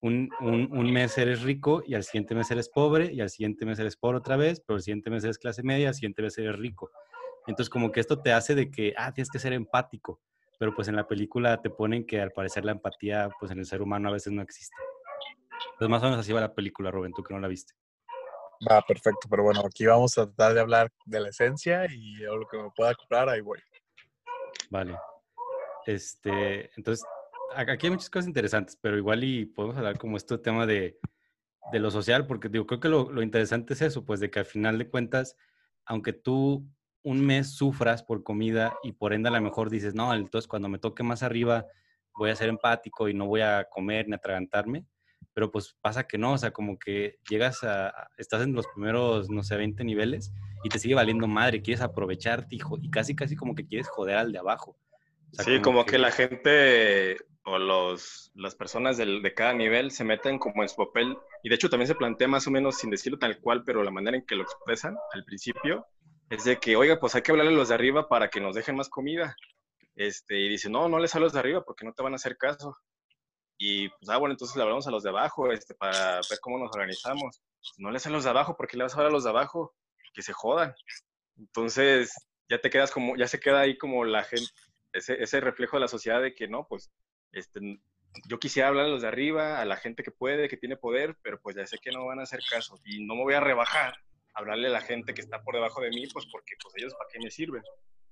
un, 0.00 0.28
un, 0.40 0.68
un, 0.70 0.92
mes 0.92 1.16
eres 1.18 1.42
rico 1.42 1.82
y 1.84 1.94
al 1.94 2.04
siguiente 2.04 2.34
mes 2.34 2.50
eres 2.50 2.68
pobre 2.68 3.12
y 3.12 3.20
al 3.20 3.30
siguiente 3.30 3.64
mes 3.66 3.78
eres 3.78 3.96
pobre 3.96 4.18
otra 4.18 4.36
vez, 4.36 4.62
pero 4.64 4.76
al 4.76 4.82
siguiente 4.82 5.10
mes 5.10 5.24
eres 5.24 5.38
clase 5.38 5.62
media, 5.62 5.88
al 5.88 5.94
siguiente 5.94 6.22
mes 6.22 6.36
eres 6.38 6.56
rico. 6.56 6.90
Entonces, 7.46 7.70
como 7.70 7.90
que 7.90 8.00
esto 8.00 8.20
te 8.20 8.32
hace 8.32 8.54
de 8.54 8.70
que, 8.70 8.92
ah, 8.96 9.12
tienes 9.12 9.30
que 9.30 9.38
ser 9.38 9.52
empático, 9.52 10.20
pero 10.58 10.74
pues 10.74 10.88
en 10.88 10.96
la 10.96 11.08
película 11.08 11.60
te 11.62 11.70
ponen 11.70 12.06
que 12.06 12.20
al 12.20 12.32
parecer 12.32 12.64
la 12.64 12.72
empatía, 12.72 13.30
pues 13.40 13.50
en 13.50 13.58
el 13.58 13.66
ser 13.66 13.82
humano 13.82 14.10
a 14.10 14.12
veces 14.12 14.32
no 14.32 14.42
existe. 14.42 14.76
Entonces, 15.72 15.88
más 15.88 16.02
o 16.02 16.06
menos 16.06 16.20
así 16.20 16.32
va 16.32 16.40
la 16.40 16.54
película, 16.54 16.90
Rubén, 16.90 17.12
tú 17.12 17.22
que 17.22 17.32
no 17.32 17.40
la 17.40 17.48
viste. 17.48 17.74
Va, 18.68 18.80
perfecto, 18.82 19.28
pero 19.28 19.42
bueno, 19.42 19.60
aquí 19.60 19.84
vamos 19.86 20.16
a 20.18 20.26
tratar 20.26 20.54
de 20.54 20.60
hablar 20.60 20.92
de 21.04 21.20
la 21.20 21.28
esencia 21.28 21.86
y 21.86 22.16
lo 22.16 22.46
que 22.48 22.56
me 22.56 22.70
pueda 22.74 22.94
comprar, 22.94 23.28
ahí 23.28 23.40
voy. 23.40 23.58
Vale. 24.70 24.96
Este, 25.84 26.70
entonces, 26.76 27.04
aquí 27.54 27.86
hay 27.86 27.90
muchas 27.90 28.10
cosas 28.10 28.26
interesantes, 28.26 28.78
pero 28.80 28.96
igual 28.96 29.24
y 29.24 29.46
podemos 29.46 29.76
hablar 29.76 29.98
como 29.98 30.16
este 30.16 30.38
tema 30.38 30.66
de, 30.66 30.98
de 31.72 31.78
lo 31.78 31.90
social, 31.90 32.26
porque 32.26 32.48
digo, 32.48 32.66
creo 32.66 32.80
que 32.80 32.88
lo, 32.88 33.10
lo, 33.10 33.22
interesante 33.22 33.74
es 33.74 33.82
eso, 33.82 34.04
pues 34.04 34.20
de 34.20 34.30
que 34.30 34.40
al 34.40 34.46
final 34.46 34.78
de 34.78 34.88
cuentas, 34.88 35.36
aunque 35.84 36.12
tú 36.12 36.66
un 37.02 37.24
mes 37.24 37.54
sufras 37.54 38.02
por 38.02 38.24
comida 38.24 38.76
y 38.82 38.92
por 38.92 39.12
ende 39.12 39.28
a 39.28 39.32
lo 39.32 39.40
mejor 39.40 39.70
dices, 39.70 39.94
no, 39.94 40.12
entonces 40.12 40.48
cuando 40.48 40.68
me 40.68 40.78
toque 40.78 41.04
más 41.04 41.22
arriba 41.22 41.66
voy 42.14 42.30
a 42.30 42.36
ser 42.36 42.48
empático 42.48 43.08
y 43.08 43.14
no 43.14 43.26
voy 43.26 43.42
a 43.42 43.64
comer 43.70 44.08
ni 44.08 44.14
atragantarme, 44.14 44.84
pero 45.36 45.50
pues 45.50 45.76
pasa 45.82 46.06
que 46.06 46.16
no, 46.16 46.32
o 46.32 46.38
sea, 46.38 46.50
como 46.50 46.78
que 46.78 47.18
llegas 47.28 47.62
a, 47.62 47.92
estás 48.16 48.40
en 48.40 48.54
los 48.54 48.66
primeros, 48.68 49.28
no 49.28 49.42
sé, 49.42 49.54
20 49.54 49.84
niveles 49.84 50.32
y 50.64 50.70
te 50.70 50.78
sigue 50.78 50.94
valiendo 50.94 51.26
madre, 51.26 51.60
quieres 51.60 51.82
aprovecharte 51.82 52.56
hijo, 52.56 52.78
y 52.80 52.88
casi, 52.88 53.14
casi 53.14 53.36
como 53.36 53.54
que 53.54 53.66
quieres 53.66 53.86
joder 53.86 54.16
al 54.16 54.32
de 54.32 54.38
abajo. 54.38 54.78
sí, 55.32 55.60
como, 55.60 55.84
que... 55.84 55.98
la 55.98 56.10
gente 56.10 57.18
o 57.44 57.58
los, 57.58 58.32
las 58.34 58.54
personas 58.54 58.96
del, 58.96 59.20
de 59.20 59.34
cada 59.34 59.52
nivel 59.52 59.90
se 59.90 60.04
meten 60.04 60.38
como 60.38 60.62
en 60.62 60.70
su 60.70 60.76
papel, 60.76 61.18
y 61.42 61.50
de 61.50 61.54
hecho 61.54 61.68
también 61.68 61.88
se 61.88 61.96
plantea 61.96 62.28
más 62.28 62.46
o 62.46 62.50
menos, 62.50 62.78
sin 62.78 62.88
decirlo 62.88 63.18
tal 63.18 63.38
cual, 63.38 63.62
pero 63.62 63.84
la 63.84 63.90
manera 63.90 64.16
en 64.16 64.24
que 64.24 64.36
lo 64.36 64.42
expresan 64.42 64.96
al 65.12 65.22
principio, 65.26 65.86
es 66.30 66.44
de 66.44 66.56
que, 66.56 66.76
oiga, 66.76 66.98
pues 66.98 67.14
hay 67.14 67.20
que 67.20 67.32
hablarle 67.32 67.52
a 67.52 67.56
los 67.56 67.68
de 67.68 67.74
arriba 67.74 68.08
para 68.08 68.30
que 68.30 68.40
nos 68.40 68.54
dejen 68.54 68.76
más 68.76 68.88
comida. 68.88 69.36
Este, 69.96 70.40
y 70.40 70.48
dice, 70.48 70.70
no, 70.70 70.88
no 70.88 70.98
les 70.98 71.14
a 71.14 71.20
los 71.20 71.34
de 71.34 71.40
arriba 71.40 71.62
porque 71.62 71.84
no 71.84 71.92
te 71.92 72.02
van 72.02 72.14
a 72.14 72.16
hacer 72.16 72.38
caso. 72.38 72.74
Y 73.58 73.88
pues, 73.88 74.08
ah, 74.08 74.18
bueno, 74.18 74.32
entonces 74.34 74.56
le 74.56 74.62
hablamos 74.62 74.86
a 74.86 74.90
los 74.90 75.02
de 75.02 75.10
abajo 75.10 75.50
este, 75.52 75.74
para 75.74 76.16
ver 76.16 76.40
cómo 76.40 76.58
nos 76.58 76.70
organizamos. 76.74 77.42
No 77.78 77.90
les 77.90 78.06
a 78.06 78.10
los 78.10 78.24
de 78.24 78.30
abajo, 78.30 78.56
porque 78.56 78.76
le 78.76 78.84
vas 78.84 78.92
a 78.92 78.96
hablar 78.96 79.10
a 79.10 79.14
los 79.14 79.24
de 79.24 79.30
abajo? 79.30 79.74
Que 80.12 80.22
se 80.22 80.32
jodan. 80.32 80.74
Entonces, 81.38 82.12
ya 82.48 82.60
te 82.60 82.70
quedas 82.70 82.90
como, 82.90 83.16
ya 83.16 83.26
se 83.26 83.40
queda 83.40 83.60
ahí 83.60 83.76
como 83.76 84.04
la 84.04 84.24
gente, 84.24 84.50
ese, 84.92 85.22
ese 85.22 85.40
reflejo 85.40 85.76
de 85.76 85.82
la 85.82 85.88
sociedad 85.88 86.22
de 86.22 86.34
que 86.34 86.48
no, 86.48 86.66
pues, 86.68 86.90
este, 87.32 87.60
yo 88.28 88.38
quisiera 88.38 88.68
hablar 88.68 88.86
a 88.86 88.88
los 88.88 89.02
de 89.02 89.08
arriba, 89.08 89.60
a 89.60 89.64
la 89.64 89.76
gente 89.76 90.02
que 90.02 90.10
puede, 90.10 90.48
que 90.48 90.56
tiene 90.56 90.76
poder, 90.76 91.16
pero 91.22 91.40
pues 91.40 91.56
ya 91.56 91.66
sé 91.66 91.78
que 91.78 91.90
no 91.90 92.06
van 92.06 92.20
a 92.20 92.22
hacer 92.22 92.40
caso 92.48 92.78
y 92.84 93.04
no 93.04 93.14
me 93.14 93.22
voy 93.22 93.34
a 93.34 93.40
rebajar, 93.40 93.94
hablarle 94.34 94.68
a 94.68 94.72
la 94.72 94.80
gente 94.80 95.14
que 95.14 95.20
está 95.20 95.42
por 95.42 95.54
debajo 95.54 95.80
de 95.80 95.90
mí, 95.90 96.06
pues 96.12 96.26
porque 96.30 96.54
pues 96.62 96.74
ellos 96.76 96.94
para 96.94 97.08
qué 97.12 97.18
me 97.18 97.30
sirven. 97.30 97.62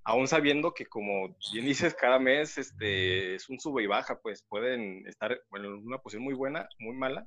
Aún 0.05 0.29
sabiendo 0.29 0.75
que 0.75 0.87
como 0.87 1.37
bien 1.53 1.65
dices, 1.65 1.95
cada 1.95 2.19
mes 2.19 2.59
este, 2.59 3.35
es 3.35 3.49
un 3.49 3.59
sube 3.59 3.83
y 3.83 3.87
baja, 3.87 4.21
pues 4.21 4.45
pueden 4.49 5.07
estar 5.07 5.41
bueno, 5.51 5.69
en 5.69 5.87
una 5.87 5.99
posición 5.99 6.25
muy 6.25 6.35
buena, 6.35 6.69
muy 6.79 6.95
mala, 6.95 7.25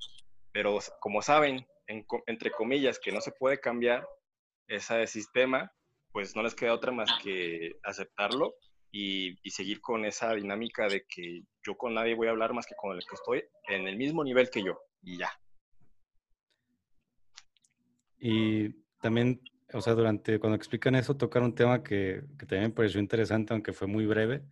pero 0.52 0.80
como 1.00 1.22
saben, 1.22 1.66
entre 1.88 2.52
comillas, 2.52 3.00
que 3.00 3.12
no 3.12 3.22
se 3.22 3.32
puede 3.32 3.60
cambiar 3.60 4.08
ese 4.68 5.08
sistema, 5.08 5.72
pues 6.12 6.36
no 6.36 6.44
les 6.44 6.56
queda 6.56 6.74
otra 6.74 6.92
más 6.92 7.10
que 7.24 7.78
aceptarlo 7.84 8.56
y, 8.92 9.38
y, 9.44 9.52
seguir 9.52 9.82
con 9.82 10.06
esa 10.06 10.34
dinámica 10.34 10.88
de 10.88 11.06
que 11.08 11.44
yo 11.66 11.76
con 11.76 11.94
nadie 11.94 12.16
voy 12.16 12.28
a 12.28 12.32
hablar 12.32 12.54
más 12.54 12.66
que 12.66 12.76
con 12.76 12.96
el 12.96 13.06
que 13.06 13.16
estoy 13.16 13.44
en 13.68 13.88
el 13.88 13.98
mismo 13.98 14.24
nivel 14.24 14.50
que 14.50 14.63
yo 14.63 14.80
y 15.02 15.18
ya. 15.18 15.32
Y 18.20 18.70
también 19.02 19.42
o 19.74 19.82
sea, 19.82 19.94
durante, 19.94 20.40
cuando 20.40 20.56
explican 20.56 20.96
eso, 20.96 21.18
tocar 21.18 21.44
un 21.44 21.56
tema 21.56 21.84
que, 21.84 22.24
que 22.38 22.46
también 22.46 22.72
me 22.72 22.76
pareció 22.76 23.00
interesante, 23.00 23.54
aunque 23.54 23.74
fue 23.74 23.88
muy 23.88 24.06
breve, 24.06 24.44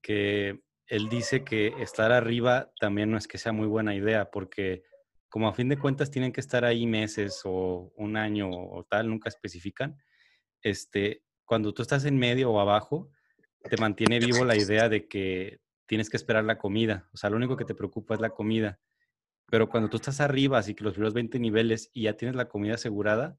que 0.00 0.62
él 0.86 1.08
dice 1.08 1.44
que 1.44 1.68
estar 1.80 2.12
arriba 2.12 2.70
también 2.80 3.10
no 3.10 3.16
es 3.16 3.26
que 3.28 3.38
sea 3.38 3.52
muy 3.52 3.66
buena 3.66 3.94
idea, 3.94 4.30
porque 4.30 4.84
como 5.28 5.48
a 5.48 5.54
fin 5.54 5.68
de 5.68 5.78
cuentas 5.78 6.10
tienen 6.10 6.32
que 6.32 6.40
estar 6.40 6.64
ahí 6.64 6.86
meses 6.86 7.40
o 7.44 7.92
un 7.96 8.16
año 8.16 8.50
o 8.50 8.84
tal, 8.84 9.08
nunca 9.08 9.28
especifican, 9.28 9.96
este, 10.60 11.22
cuando 11.44 11.72
tú 11.72 11.82
estás 11.82 12.04
en 12.04 12.18
medio 12.18 12.50
o 12.50 12.60
abajo, 12.60 13.10
te 13.68 13.76
mantiene 13.76 14.18
vivo 14.18 14.44
la 14.44 14.56
idea 14.56 14.88
de 14.88 15.08
que 15.08 15.60
tienes 15.86 16.10
que 16.10 16.16
esperar 16.16 16.44
la 16.44 16.58
comida, 16.58 17.08
o 17.12 17.16
sea, 17.16 17.30
lo 17.30 17.36
único 17.36 17.56
que 17.56 17.64
te 17.64 17.74
preocupa 17.74 18.14
es 18.14 18.20
la 18.20 18.30
comida, 18.30 18.80
pero 19.46 19.68
cuando 19.68 19.88
tú 19.88 19.96
estás 19.96 20.20
arriba, 20.20 20.58
así 20.58 20.74
que 20.74 20.84
los 20.84 20.94
primeros 20.94 21.14
20 21.14 21.38
niveles 21.38 21.90
y 21.92 22.02
ya 22.02 22.16
tienes 22.16 22.36
la 22.36 22.48
comida 22.48 22.74
asegurada, 22.74 23.38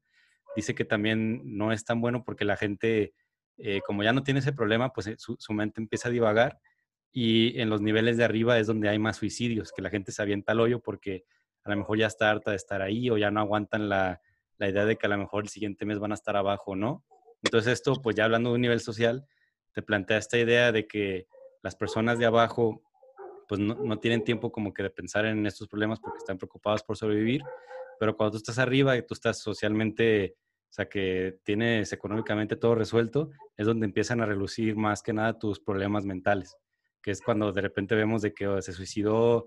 dice 0.56 0.74
que 0.74 0.84
también 0.84 1.42
no 1.44 1.72
es 1.72 1.84
tan 1.84 2.00
bueno 2.00 2.24
porque 2.24 2.44
la 2.44 2.56
gente, 2.56 3.14
eh, 3.58 3.80
como 3.86 4.02
ya 4.02 4.12
no 4.12 4.22
tiene 4.22 4.40
ese 4.40 4.52
problema, 4.52 4.92
pues 4.92 5.06
eh, 5.06 5.16
su, 5.18 5.52
mente 5.52 5.80
empieza 5.80 6.08
a 6.08 6.12
divagar 6.12 6.58
y 7.12 7.60
en 7.60 7.70
los 7.70 7.80
niveles 7.80 8.16
de 8.16 8.24
arriba 8.24 8.58
es 8.58 8.66
donde 8.66 8.88
hay 8.88 8.98
más 8.98 9.16
suicidios, 9.16 9.72
que 9.72 9.82
la 9.82 9.90
gente 9.90 10.12
se 10.12 10.22
avienta 10.22 10.52
al 10.52 10.60
hoyo 10.60 10.80
porque 10.80 11.24
a 11.64 11.70
lo 11.70 11.76
mejor 11.76 11.98
ya 11.98 12.06
está 12.06 12.30
harta 12.30 12.50
de 12.50 12.56
estar 12.56 12.82
ahí 12.82 13.08
o 13.10 13.16
ya 13.16 13.30
no 13.30 13.40
aguantan 13.40 13.88
la, 13.88 14.20
la 14.58 14.68
idea 14.68 14.84
de 14.84 14.96
que 14.96 15.06
a 15.06 15.10
lo 15.10 15.18
mejor 15.18 15.44
el 15.44 15.48
siguiente 15.48 15.84
mes 15.84 15.98
van 15.98 16.12
a 16.12 16.14
estar 16.14 16.36
abajo, 16.36 16.76
¿no? 16.76 17.04
Entonces 17.42 17.72
esto, 17.74 17.94
pues 18.02 18.16
ya 18.16 18.24
hablando 18.24 18.50
de 18.50 18.56
un 18.56 18.60
nivel 18.60 18.80
social, 18.80 19.26
te 19.72 19.82
plantea 19.82 20.18
esta 20.18 20.38
idea 20.38 20.72
de 20.72 20.86
que 20.86 21.26
las 21.62 21.76
personas 21.76 22.18
de 22.18 22.26
abajo 22.26 22.82
pues 23.48 23.60
no, 23.60 23.74
no, 23.74 23.98
tienen 23.98 24.24
tiempo 24.24 24.50
como 24.50 24.72
que 24.72 24.82
de 24.82 24.90
pensar 24.90 25.26
en 25.26 25.46
estos 25.46 25.68
problemas 25.68 26.00
porque 26.00 26.18
están 26.18 26.38
preocupados 26.38 26.82
por 26.82 26.96
sobrevivir, 26.96 27.42
pero 27.98 28.16
cuando 28.16 28.32
tú 28.32 28.36
estás 28.38 28.58
arriba 28.58 28.96
y 28.96 29.02
tú 29.02 29.14
estás 29.14 29.40
socialmente 29.40 30.36
o 30.74 30.76
sea, 30.76 30.88
que 30.88 31.38
tienes 31.44 31.92
económicamente 31.92 32.56
todo 32.56 32.74
resuelto, 32.74 33.30
es 33.56 33.64
donde 33.64 33.86
empiezan 33.86 34.20
a 34.20 34.26
relucir 34.26 34.74
más 34.74 35.04
que 35.04 35.12
nada 35.12 35.38
tus 35.38 35.60
problemas 35.60 36.04
mentales, 36.04 36.56
que 37.00 37.12
es 37.12 37.22
cuando 37.22 37.52
de 37.52 37.60
repente 37.60 37.94
vemos 37.94 38.22
de 38.22 38.34
que 38.34 38.48
oh, 38.48 38.60
se 38.60 38.72
suicidó 38.72 39.46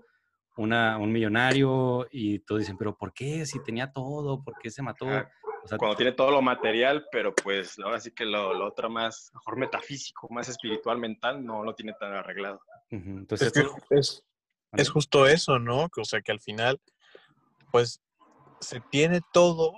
una, 0.56 0.96
un 0.96 1.12
millonario 1.12 2.08
y 2.10 2.38
todos 2.38 2.60
dicen, 2.60 2.78
pero 2.78 2.96
¿por 2.96 3.12
qué? 3.12 3.44
Si 3.44 3.62
tenía 3.62 3.92
todo, 3.92 4.42
¿por 4.42 4.54
qué 4.58 4.70
se 4.70 4.80
mató? 4.80 5.04
O 5.04 5.68
sea, 5.68 5.76
cuando 5.76 5.98
tiene 5.98 6.12
todo 6.12 6.30
lo 6.30 6.40
material, 6.40 7.06
pero 7.12 7.34
pues 7.34 7.78
ahora 7.78 8.00
sí 8.00 8.10
que 8.12 8.24
lo, 8.24 8.54
lo, 8.54 8.66
otro 8.66 8.88
más, 8.88 9.30
mejor 9.34 9.58
metafísico, 9.58 10.28
más 10.30 10.48
espiritual, 10.48 10.96
mental, 10.96 11.44
no 11.44 11.62
lo 11.62 11.74
tiene 11.74 11.92
tan 12.00 12.14
arreglado. 12.14 12.62
Entonces, 12.88 13.54
es, 13.54 13.66
es, 13.90 14.24
es 14.72 14.88
justo 14.88 15.26
eso, 15.26 15.58
¿no? 15.58 15.90
O 15.94 16.04
sea, 16.06 16.22
que 16.22 16.32
al 16.32 16.40
final, 16.40 16.80
pues 17.70 18.00
se 18.60 18.80
tiene 18.80 19.20
todo, 19.34 19.74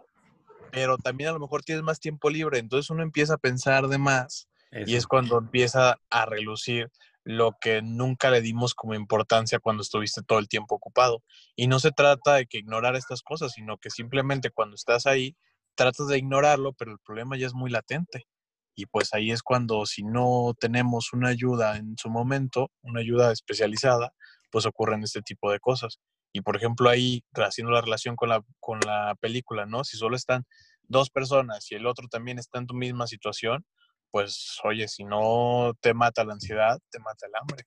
pero 0.73 0.99
también 0.99 1.31
a 1.31 1.33
lo 1.33 1.41
mejor 1.41 1.63
tienes 1.63 1.83
más 1.85 2.01
tiempo 2.01 2.31
libre, 2.31 2.59
entonces 2.59 2.91
uno 2.91 3.03
empieza 3.03 3.35
a 3.35 3.39
pensar 3.39 3.89
de 3.89 3.99
más 3.99 4.49
y 4.87 4.95
es 4.95 5.07
cuando 5.07 5.39
empieza 5.39 5.99
a 6.11 6.27
relucir 6.27 6.91
lo 7.25 7.57
que 7.61 7.83
nunca 7.83 8.31
le 8.31 8.41
dimos 8.41 8.75
como 8.75 8.95
importancia 8.95 9.59
cuando 9.59 9.83
estuviste 9.83 10.23
todo 10.23 10.39
el 10.39 10.49
tiempo 10.49 10.77
ocupado. 10.77 11.23
Y 11.57 11.67
no 11.67 11.79
se 11.81 11.93
trata 11.93 12.35
de 12.35 12.47
que 12.47 12.59
ignorar 12.59 12.97
estas 12.97 13.23
cosas, 13.23 13.53
sino 13.53 13.79
que 13.79 13.91
simplemente 13.91 14.51
cuando 14.51 14.75
estás 14.75 15.07
ahí, 15.07 15.37
tratas 15.75 16.09
de 16.09 16.19
ignorarlo, 16.19 16.73
pero 16.73 16.93
el 16.93 16.99
problema 16.99 17.37
ya 17.37 17.47
es 17.47 17.55
muy 17.55 17.71
latente. 17.71 18.27
Y 18.75 18.87
pues 18.87 19.13
ahí 19.13 19.31
es 19.31 19.43
cuando 19.43 19.85
si 19.87 20.03
no 20.03 20.55
tenemos 20.59 21.13
una 21.13 21.29
ayuda 21.29 21.77
en 21.77 21.97
su 21.99 22.09
momento, 22.09 22.71
una 22.83 23.01
ayuda 23.01 23.33
especializada, 23.33 24.13
pues 24.51 24.65
ocurren 24.67 25.03
este 25.03 25.21
tipo 25.21 25.51
de 25.51 25.61
cosas. 25.61 25.99
Y 26.33 26.43
por 26.43 26.57
ejemplo, 26.57 26.89
ahí, 26.89 27.25
haciendo 27.35 27.73
la 27.73 27.81
relación 27.81 28.17
con 28.17 28.29
la, 28.29 28.43
con 28.61 28.81
la 28.81 29.17
película, 29.21 29.67
¿no? 29.67 29.85
Si 29.85 29.97
solo 29.97 30.17
están 30.17 30.45
dos 30.83 31.11
personas 31.11 31.71
y 31.71 31.75
el 31.75 31.87
otro 31.87 32.09
también 32.09 32.39
está 32.39 32.59
en 32.59 32.67
tu 32.67 32.75
misma 32.75 33.07
situación, 33.07 33.65
pues 34.11 34.59
oye, 34.65 34.89
si 34.89 35.05
no 35.05 35.73
te 35.81 35.95
mata 35.95 36.25
la 36.25 36.35
ansiedad, 36.35 36.79
te 36.91 36.99
mata 36.99 37.27
el 37.27 37.33
hambre. 37.41 37.65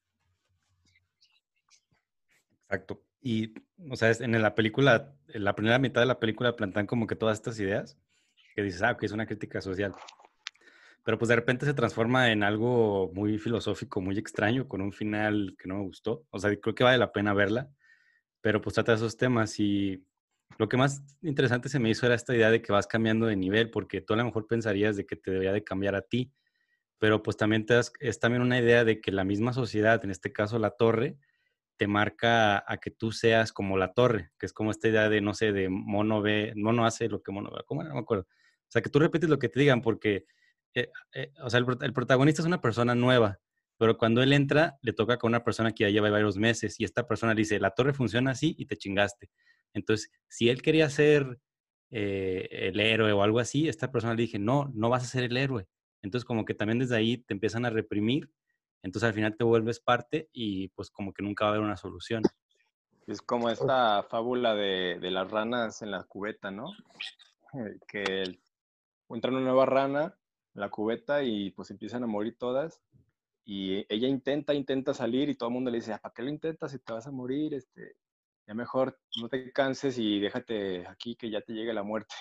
Exacto. 2.63 3.01
Y, 3.21 3.53
o 3.89 3.95
sea, 3.95 4.11
en 4.11 4.41
la 4.41 4.55
película, 4.55 5.15
en 5.29 5.43
la 5.43 5.55
primera 5.55 5.79
mitad 5.79 6.01
de 6.01 6.07
la 6.07 6.19
película 6.19 6.55
plantan 6.55 6.85
como 6.85 7.07
que 7.07 7.15
todas 7.15 7.37
estas 7.37 7.59
ideas, 7.59 7.97
que 8.55 8.61
dices, 8.61 8.81
ah, 8.83 8.97
que 8.97 9.05
es 9.05 9.11
una 9.11 9.25
crítica 9.25 9.61
social. 9.61 9.93
Pero 11.03 11.17
pues 11.17 11.29
de 11.29 11.35
repente 11.35 11.65
se 11.65 11.73
transforma 11.73 12.31
en 12.31 12.43
algo 12.43 13.11
muy 13.13 13.37
filosófico, 13.37 14.01
muy 14.01 14.17
extraño, 14.17 14.67
con 14.67 14.81
un 14.81 14.93
final 14.93 15.55
que 15.57 15.67
no 15.67 15.75
me 15.75 15.83
gustó. 15.83 16.25
O 16.29 16.39
sea, 16.39 16.55
creo 16.59 16.75
que 16.75 16.83
vale 16.83 16.97
la 16.97 17.11
pena 17.11 17.33
verla 17.33 17.69
pero 18.43 18.59
pues 18.59 18.73
trata 18.73 18.93
esos 18.93 19.15
temas 19.15 19.57
y 19.57 20.05
lo 20.57 20.67
que 20.67 20.75
más 20.75 21.01
interesante 21.21 21.69
se 21.69 21.79
me 21.79 21.89
hizo 21.89 22.05
era 22.05 22.13
esta 22.13 22.35
idea 22.35 22.51
de 22.51 22.61
que 22.61 22.73
vas 22.73 22.87
cambiando 22.87 23.25
de 23.25 23.37
nivel, 23.37 23.71
porque 23.71 24.01
tú 24.01 24.13
a 24.13 24.17
lo 24.17 24.25
mejor 24.25 24.47
pensarías 24.47 24.97
de 24.97 25.05
que 25.05 25.15
te 25.15 25.31
debería 25.31 25.53
de 25.53 25.63
cambiar 25.63 25.95
a 25.95 26.01
ti, 26.01 26.33
pero 26.99 27.23
pues 27.23 27.37
también 27.37 27.65
es 28.01 28.19
también 28.19 28.41
una 28.41 28.59
idea 28.59 28.83
de 28.83 28.99
que 28.99 29.13
la 29.13 29.23
misma 29.23 29.53
sociedad, 29.53 30.03
en 30.03 30.11
este 30.11 30.33
caso 30.33 30.59
la 30.59 30.71
torre, 30.71 31.17
te 31.77 31.87
marca 31.87 32.65
a 32.67 32.77
que 32.81 32.91
tú 32.91 33.13
seas 33.13 33.53
como 33.53 33.77
la 33.77 33.93
torre, 33.93 34.31
que 34.37 34.45
es 34.45 34.51
como 34.51 34.71
esta 34.71 34.89
idea 34.89 35.07
de, 35.07 35.21
no 35.21 35.33
sé, 35.33 35.53
de 35.53 35.69
mono 35.69 36.21
ve, 36.21 36.51
mono 36.57 36.85
hace 36.85 37.07
lo 37.07 37.23
que 37.23 37.31
mono 37.31 37.49
ve, 37.49 37.63
¿cómo 37.65 37.81
no 37.81 37.93
me 37.93 38.01
acuerdo? 38.01 38.23
O 38.23 38.71
sea, 38.73 38.81
que 38.81 38.89
tú 38.89 38.99
repites 38.99 39.29
lo 39.29 39.39
que 39.39 39.47
te 39.47 39.61
digan 39.61 39.81
porque, 39.81 40.25
eh, 40.73 40.91
eh, 41.13 41.31
o 41.41 41.49
sea, 41.49 41.61
el 41.61 41.93
protagonista 41.93 42.41
es 42.41 42.45
una 42.45 42.59
persona 42.59 42.93
nueva, 42.93 43.39
pero 43.77 43.97
cuando 43.97 44.21
él 44.21 44.33
entra, 44.33 44.77
le 44.81 44.93
toca 44.93 45.17
con 45.17 45.29
una 45.29 45.43
persona 45.43 45.73
que 45.73 45.83
ya 45.83 45.89
lleva 45.89 46.09
varios 46.09 46.37
meses 46.37 46.79
y 46.79 46.83
esta 46.83 47.07
persona 47.07 47.33
dice, 47.33 47.59
la 47.59 47.71
torre 47.71 47.93
funciona 47.93 48.31
así 48.31 48.55
y 48.57 48.65
te 48.65 48.77
chingaste. 48.77 49.29
Entonces, 49.73 50.11
si 50.27 50.49
él 50.49 50.61
quería 50.61 50.89
ser 50.89 51.39
eh, 51.89 52.47
el 52.51 52.79
héroe 52.79 53.11
o 53.11 53.23
algo 53.23 53.39
así, 53.39 53.67
esta 53.67 53.91
persona 53.91 54.13
le 54.13 54.21
dije, 54.21 54.39
no, 54.39 54.71
no 54.73 54.89
vas 54.89 55.03
a 55.03 55.07
ser 55.07 55.23
el 55.23 55.37
héroe. 55.37 55.67
Entonces, 56.01 56.25
como 56.25 56.45
que 56.45 56.53
también 56.53 56.79
desde 56.79 56.95
ahí 56.95 57.17
te 57.17 57.33
empiezan 57.33 57.65
a 57.65 57.69
reprimir, 57.69 58.29
entonces 58.83 59.07
al 59.07 59.13
final 59.13 59.35
te 59.37 59.45
vuelves 59.45 59.79
parte 59.79 60.29
y 60.33 60.67
pues 60.69 60.91
como 60.91 61.13
que 61.13 61.23
nunca 61.23 61.45
va 61.45 61.51
a 61.51 61.53
haber 61.53 61.65
una 61.65 61.77
solución. 61.77 62.21
Es 63.07 63.21
como 63.21 63.49
esta 63.49 64.03
fábula 64.03 64.53
de, 64.55 64.99
de 64.99 65.11
las 65.11 65.29
ranas 65.31 65.81
en 65.81 65.91
la 65.91 66.03
cubeta, 66.03 66.51
¿no? 66.51 66.71
Que 67.87 68.23
entra 69.09 69.31
una 69.31 69.41
nueva 69.41 69.65
rana 69.65 70.17
en 70.55 70.61
la 70.61 70.69
cubeta 70.69 71.23
y 71.23 71.51
pues 71.51 71.71
empiezan 71.71 72.03
a 72.03 72.07
morir 72.07 72.37
todas 72.37 72.81
y 73.45 73.85
ella 73.93 74.07
intenta, 74.07 74.53
intenta 74.53 74.93
salir 74.93 75.29
y 75.29 75.35
todo 75.35 75.49
el 75.49 75.53
mundo 75.53 75.69
le 75.69 75.77
dice, 75.77 75.97
¿para 76.01 76.13
qué 76.13 76.23
lo 76.23 76.29
intentas 76.29 76.71
si 76.71 76.79
te 76.79 76.93
vas 76.93 77.07
a 77.07 77.11
morir? 77.11 77.53
Este, 77.53 77.97
ya 78.47 78.53
mejor 78.53 78.99
no 79.21 79.29
te 79.29 79.51
canses 79.51 79.97
y 79.97 80.19
déjate 80.19 80.87
aquí 80.87 81.15
que 81.15 81.29
ya 81.29 81.41
te 81.41 81.53
llegue 81.53 81.73
la 81.73 81.83
muerte. 81.83 82.15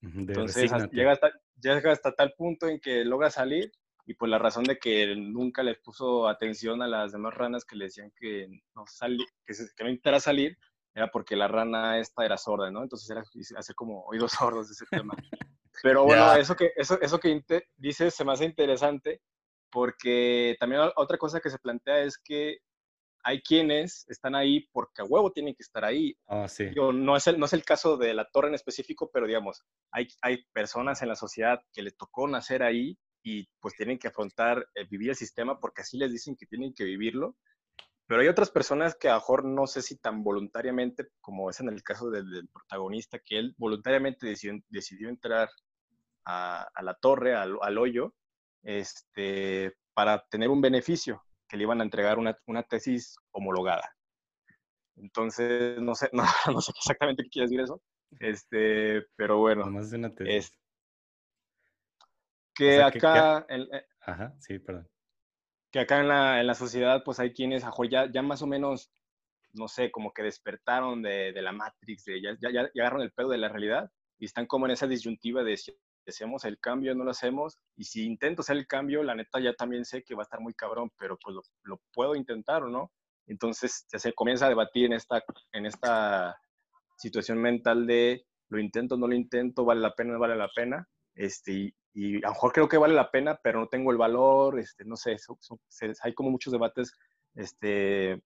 Entonces 0.00 0.70
llega 0.92 1.12
hasta, 1.12 1.32
llega 1.60 1.92
hasta 1.92 2.12
tal 2.12 2.32
punto 2.36 2.68
en 2.68 2.78
que 2.78 3.04
logra 3.04 3.30
salir 3.30 3.72
y 4.06 4.14
por 4.14 4.28
la 4.28 4.38
razón 4.38 4.64
de 4.64 4.78
que 4.78 5.14
nunca 5.16 5.62
les 5.62 5.78
puso 5.78 6.28
atención 6.28 6.80
a 6.82 6.86
las 6.86 7.12
demás 7.12 7.34
ranas 7.34 7.64
que 7.64 7.76
le 7.76 7.86
decían 7.86 8.12
que 8.16 8.48
no, 8.74 8.84
sali, 8.86 9.24
que, 9.44 9.52
que 9.76 9.84
no 9.84 9.90
intentara 9.90 10.20
salir, 10.20 10.56
era 10.94 11.10
porque 11.10 11.36
la 11.36 11.48
rana 11.48 11.98
esta 11.98 12.24
era 12.24 12.38
sorda, 12.38 12.70
¿no? 12.70 12.82
Entonces 12.82 13.10
era 13.10 13.22
hacer 13.56 13.74
como 13.74 14.04
oídos 14.04 14.32
sordos 14.38 14.68
de 14.68 14.72
ese 14.72 14.86
tema. 14.86 15.14
Pero 15.82 16.04
bueno, 16.04 16.32
eso 16.34 16.54
que, 16.56 16.72
eso, 16.76 17.00
eso 17.00 17.18
que 17.18 17.42
dices 17.76 18.14
se 18.14 18.24
me 18.24 18.32
hace 18.32 18.44
interesante 18.44 19.20
porque 19.70 20.56
también 20.60 20.82
otra 20.96 21.18
cosa 21.18 21.40
que 21.40 21.50
se 21.50 21.58
plantea 21.58 22.00
es 22.00 22.18
que 22.18 22.58
hay 23.22 23.42
quienes 23.42 24.06
están 24.08 24.34
ahí 24.34 24.68
porque 24.72 25.02
a 25.02 25.04
huevo 25.04 25.32
tienen 25.32 25.54
que 25.54 25.62
estar 25.62 25.84
ahí. 25.84 26.16
Ah, 26.26 26.48
sí. 26.48 26.70
no, 26.74 27.16
es 27.16 27.26
el, 27.26 27.38
no 27.38 27.46
es 27.46 27.52
el 27.52 27.64
caso 27.64 27.96
de 27.96 28.14
la 28.14 28.28
torre 28.30 28.48
en 28.48 28.54
específico, 28.54 29.10
pero 29.12 29.26
digamos, 29.26 29.64
hay, 29.90 30.08
hay 30.22 30.44
personas 30.52 31.02
en 31.02 31.08
la 31.08 31.16
sociedad 31.16 31.60
que 31.72 31.82
les 31.82 31.96
tocó 31.96 32.26
nacer 32.28 32.62
ahí 32.62 32.98
y 33.22 33.46
pues 33.60 33.74
tienen 33.74 33.98
que 33.98 34.08
afrontar 34.08 34.66
eh, 34.74 34.86
vivir 34.88 35.10
el 35.10 35.16
sistema 35.16 35.58
porque 35.60 35.82
así 35.82 35.98
les 35.98 36.12
dicen 36.12 36.36
que 36.36 36.46
tienen 36.46 36.72
que 36.72 36.84
vivirlo. 36.84 37.36
Pero 38.06 38.22
hay 38.22 38.28
otras 38.28 38.50
personas 38.50 38.94
que 38.94 39.08
a 39.08 39.14
lo 39.14 39.18
mejor 39.18 39.44
no 39.44 39.66
sé 39.66 39.82
si 39.82 39.98
tan 39.98 40.24
voluntariamente, 40.24 41.08
como 41.20 41.50
es 41.50 41.60
en 41.60 41.68
el 41.68 41.82
caso 41.82 42.08
del, 42.08 42.48
protagonista, 42.50 43.18
que 43.18 43.38
él 43.38 43.54
voluntariamente 43.58 44.26
decidió, 44.26 44.58
decidió 44.70 45.10
entrar 45.10 45.50
a, 46.24 46.66
a, 46.74 46.82
la 46.82 46.94
torre, 46.94 47.34
al, 47.34 47.58
al 47.60 47.76
hoyo, 47.76 48.14
este, 48.62 49.74
para 49.94 50.24
tener 50.28 50.50
un 50.50 50.60
beneficio, 50.60 51.22
que 51.48 51.56
le 51.56 51.64
iban 51.64 51.80
a 51.80 51.84
entregar 51.84 52.18
una, 52.18 52.38
una 52.46 52.62
tesis 52.62 53.16
homologada. 53.30 53.90
Entonces, 54.96 55.80
no 55.80 55.94
sé, 55.94 56.10
no, 56.12 56.24
no, 56.52 56.60
sé 56.60 56.72
exactamente 56.76 57.22
qué 57.24 57.30
quiere 57.30 57.46
decir 57.46 57.60
eso, 57.60 57.82
este, 58.20 59.06
pero 59.16 59.38
bueno. 59.38 59.66
Más 59.66 59.90
de 59.90 59.98
una 59.98 60.14
tesis. 60.14 60.34
Es, 60.34 60.58
que 62.54 62.82
acá, 62.82 63.46
En, 63.48 63.68
Ajá, 64.00 64.34
sí, 64.40 64.58
perdón. 64.58 64.88
Que 65.70 65.80
acá 65.80 66.00
en 66.00 66.08
la, 66.08 66.40
en 66.40 66.46
la 66.46 66.54
sociedad, 66.54 67.02
pues 67.04 67.20
hay 67.20 67.32
quienes 67.32 67.64
ya, 67.90 68.10
ya 68.10 68.22
más 68.22 68.42
o 68.42 68.46
menos, 68.46 68.90
no 69.52 69.68
sé, 69.68 69.90
como 69.90 70.12
que 70.12 70.22
despertaron 70.22 71.02
de, 71.02 71.32
de 71.32 71.42
la 71.42 71.52
Matrix, 71.52 72.04
de, 72.04 72.20
ya, 72.20 72.36
ya, 72.40 72.50
ya 72.50 72.70
agarraron 72.74 73.02
el 73.02 73.12
pedo 73.12 73.28
de 73.28 73.38
la 73.38 73.48
realidad 73.48 73.90
y 74.18 74.24
están 74.24 74.46
como 74.46 74.66
en 74.66 74.72
esa 74.72 74.86
disyuntiva 74.86 75.44
de 75.44 75.56
si 75.56 75.78
hacemos 76.10 76.44
el 76.44 76.58
cambio, 76.58 76.94
no 76.94 77.04
lo 77.04 77.10
hacemos, 77.10 77.58
y 77.76 77.84
si 77.84 78.04
intento 78.04 78.42
hacer 78.42 78.56
el 78.56 78.66
cambio, 78.66 79.02
la 79.02 79.14
neta 79.14 79.40
ya 79.40 79.54
también 79.54 79.84
sé 79.84 80.02
que 80.02 80.14
va 80.14 80.22
a 80.22 80.24
estar 80.24 80.40
muy 80.40 80.54
cabrón, 80.54 80.90
pero 80.98 81.18
pues 81.18 81.34
lo, 81.34 81.42
lo 81.64 81.80
puedo 81.92 82.14
intentar 82.14 82.62
o 82.64 82.68
no. 82.68 82.92
Entonces 83.26 83.86
se 83.88 84.12
comienza 84.14 84.46
a 84.46 84.48
debatir 84.48 84.86
en 84.86 84.94
esta, 84.94 85.22
en 85.52 85.66
esta 85.66 86.36
situación 86.96 87.38
mental 87.38 87.86
de 87.86 88.26
lo 88.48 88.58
intento, 88.58 88.96
no 88.96 89.06
lo 89.06 89.14
intento, 89.14 89.64
vale 89.64 89.80
la 89.80 89.94
pena, 89.94 90.14
no 90.14 90.18
vale 90.18 90.36
la 90.36 90.48
pena. 90.48 90.88
Este, 91.14 91.74
y, 91.92 92.16
a 92.18 92.28
lo 92.28 92.32
mejor 92.32 92.52
creo 92.52 92.68
que 92.68 92.78
vale 92.78 92.94
la 92.94 93.10
pena, 93.10 93.38
pero 93.42 93.60
no 93.60 93.68
tengo 93.68 93.90
el 93.90 93.98
valor, 93.98 94.58
este, 94.58 94.84
no 94.84 94.96
sé, 94.96 95.16
hay 96.02 96.14
como 96.14 96.30
muchos 96.30 96.52
debates 96.52 96.96
este, 97.34 98.22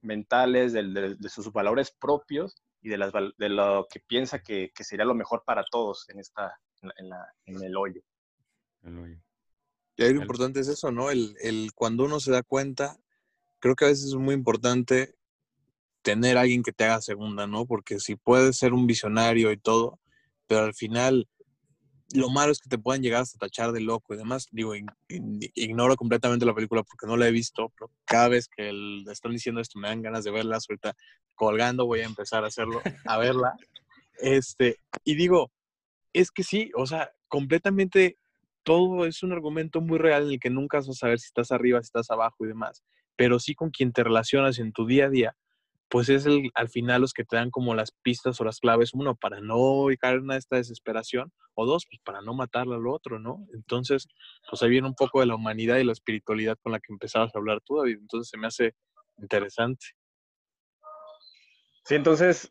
mentales 0.00 0.72
de, 0.72 1.16
sus 1.28 1.52
valores 1.52 1.90
propios 1.90 2.56
y 2.80 2.88
de, 2.88 2.98
las, 2.98 3.12
de 3.12 3.48
lo 3.48 3.86
que 3.90 4.00
piensa 4.00 4.42
que, 4.42 4.70
que, 4.74 4.84
sería 4.84 5.04
lo 5.04 5.14
mejor 5.14 5.42
para 5.44 5.64
todos 5.64 6.08
en, 6.08 6.20
esta, 6.20 6.58
en, 6.82 7.08
la, 7.08 7.34
en 7.46 7.62
el 7.62 7.76
hoyo. 7.76 8.00
Y 9.96 10.02
ahí 10.02 10.14
lo 10.14 10.20
importante 10.20 10.60
es 10.60 10.68
eso, 10.68 10.90
¿no? 10.92 11.10
El, 11.10 11.36
el, 11.40 11.72
cuando 11.74 12.04
uno 12.04 12.20
se 12.20 12.30
da 12.30 12.42
cuenta 12.42 12.98
creo 13.60 13.74
que 13.74 13.84
a 13.84 13.88
veces 13.88 14.06
es 14.06 14.14
muy 14.14 14.34
importante 14.34 15.14
tener 16.02 16.38
a 16.38 16.42
alguien 16.42 16.62
que 16.62 16.72
te 16.72 16.84
haga 16.84 17.00
segunda, 17.00 17.46
¿no? 17.46 17.66
Porque 17.66 17.98
si 18.00 18.16
puedes 18.16 18.56
ser 18.56 18.72
un 18.72 18.86
visionario 18.86 19.52
y 19.52 19.58
todo, 19.58 20.00
pero 20.46 20.62
al 20.62 20.74
final 20.74 21.28
lo 22.14 22.30
malo 22.30 22.52
es 22.52 22.60
que 22.60 22.70
te 22.70 22.78
puedan 22.78 23.02
llegar 23.02 23.22
hasta 23.22 23.38
tachar 23.38 23.72
de 23.72 23.80
loco 23.80 24.14
y 24.14 24.16
demás. 24.16 24.48
Digo, 24.50 24.72
ignoro 25.08 25.96
completamente 25.96 26.46
la 26.46 26.54
película 26.54 26.82
porque 26.82 27.06
no 27.06 27.16
la 27.16 27.28
he 27.28 27.32
visto, 27.32 27.70
pero 27.76 27.90
cada 28.06 28.28
vez 28.28 28.48
que 28.48 28.70
el, 28.70 29.04
están 29.10 29.32
diciendo 29.32 29.60
esto 29.60 29.78
me 29.78 29.88
dan 29.88 30.02
ganas 30.02 30.24
de 30.24 30.30
verla. 30.30 30.56
Ahorita 30.56 30.94
colgando 31.34 31.86
voy 31.86 32.00
a 32.00 32.06
empezar 32.06 32.44
a 32.44 32.48
hacerlo, 32.48 32.80
a 33.04 33.18
verla. 33.18 33.54
Este, 34.20 34.80
y 35.04 35.14
digo, 35.14 35.52
es 36.12 36.30
que 36.30 36.42
sí, 36.42 36.70
o 36.76 36.86
sea, 36.86 37.10
completamente 37.28 38.18
todo 38.62 39.06
es 39.06 39.22
un 39.22 39.32
argumento 39.32 39.80
muy 39.80 39.98
real 39.98 40.24
en 40.24 40.32
el 40.32 40.40
que 40.40 40.50
nunca 40.50 40.78
vas 40.78 40.88
a 40.88 40.92
saber 40.92 41.18
si 41.18 41.26
estás 41.26 41.52
arriba, 41.52 41.80
si 41.80 41.86
estás 41.86 42.10
abajo 42.10 42.44
y 42.44 42.48
demás 42.48 42.82
pero 43.18 43.40
sí 43.40 43.56
con 43.56 43.70
quien 43.70 43.92
te 43.92 44.04
relacionas 44.04 44.60
en 44.60 44.72
tu 44.72 44.86
día 44.86 45.06
a 45.06 45.10
día, 45.10 45.36
pues 45.88 46.08
es 46.08 46.24
el, 46.24 46.50
al 46.54 46.68
final 46.68 47.00
los 47.00 47.12
que 47.12 47.24
te 47.24 47.34
dan 47.34 47.50
como 47.50 47.74
las 47.74 47.90
pistas 47.90 48.40
o 48.40 48.44
las 48.44 48.60
claves, 48.60 48.94
uno, 48.94 49.16
para 49.16 49.40
no 49.40 49.86
caer 49.98 50.18
en 50.18 50.30
esta 50.30 50.54
desesperación, 50.54 51.32
o 51.54 51.66
dos, 51.66 51.84
pues 51.90 52.00
para 52.04 52.20
no 52.22 52.32
matarle 52.32 52.76
al 52.76 52.86
otro, 52.86 53.18
¿no? 53.18 53.44
Entonces, 53.52 54.06
pues 54.48 54.62
ahí 54.62 54.70
viene 54.70 54.86
un 54.86 54.94
poco 54.94 55.18
de 55.18 55.26
la 55.26 55.34
humanidad 55.34 55.78
y 55.78 55.84
la 55.84 55.92
espiritualidad 55.92 56.56
con 56.62 56.70
la 56.70 56.78
que 56.78 56.92
empezabas 56.92 57.34
a 57.34 57.38
hablar 57.38 57.60
tú, 57.64 57.78
David. 57.78 57.98
Entonces 58.00 58.30
se 58.30 58.38
me 58.38 58.46
hace 58.46 58.76
interesante. 59.16 59.84
Sí, 61.84 61.96
entonces, 61.96 62.48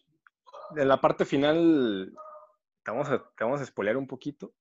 en 0.76 0.88
la 0.90 1.00
parte 1.00 1.24
final, 1.24 2.14
te 2.88 2.92
vamos 2.92 3.10
a, 3.10 3.18
te 3.18 3.44
vamos 3.44 3.60
a 3.60 3.66
spoilear 3.66 3.98
un 3.98 4.08
poquito. 4.08 4.54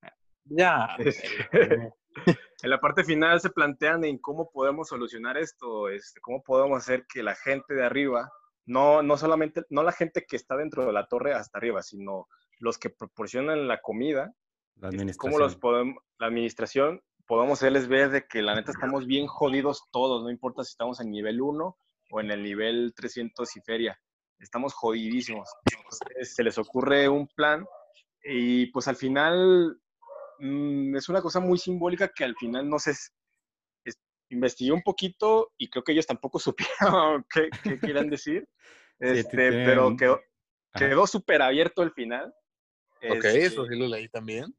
Ya. 0.44 0.96
Este, 2.18 2.40
en 2.62 2.70
la 2.70 2.80
parte 2.80 3.04
final 3.04 3.40
se 3.40 3.50
plantean 3.50 4.04
en 4.04 4.18
cómo 4.18 4.50
podemos 4.50 4.88
solucionar 4.88 5.36
esto, 5.36 5.90
este, 5.90 6.18
cómo 6.22 6.42
podemos 6.42 6.78
hacer 6.78 7.04
que 7.06 7.22
la 7.22 7.34
gente 7.34 7.74
de 7.74 7.84
arriba, 7.84 8.32
no, 8.64 9.02
no 9.02 9.18
solamente, 9.18 9.62
no 9.68 9.82
la 9.82 9.92
gente 9.92 10.24
que 10.26 10.34
está 10.34 10.56
dentro 10.56 10.86
de 10.86 10.94
la 10.94 11.06
torre 11.06 11.34
hasta 11.34 11.58
arriba, 11.58 11.82
sino 11.82 12.26
los 12.58 12.78
que 12.78 12.88
proporcionan 12.88 13.68
la 13.68 13.82
comida, 13.82 14.32
la 14.76 14.88
este, 14.88 14.96
administración. 14.96 15.32
cómo 15.32 15.38
los 15.38 15.56
podemos, 15.56 16.02
la 16.18 16.28
administración, 16.28 17.02
podemos 17.26 17.58
hacerles 17.60 17.86
ver 17.86 18.10
de 18.10 18.26
que 18.26 18.40
la 18.40 18.54
neta 18.54 18.72
estamos 18.72 19.06
bien 19.06 19.26
jodidos 19.26 19.82
todos, 19.92 20.24
no 20.24 20.30
importa 20.30 20.64
si 20.64 20.70
estamos 20.70 21.00
en 21.00 21.10
nivel 21.10 21.42
1 21.42 21.78
o 22.10 22.20
en 22.20 22.30
el 22.30 22.42
nivel 22.42 22.94
300 22.96 23.56
y 23.56 23.60
feria, 23.60 24.00
estamos 24.40 24.72
jodidísimos. 24.72 25.48
se 26.22 26.42
les 26.42 26.56
ocurre 26.56 27.10
un 27.10 27.28
plan 27.28 27.66
y 28.28 28.66
pues 28.66 28.88
al 28.88 28.96
final 28.96 29.80
Mm, 30.38 30.96
es 30.96 31.08
una 31.08 31.22
cosa 31.22 31.40
muy 31.40 31.58
simbólica 31.58 32.08
que 32.08 32.24
al 32.24 32.36
final 32.36 32.68
no 32.68 32.78
sé, 32.78 32.92
investigué 34.28 34.72
un 34.72 34.82
poquito 34.82 35.52
y 35.56 35.70
creo 35.70 35.84
que 35.84 35.92
ellos 35.92 36.06
tampoco 36.06 36.38
supieron 37.18 37.24
qué, 37.32 37.48
qué 37.62 37.78
quieran 37.78 38.10
decir, 38.10 38.46
este, 38.98 39.52
pero 39.52 39.96
quedó, 39.96 40.20
quedó 40.74 41.06
súper 41.06 41.42
abierto 41.42 41.82
el 41.82 41.92
final. 41.92 42.34
Ok, 43.10 43.24
eso 43.24 43.64
este 43.64 43.74
sí 43.74 43.78
lo 43.78 43.88
leí 43.88 44.08
también. 44.08 44.54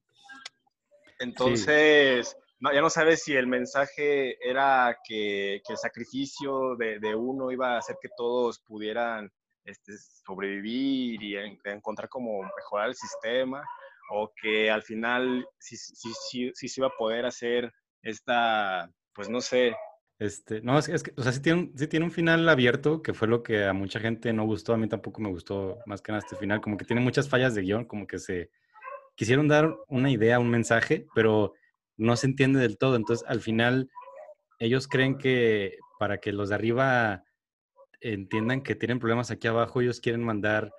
Entonces, 1.19 2.37
no, 2.59 2.71
ya 2.71 2.81
no 2.81 2.89
sabes 2.91 3.23
si 3.23 3.35
el 3.35 3.47
mensaje 3.47 4.37
era 4.47 4.95
que, 5.03 5.61
que 5.65 5.73
el 5.73 5.77
sacrificio 5.77 6.75
de, 6.75 6.99
de, 6.99 7.15
uno 7.15 7.51
iba 7.51 7.73
a 7.73 7.79
hacer 7.79 7.97
que 7.99 8.09
todos 8.15 8.59
pudieran 8.59 9.31
este, 9.67 9.93
sobrevivir 10.25 11.21
y 11.21 11.35
encontrar 11.65 12.09
como 12.09 12.41
mejorar 12.41 12.89
el 12.89 12.95
sistema, 12.95 13.63
o 14.09 14.31
que 14.41 14.71
al 14.71 14.81
final 14.81 15.45
sí, 15.59 15.75
sí, 15.75 16.11
sí, 16.29 16.51
sí 16.53 16.67
se 16.67 16.81
iba 16.81 16.87
a 16.87 16.97
poder 16.97 17.25
hacer 17.25 17.71
esta, 18.01 18.89
pues 19.13 19.29
no 19.29 19.41
sé. 19.41 19.75
Este, 20.19 20.61
no, 20.61 20.79
es, 20.79 21.03
que, 21.03 21.13
o 21.15 21.21
sea, 21.21 21.31
sí 21.31 21.41
tiene, 21.41 21.71
sí 21.75 21.87
tiene 21.87 22.05
un 22.05 22.11
final 22.11 22.47
abierto, 22.49 23.01
que 23.01 23.13
fue 23.13 23.27
lo 23.27 23.43
que 23.43 23.65
a 23.65 23.73
mucha 23.73 23.99
gente 23.99 24.33
no 24.33 24.45
gustó, 24.45 24.73
a 24.73 24.77
mí 24.77 24.87
tampoco 24.87 25.21
me 25.21 25.29
gustó 25.29 25.79
más 25.85 26.01
que 26.01 26.11
nada 26.11 26.23
este 26.25 26.37
final, 26.37 26.61
como 26.61 26.77
que 26.77 26.85
tiene 26.85 27.01
muchas 27.01 27.29
fallas 27.29 27.53
de 27.53 27.61
guion, 27.61 27.85
como 27.85 28.07
que 28.07 28.17
se 28.17 28.49
quisieron 29.15 29.47
dar 29.47 29.75
una 29.87 30.09
idea, 30.09 30.39
un 30.39 30.49
mensaje, 30.49 31.05
pero 31.13 31.53
no 31.97 32.15
se 32.15 32.27
entiende 32.27 32.59
del 32.59 32.77
todo, 32.77 32.95
entonces 32.95 33.27
al 33.27 33.41
final 33.41 33.91
ellos 34.59 34.87
creen 34.87 35.17
que 35.17 35.77
para 35.99 36.19
que 36.19 36.31
los 36.31 36.49
de 36.49 36.55
arriba 36.55 37.23
entiendan 38.01 38.61
que 38.61 38.75
tienen 38.75 38.99
problemas 38.99 39.31
aquí 39.31 39.47
abajo, 39.47 39.81
ellos 39.81 39.99
quieren 39.99 40.23
mandar 40.23 40.71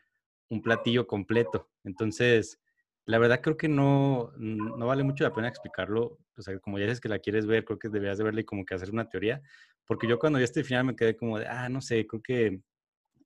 un 0.51 0.63
platillo 0.63 1.07
completo, 1.07 1.69
entonces 1.85 2.61
la 3.09 3.19
verdad 3.19 3.41
creo 3.41 3.57
que 3.57 3.69
no, 3.69 4.33
no 4.37 4.87
vale 4.87 5.03
mucho 5.03 5.25
la 5.25 5.33
pena 5.33 5.49
explicarlo. 5.49 6.19
O 6.37 6.43
sea, 6.43 6.59
como 6.59 6.79
ya 6.79 6.85
dices 6.85 7.01
que 7.01 7.09
la 7.09 7.19
quieres 7.19 7.47
ver, 7.47 7.65
creo 7.65 7.79
que 7.79 7.89
deberías 7.89 8.19
de 8.19 8.25
verla 8.25 8.43
y 8.43 8.45
como 8.45 8.67
que 8.67 8.75
hacer 8.75 8.91
una 8.91 9.09
teoría. 9.09 9.41
Porque 9.87 10.07
yo 10.07 10.19
cuando 10.19 10.39
vi 10.39 10.45
este 10.45 10.63
final 10.63 10.85
me 10.85 10.95
quedé 10.95 11.17
como 11.17 11.39
de, 11.39 11.47
ah, 11.47 11.71
no 11.71 11.81
sé, 11.81 12.07
creo 12.07 12.23
que 12.23 12.61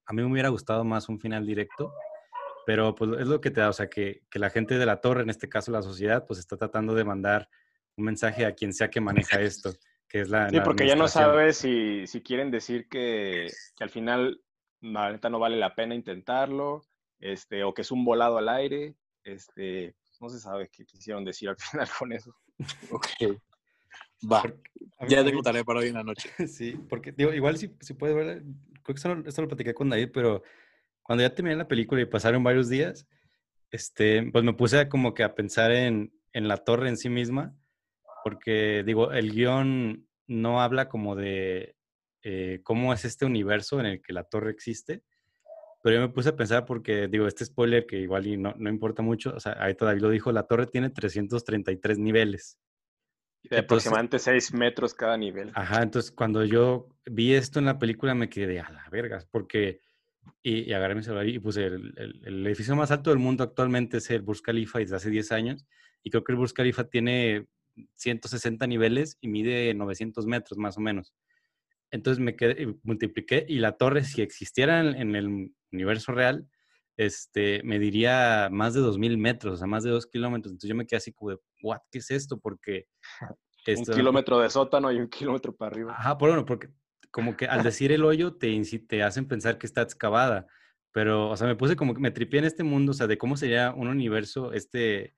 a 0.07 0.13
mí 0.13 0.23
me 0.23 0.31
hubiera 0.31 0.51
gustado 0.51 0.85
más 0.85 1.09
un 1.09 1.19
final 1.19 1.45
directo. 1.45 1.93
Pero 2.65 2.95
pues 2.95 3.11
es 3.19 3.27
lo 3.27 3.41
que 3.41 3.51
te 3.51 3.61
da, 3.61 3.71
o 3.71 3.73
sea, 3.73 3.89
que, 3.91 4.23
que 4.31 4.39
la 4.39 4.51
gente 4.51 4.79
de 4.79 4.87
la 4.87 5.01
torre, 5.01 5.23
en 5.23 5.31
este 5.31 5.49
caso 5.49 5.73
la 5.73 5.83
sociedad, 5.83 6.27
pues 6.29 6.39
está 6.39 6.57
tratando 6.57 6.95
de 6.95 7.03
mandar 7.03 7.49
un 7.97 8.05
mensaje 8.05 8.47
a 8.47 8.55
quien 8.55 8.73
sea 8.73 8.89
que 8.89 9.01
maneja 9.01 9.41
esto, 9.41 9.73
que 10.13 10.21
es 10.21 10.29
la... 10.29 10.51
Sí, 10.51 10.59
porque 10.63 10.87
ya 10.87 10.95
no 10.95 11.09
sabes 11.09 11.57
si, 11.57 12.07
si 12.07 12.21
quieren 12.21 12.51
decir 12.51 12.87
que, 12.87 13.51
que 13.75 13.85
al 13.85 13.89
final 13.89 14.43
la 14.83 15.11
neta 15.11 15.31
no 15.31 15.39
vale 15.39 15.57
la 15.57 15.75
pena 15.75 15.95
intentarlo, 15.95 16.83
este, 17.19 17.65
o 17.65 17.73
que 17.73 17.81
es 17.81 17.91
un 17.91 18.05
volado 18.05 18.37
al 18.37 18.51
aire, 18.51 18.95
este, 19.25 19.97
no 20.21 20.29
se 20.29 20.39
sabe 20.39 20.69
qué 20.71 20.85
quisieron 20.85 21.25
decir 21.25 21.49
al 21.49 21.57
final 21.59 21.89
con 21.99 22.13
eso. 22.13 22.37
ok. 22.91 23.39
Va. 24.31 24.43
ya 25.09 25.25
te 25.25 25.33
contaré 25.33 25.65
para 25.65 25.81
hoy 25.81 25.89
en 25.89 25.95
la 25.95 26.05
noche. 26.05 26.29
Sí, 26.47 26.79
porque 26.91 27.13
digo, 27.13 27.33
igual 27.33 27.57
si, 27.57 27.75
si 27.81 27.95
puedes 27.95 28.15
ver, 28.15 28.43
creo 28.83 28.95
que 28.95 29.29
esto 29.29 29.43
lo, 29.43 29.49
platiqué 29.49 29.73
con 29.73 29.89
David, 29.89 30.11
pero 30.13 30.43
cuando 31.03 31.23
ya 31.23 31.35
terminé 31.35 31.57
la 31.57 31.69
película 31.69 32.03
y 32.03 32.05
pasaron 32.07 32.45
varios 32.45 32.69
días, 32.69 33.09
este, 33.71 34.31
pues 34.31 34.45
me 34.45 34.53
puse 34.53 34.91
como 34.91 35.15
que 35.15 35.25
a 35.25 35.35
pensar 35.35 35.73
en, 35.73 36.13
en 36.35 36.49
la 36.49 36.59
torre 36.59 36.91
en 36.91 36.99
sí 36.99 37.09
misma, 37.09 37.57
porque 38.23 38.83
digo, 38.85 39.13
el 39.13 39.33
guion 39.33 40.07
no 40.27 40.61
habla 40.61 40.89
como 40.89 41.17
de 41.17 41.77
eh, 42.23 42.61
cómo 42.63 42.93
es 42.93 43.05
este 43.05 43.25
universo 43.25 43.81
en 43.81 43.87
el 43.87 44.03
que 44.03 44.13
la 44.13 44.25
torre 44.25 44.51
existe, 44.51 45.03
pero 45.83 45.97
yo 45.97 46.01
me 46.01 46.13
puse 46.13 46.29
a 46.29 46.37
pensar 46.37 46.65
porque, 46.65 47.09
digo, 47.09 47.27
este 47.27 47.45
spoiler 47.45 47.87
que 47.87 47.99
igual 47.99 48.27
y 48.27 48.37
no, 48.37 48.55
no 48.57 48.71
importa 48.71 49.03
mucho, 49.03 49.35
o 49.35 49.41
sea, 49.41 49.57
ahí 49.59 49.75
todavía 49.75 50.03
lo 50.03 50.11
dijo, 50.11 50.31
la 50.31 50.47
torre 50.47 50.67
tiene 50.67 50.91
333 50.91 51.99
niveles. 51.99 52.59
De 53.43 53.59
aproximadamente 53.59 54.21
6 54.21 54.55
metros 54.55 54.95
cada 54.95 55.17
nivel. 55.17 55.51
Ajá, 55.55 55.83
entonces 55.83 56.13
cuando 56.13 56.45
yo 56.45 56.89
vi 57.05 57.35
esto 57.35 57.59
en 57.59 57.65
la 57.65 57.81
película 57.81 58.15
me 58.15 58.29
quedé 58.29 58.61
a 58.61 58.71
la 58.71 58.89
verga, 58.91 59.19
porque, 59.33 59.81
y, 60.45 60.71
y 60.71 60.73
agarré 60.73 60.95
mi 60.95 61.03
celular 61.03 61.27
y 61.27 61.41
puse 61.41 61.67
el, 61.67 61.93
el, 61.97 62.47
edificio 62.47 62.77
más 62.77 62.93
alto 62.93 63.11
del 63.11 63.19
mundo 63.19 63.43
actualmente 63.43 63.97
es 63.97 64.09
el 64.11 64.23
Burj 64.23 64.43
Khalifa 64.43 64.79
desde 64.79 64.95
hace 64.95 65.11
10 65.11 65.33
años, 65.33 65.67
y 66.05 66.11
creo 66.11 66.23
que 66.23 66.31
el 66.31 66.39
Burj 66.39 66.53
Khalifa 66.53 66.85
tiene 66.85 67.49
160 67.97 68.67
niveles 68.67 69.19
y 69.21 69.29
mide 69.29 69.73
900 69.75 70.27
metros 70.27 70.59
más 70.59 70.77
o 70.77 70.81
menos. 70.81 71.15
Entonces 71.91 72.23
me 72.23 72.37
quedé, 72.37 72.75
multipliqué 72.83 73.45
y 73.49 73.59
la 73.59 73.73
torre, 73.73 74.05
si 74.05 74.23
existiera 74.23 74.81
en, 74.81 75.15
el 75.15 75.53
universo 75.71 76.13
real, 76.13 76.49
este, 76.97 77.63
me 77.65 77.79
diría 77.79 78.49
más 78.51 78.75
de 78.75 78.81
2.000 78.81 79.19
metros, 79.19 79.55
o 79.55 79.57
sea, 79.59 79.67
más 79.67 79.85
de 79.85 79.91
2 79.91 80.07
kilómetros. 80.07 80.53
Entonces 80.53 80.69
yo 80.69 80.75
me 80.75 80.87
quedé 80.87 80.97
así 80.97 81.13
como 81.13 81.33
de, 81.33 81.39
¿what? 81.63 81.81
¿Qué 81.91 81.99
es 81.99 82.11
esto? 82.11 82.39
Porque... 82.39 82.87
un 83.67 83.85
kilómetro 83.85 84.41
de 84.41 84.51
sótano 84.51 84.91
y 84.91 84.99
un 84.99 85.09
kilómetro 85.09 85.55
para 85.55 85.71
arriba. 85.71 85.93
Ajá, 85.93 86.19
por 86.19 86.31
bueno, 86.31 86.45
porque 86.45 86.69
como 87.11 87.37
que 87.37 87.47
al 87.47 87.63
decir 87.77 87.93
el 87.93 88.05
hoyo 88.05 88.35
te, 88.35 88.61
te 88.89 89.03
hacen 89.03 89.29
pensar 89.29 89.59
que 89.59 89.67
está 89.67 89.83
excavada. 89.83 90.47
Pero, 90.93 91.31
o 91.31 91.37
sea, 91.37 91.47
me 91.47 91.57
puse 91.57 91.77
como 91.77 91.95
que 91.95 92.01
me 92.01 92.11
tripié 92.11 92.41
en 92.41 92.45
este 92.45 92.65
mundo, 92.65 92.93
o 92.93 92.95
sea, 92.95 93.07
de 93.07 93.17
cómo 93.17 93.37
sería 93.37 93.73
un 93.73 93.89
universo, 93.89 94.53
este 94.53 95.15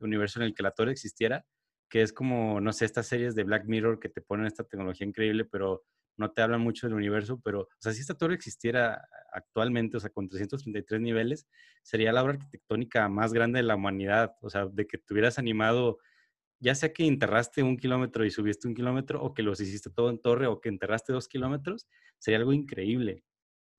universo 0.00 0.40
en 0.40 0.46
el 0.46 0.54
que 0.54 0.62
la 0.62 0.70
torre 0.70 0.92
existiera. 0.92 1.44
Que 1.88 2.02
es 2.02 2.12
como, 2.12 2.60
no 2.60 2.72
sé, 2.72 2.84
estas 2.84 3.06
series 3.06 3.34
de 3.34 3.44
Black 3.44 3.64
Mirror 3.66 3.98
que 3.98 4.08
te 4.08 4.20
ponen 4.20 4.46
esta 4.46 4.64
tecnología 4.64 5.06
increíble, 5.06 5.44
pero 5.44 5.84
no 6.16 6.32
te 6.32 6.42
hablan 6.42 6.60
mucho 6.60 6.86
del 6.86 6.96
universo, 6.96 7.40
pero, 7.42 7.62
o 7.62 7.68
sea, 7.78 7.92
si 7.92 8.00
esta 8.00 8.14
torre 8.14 8.34
existiera 8.34 9.08
actualmente, 9.32 9.96
o 9.96 10.00
sea, 10.00 10.10
con 10.10 10.28
333 10.28 11.00
niveles, 11.00 11.46
sería 11.82 12.12
la 12.12 12.22
obra 12.22 12.34
arquitectónica 12.34 13.08
más 13.08 13.32
grande 13.32 13.58
de 13.58 13.62
la 13.62 13.76
humanidad, 13.76 14.36
o 14.42 14.50
sea, 14.50 14.66
de 14.66 14.86
que 14.86 14.98
tuvieras 14.98 15.38
animado, 15.38 15.98
ya 16.58 16.74
sea 16.74 16.92
que 16.92 17.06
enterraste 17.06 17.62
un 17.62 17.76
kilómetro 17.76 18.24
y 18.24 18.30
subiste 18.30 18.66
un 18.66 18.74
kilómetro, 18.74 19.22
o 19.22 19.32
que 19.32 19.44
los 19.44 19.60
hiciste 19.60 19.90
todo 19.90 20.10
en 20.10 20.18
torre, 20.18 20.48
o 20.48 20.60
que 20.60 20.68
enterraste 20.68 21.12
dos 21.12 21.28
kilómetros, 21.28 21.86
sería 22.18 22.38
algo 22.38 22.52
increíble. 22.52 23.22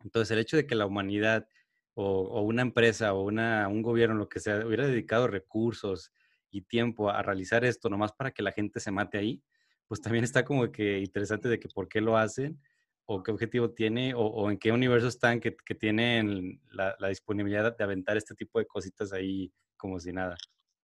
Entonces, 0.01 0.31
el 0.31 0.39
hecho 0.39 0.55
de 0.55 0.65
que 0.65 0.75
la 0.75 0.85
humanidad 0.85 1.47
o, 1.93 2.41
una 2.41 2.61
empresa 2.61 3.13
o 3.13 3.23
una, 3.23 3.67
un 3.67 3.81
gobierno, 3.81 4.15
lo 4.15 4.29
que 4.29 4.39
sea, 4.39 4.65
hubiera 4.65 4.87
dedicado 4.87 5.27
recursos 5.27 6.13
y 6.51 6.61
tiempo 6.61 7.09
a 7.09 7.21
realizar 7.21 7.63
esto 7.65 7.89
nomás 7.89 8.11
para 8.13 8.31
que 8.31 8.43
la 8.43 8.51
gente 8.51 8.79
se 8.79 8.91
mate 8.91 9.17
ahí, 9.17 9.41
pues 9.87 10.01
también 10.01 10.23
está 10.23 10.45
como 10.45 10.71
que 10.71 10.99
interesante 10.99 11.49
de 11.49 11.59
que 11.59 11.69
por 11.69 11.87
qué 11.87 12.01
lo 12.01 12.17
hacen 12.17 12.59
o 13.05 13.23
qué 13.23 13.31
objetivo 13.31 13.71
tiene 13.71 14.13
o, 14.15 14.51
en 14.51 14.59
qué 14.59 14.71
universo 14.71 15.07
están 15.07 15.39
que, 15.39 15.55
que 15.65 15.73
tienen 15.73 16.61
la, 16.71 16.95
la, 16.99 17.07
disponibilidad 17.07 17.75
de 17.75 17.83
aventar 17.83 18.17
este 18.17 18.35
tipo 18.35 18.59
de 18.59 18.67
cositas 18.67 19.11
ahí 19.13 19.51
como 19.77 19.99
si 19.99 20.13
nada. 20.13 20.37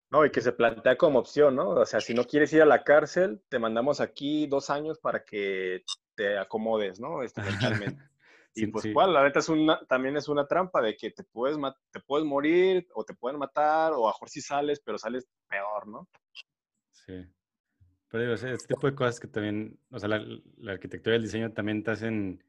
No, 0.09 0.25
y 0.25 0.31
que 0.31 0.41
se 0.41 0.51
plantea 0.51 0.97
como 0.97 1.19
opción, 1.19 1.55
¿no? 1.55 1.69
O 1.69 1.85
sea, 1.85 1.99
si 1.99 2.13
no 2.13 2.23
quieres 2.25 2.51
ir 2.53 2.61
a 2.61 2.65
la 2.65 2.83
cárcel, 2.83 3.41
te 3.49 3.59
mandamos 3.59 4.01
aquí 4.01 4.47
dos 4.47 4.69
años 4.69 4.97
para 4.99 5.23
que 5.23 5.83
te 6.15 6.37
acomodes, 6.37 6.99
¿no? 6.99 7.21
Este, 7.23 7.41
Y 8.55 8.67
pues, 8.67 8.87
¿cuál? 8.93 9.13
La 9.13 9.23
neta 9.23 9.39
es 9.39 9.49
una, 9.49 9.85
también 9.85 10.15
es 10.15 10.29
una 10.29 10.47
trampa 10.47 10.81
de 10.81 10.95
que 10.95 11.11
te 11.11 11.23
puedes, 11.23 11.57
te 11.91 11.99
puedes 11.99 12.25
morir 12.25 12.87
o 12.93 13.03
te 13.03 13.13
pueden 13.13 13.37
matar 13.37 13.91
o 13.93 14.07
a 14.07 14.11
mejor 14.11 14.29
sí 14.29 14.39
sales, 14.39 14.81
pero 14.83 14.97
sales 14.97 15.27
peor, 15.49 15.87
¿no? 15.87 16.07
Sí. 16.91 17.25
Pero 18.07 18.23
digo, 18.23 18.33
este 18.33 18.73
tipo 18.73 18.87
de 18.87 18.95
cosas 18.95 19.19
que 19.19 19.27
también, 19.27 19.77
o 19.91 19.99
sea, 19.99 20.07
la, 20.07 20.25
la, 20.57 20.71
arquitectura 20.71 21.15
y 21.15 21.17
el 21.17 21.23
diseño 21.23 21.51
también 21.51 21.83
te 21.83 21.91
hacen 21.91 22.41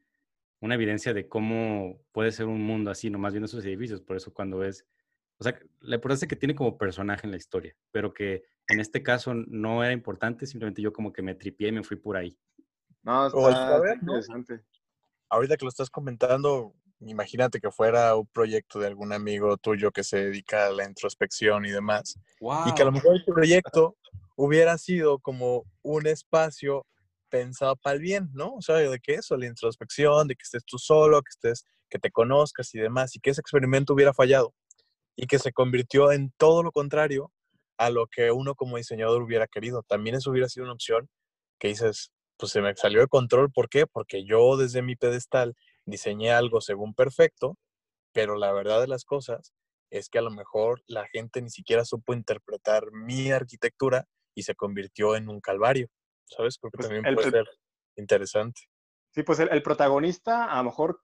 una 0.61 0.75
evidencia 0.75 1.13
de 1.13 1.27
cómo 1.27 2.01
puede 2.13 2.31
ser 2.31 2.45
un 2.45 2.61
mundo 2.61 2.89
así, 2.89 3.09
nomás 3.09 3.33
viendo 3.33 3.47
esos 3.47 3.65
edificios. 3.65 3.99
Por 3.99 4.15
eso 4.15 4.33
cuando 4.33 4.59
ves, 4.59 4.85
o 5.39 5.43
sea, 5.43 5.59
la 5.81 5.95
importancia 5.95 6.27
que 6.27 6.37
tiene 6.37 6.55
como 6.55 6.77
personaje 6.77 7.27
en 7.27 7.31
la 7.31 7.37
historia, 7.37 7.75
pero 7.91 8.13
que 8.13 8.45
en 8.69 8.79
este 8.79 9.03
caso 9.03 9.33
no 9.33 9.83
era 9.83 9.91
importante, 9.91 10.45
simplemente 10.45 10.81
yo 10.81 10.93
como 10.93 11.11
que 11.11 11.21
me 11.21 11.35
tripié 11.35 11.67
y 11.67 11.73
me 11.73 11.83
fui 11.83 11.97
por 11.97 12.15
ahí. 12.15 12.37
No, 13.03 13.27
está, 13.27 13.93
interesante 13.93 14.63
ahorita 15.29 15.57
que 15.57 15.65
lo 15.65 15.69
estás 15.69 15.89
comentando, 15.89 16.73
imagínate 17.01 17.59
que 17.59 17.71
fuera 17.71 18.15
un 18.15 18.27
proyecto 18.27 18.79
de 18.79 18.87
algún 18.87 19.13
amigo 19.13 19.57
tuyo 19.57 19.91
que 19.91 20.03
se 20.03 20.25
dedica 20.25 20.67
a 20.67 20.71
la 20.71 20.85
introspección 20.85 21.65
y 21.65 21.71
demás. 21.71 22.19
Y 22.65 22.73
que 22.73 22.81
a 22.81 22.85
lo 22.85 22.91
mejor 22.91 23.15
el 23.15 23.25
proyecto 23.25 23.95
hubiera 24.35 24.77
sido 24.77 25.19
como 25.19 25.63
un 25.81 26.07
espacio 26.07 26.85
pensado 27.29 27.75
para 27.75 27.95
el 27.95 28.01
bien, 28.01 28.29
¿no? 28.33 28.55
O 28.55 28.61
sea, 28.61 28.75
de 28.75 28.99
que 28.99 29.15
eso, 29.15 29.35
la 29.35 29.47
introspección, 29.47 30.27
de 30.27 30.35
que 30.35 30.43
estés 30.43 30.63
tú 30.65 30.77
solo, 30.77 31.21
que 31.21 31.29
estés, 31.29 31.65
que 31.89 31.99
te 31.99 32.11
conozcas 32.11 32.73
y 32.73 32.79
demás, 32.79 33.15
y 33.15 33.19
que 33.19 33.31
ese 33.31 33.41
experimento 33.41 33.93
hubiera 33.93 34.13
fallado 34.13 34.53
y 35.15 35.25
que 35.27 35.39
se 35.39 35.51
convirtió 35.51 36.11
en 36.11 36.31
todo 36.37 36.63
lo 36.63 36.71
contrario 36.71 37.31
a 37.77 37.89
lo 37.89 38.07
que 38.07 38.31
uno 38.31 38.55
como 38.55 38.77
diseñador 38.77 39.21
hubiera 39.21 39.47
querido. 39.47 39.83
También 39.83 40.15
eso 40.15 40.31
hubiera 40.31 40.47
sido 40.47 40.65
una 40.65 40.73
opción 40.73 41.09
que 41.59 41.69
dices, 41.69 42.11
pues 42.37 42.51
se 42.51 42.61
me 42.61 42.75
salió 42.75 43.01
de 43.01 43.07
control. 43.07 43.51
¿Por 43.51 43.69
qué? 43.69 43.87
Porque 43.87 44.25
yo 44.25 44.57
desde 44.57 44.81
mi 44.81 44.95
pedestal 44.95 45.55
diseñé 45.85 46.31
algo 46.31 46.61
según 46.61 46.93
perfecto, 46.93 47.57
pero 48.13 48.35
la 48.35 48.51
verdad 48.51 48.81
de 48.81 48.87
las 48.87 49.05
cosas 49.05 49.53
es 49.89 50.09
que 50.09 50.19
a 50.19 50.21
lo 50.21 50.31
mejor 50.31 50.83
la 50.87 51.07
gente 51.07 51.41
ni 51.41 51.49
siquiera 51.49 51.85
supo 51.85 52.13
interpretar 52.13 52.91
mi 52.91 53.31
arquitectura 53.31 54.05
y 54.35 54.43
se 54.43 54.55
convirtió 54.55 55.15
en 55.15 55.29
un 55.29 55.39
calvario, 55.39 55.87
¿sabes? 56.25 56.57
Porque 56.59 56.77
pues 56.77 56.89
también 56.89 57.15
puede 57.15 57.31
ser 57.31 57.45
interesante. 57.95 58.61
Sí, 59.13 59.23
pues 59.23 59.39
el, 59.39 59.63
protagonista 59.63 60.45
a 60.45 60.57
lo 60.57 60.65
mejor 60.65 61.01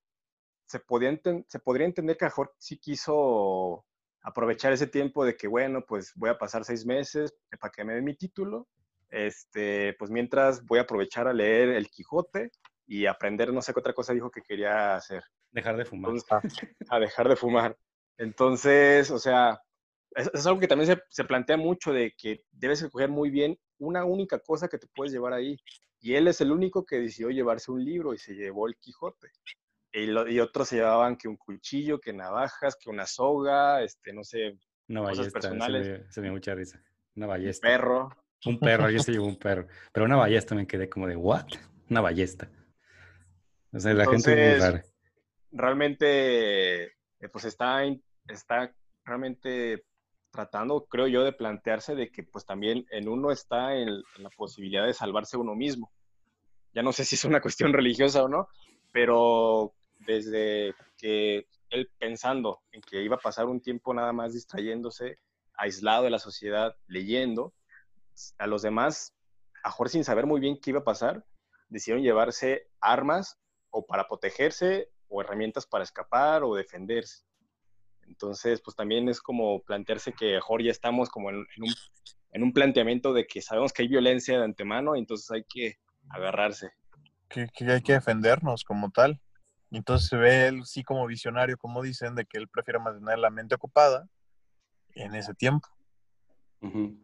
se, 0.65 0.79
podía 0.79 1.17
se 1.47 1.59
podría 1.59 1.87
entender 1.87 2.17
que 2.17 2.25
a 2.25 2.27
lo 2.27 2.31
mejor 2.31 2.55
sí 2.59 2.77
quiso 2.77 3.85
aprovechar 4.21 4.71
ese 4.71 4.87
tiempo 4.87 5.25
de 5.25 5.35
que, 5.35 5.47
bueno, 5.47 5.85
pues 5.85 6.11
voy 6.15 6.29
a 6.29 6.37
pasar 6.37 6.63
seis 6.63 6.85
meses 6.85 7.33
para 7.59 7.71
que 7.71 7.83
me 7.83 7.93
den 7.93 8.03
mi 8.03 8.15
título 8.15 8.67
este, 9.13 9.93
pues 9.99 10.09
mientras 10.09 10.65
voy 10.65 10.79
a 10.79 10.83
aprovechar 10.83 11.27
a 11.27 11.33
leer 11.33 11.69
El 11.69 11.89
Quijote 11.89 12.51
y 12.87 13.05
aprender 13.05 13.53
no 13.53 13.61
sé 13.61 13.73
qué 13.73 13.79
otra 13.79 13.93
cosa 13.93 14.13
dijo 14.13 14.31
que 14.31 14.41
quería 14.41 14.95
hacer. 14.95 15.23
Dejar 15.51 15.77
de 15.77 15.85
fumar. 15.85 16.13
a 16.89 16.99
dejar 16.99 17.29
de 17.29 17.35
fumar. 17.35 17.77
Entonces, 18.17 19.11
o 19.11 19.19
sea, 19.19 19.61
es, 20.15 20.45
algo 20.45 20.59
que 20.59 20.67
también 20.67 20.87
se, 20.87 21.01
se, 21.09 21.23
plantea 21.23 21.57
mucho 21.57 21.93
de 21.93 22.13
que 22.17 22.43
debes 22.51 22.81
escoger 22.81 23.09
muy 23.09 23.29
bien 23.29 23.57
una 23.77 24.03
única 24.03 24.39
cosa 24.39 24.67
que 24.67 24.79
te 24.79 24.87
puedes 24.87 25.13
llevar 25.13 25.33
ahí. 25.33 25.57
Y 25.99 26.15
él 26.15 26.27
es 26.27 26.41
el 26.41 26.51
único 26.51 26.85
que 26.85 26.99
decidió 26.99 27.29
llevarse 27.29 27.71
un 27.71 27.83
libro 27.83 28.13
y 28.13 28.17
se 28.17 28.33
llevó 28.33 28.67
el 28.67 28.75
Quijote. 28.77 29.29
Y, 29.91 30.09
y 30.09 30.39
otros 30.39 30.69
se 30.69 30.77
llevaban 30.77 31.17
que 31.17 31.27
un 31.27 31.37
cuchillo, 31.37 31.99
que 31.99 32.13
navajas, 32.13 32.75
que 32.75 32.89
una 32.89 33.05
soga, 33.05 33.83
este, 33.83 34.11
no 34.11 34.23
sé, 34.23 34.57
una 34.89 35.01
ballesta, 35.01 35.39
personales. 35.39 36.01
Se 36.09 36.19
me, 36.19 36.25
dio 36.25 36.33
mucha 36.33 36.55
risa. 36.55 36.83
Una 37.15 37.27
ballesta. 37.27 37.67
Un 37.67 37.73
perro. 37.73 38.22
Un 38.45 38.59
perro, 38.59 38.89
yo 38.89 38.99
se 38.99 39.11
llevó 39.11 39.25
un 39.25 39.37
perro. 39.37 39.67
Pero 39.91 40.05
una 40.05 40.15
ballesta 40.15 40.55
me 40.55 40.67
quedé 40.67 40.89
como 40.89 41.07
de, 41.07 41.15
¿what? 41.15 41.47
Una 41.89 42.01
ballesta. 42.01 42.49
O 43.71 43.79
sea, 43.79 43.93
la 43.93 44.05
gente 44.05 44.31
es 44.31 44.59
muy 44.59 44.61
rara. 44.61 44.83
Realmente, 45.51 46.83
eh, 46.85 47.29
pues 47.31 47.45
está, 47.45 47.83
está 48.27 48.73
realmente 49.05 49.85
tratando, 50.31 50.85
creo 50.85 51.07
yo, 51.07 51.23
de 51.23 51.31
plantearse 51.31 51.95
de 51.95 52.09
que 52.09 52.23
pues 52.23 52.45
también 52.45 52.85
en 52.89 53.07
uno 53.07 53.31
está 53.31 53.75
en, 53.75 54.01
la 54.17 54.29
posibilidad 54.35 54.85
de 54.85 54.93
salvarse 54.93 55.37
uno 55.37 55.55
mismo. 55.55 55.91
Ya 56.73 56.81
no 56.81 56.91
sé 56.91 57.05
si 57.05 57.15
es 57.15 57.23
una 57.23 57.39
cuestión 57.39 57.71
religiosa 57.71 58.23
o 58.23 58.27
no, 58.27 58.47
pero 58.91 59.73
desde 59.99 60.73
que 60.97 61.45
él 61.69 61.89
pensando 61.99 62.61
en 62.71 62.81
que 62.81 63.03
iba 63.03 63.15
a 63.15 63.19
pasar 63.19 63.45
un 63.45 63.61
tiempo 63.61 63.93
nada 63.93 64.11
más 64.11 64.33
distrayéndose, 64.33 65.19
aislado 65.55 66.05
de 66.05 66.09
la 66.09 66.19
sociedad, 66.19 66.75
leyendo, 66.87 67.53
a 68.37 68.47
los 68.47 68.61
demás, 68.61 69.13
a 69.63 69.69
mejor 69.69 69.89
sin 69.89 70.03
saber 70.03 70.25
muy 70.25 70.39
bien 70.39 70.59
qué 70.61 70.71
iba 70.71 70.79
a 70.79 70.83
pasar, 70.83 71.25
decidieron 71.69 72.03
llevarse 72.03 72.69
armas 72.79 73.39
o 73.71 73.85
para 73.85 74.07
protegerse 74.07 74.89
o 75.07 75.21
herramientas 75.21 75.65
para 75.65 75.83
escapar 75.83 76.43
o 76.43 76.55
defenderse. 76.55 77.23
Entonces, 78.07 78.61
pues 78.61 78.75
también 78.75 79.09
es 79.09 79.21
como 79.21 79.61
plantearse 79.63 80.13
que 80.13 80.33
mejor 80.33 80.61
ya 80.61 80.71
estamos 80.71 81.09
como 81.09 81.29
en, 81.29 81.45
un, 82.41 82.53
planteamiento 82.53 83.13
de 83.13 83.25
que 83.25 83.41
sabemos 83.41 83.71
que 83.71 83.83
hay 83.83 83.87
violencia 83.87 84.37
de 84.37 84.43
antemano, 84.43 84.95
entonces 84.95 85.29
hay 85.31 85.43
que 85.47 85.77
agarrarse. 86.09 86.71
Que, 87.29 87.47
que, 87.53 87.71
hay 87.71 87.81
que 87.81 87.93
defendernos 87.93 88.63
como 88.63 88.91
tal. 88.91 89.21
Entonces 89.71 90.09
se 90.09 90.17
ve 90.17 90.47
él 90.47 90.65
sí 90.65 90.83
como 90.83 91.07
visionario, 91.07 91.57
como 91.57 91.81
dicen, 91.81 92.13
de 92.15 92.25
que 92.25 92.37
él 92.37 92.47
prefiere 92.47 92.79
mantener 92.79 93.17
la 93.17 93.31
mente 93.31 93.55
ocupada 93.55 94.07
en 94.93 95.15
ese 95.15 95.33
tiempo. 95.33 95.67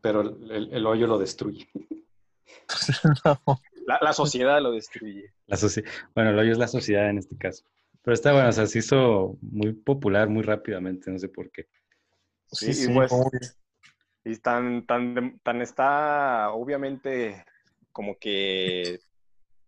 Pero 0.02 0.22
el, 0.22 0.86
hoyo 0.86 1.08
lo 1.08 1.18
destruye. 1.18 1.68
la, 4.02 4.14
sociedad 4.14 4.62
lo 4.62 4.72
destruye. 4.72 5.34
La 5.48 5.58
bueno, 6.16 6.32
el 6.32 6.40
hoyo 6.40 6.52
es 6.52 6.58
la 6.58 6.68
sociedad 6.68 7.10
en 7.10 7.18
este 7.18 7.38
caso. 7.38 7.66
Pero 8.02 8.14
está 8.14 8.32
bueno, 8.32 8.50
o 8.50 8.52
sea, 8.52 8.66
se 8.66 8.80
hizo 8.80 9.38
muy 9.42 9.74
popular 9.74 10.30
muy 10.30 10.44
rápidamente, 10.44 11.12
no 11.12 11.20
sé 11.20 11.28
por 11.28 11.52
qué. 11.52 11.68
Sí, 12.52 12.74
sí, 12.74 12.92
pues, 12.94 13.12
y 14.24 14.36
tan, 14.38 14.86
tan, 14.86 15.40
tan 15.44 15.62
está 15.62 16.52
obviamente 16.52 17.46
como 17.92 18.18
que 18.18 19.00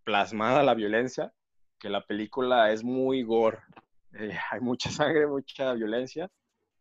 plasmada 0.04 0.62
la 0.62 0.74
violencia, 0.74 1.32
que 1.78 1.88
la 1.88 2.04
película 2.06 2.72
es 2.72 2.82
muy 2.84 3.22
gore. 3.22 3.58
Eh, 4.14 4.36
hay 4.50 4.60
mucha 4.60 4.90
sangre, 4.90 5.26
mucha 5.26 5.72
violencia. 5.74 6.30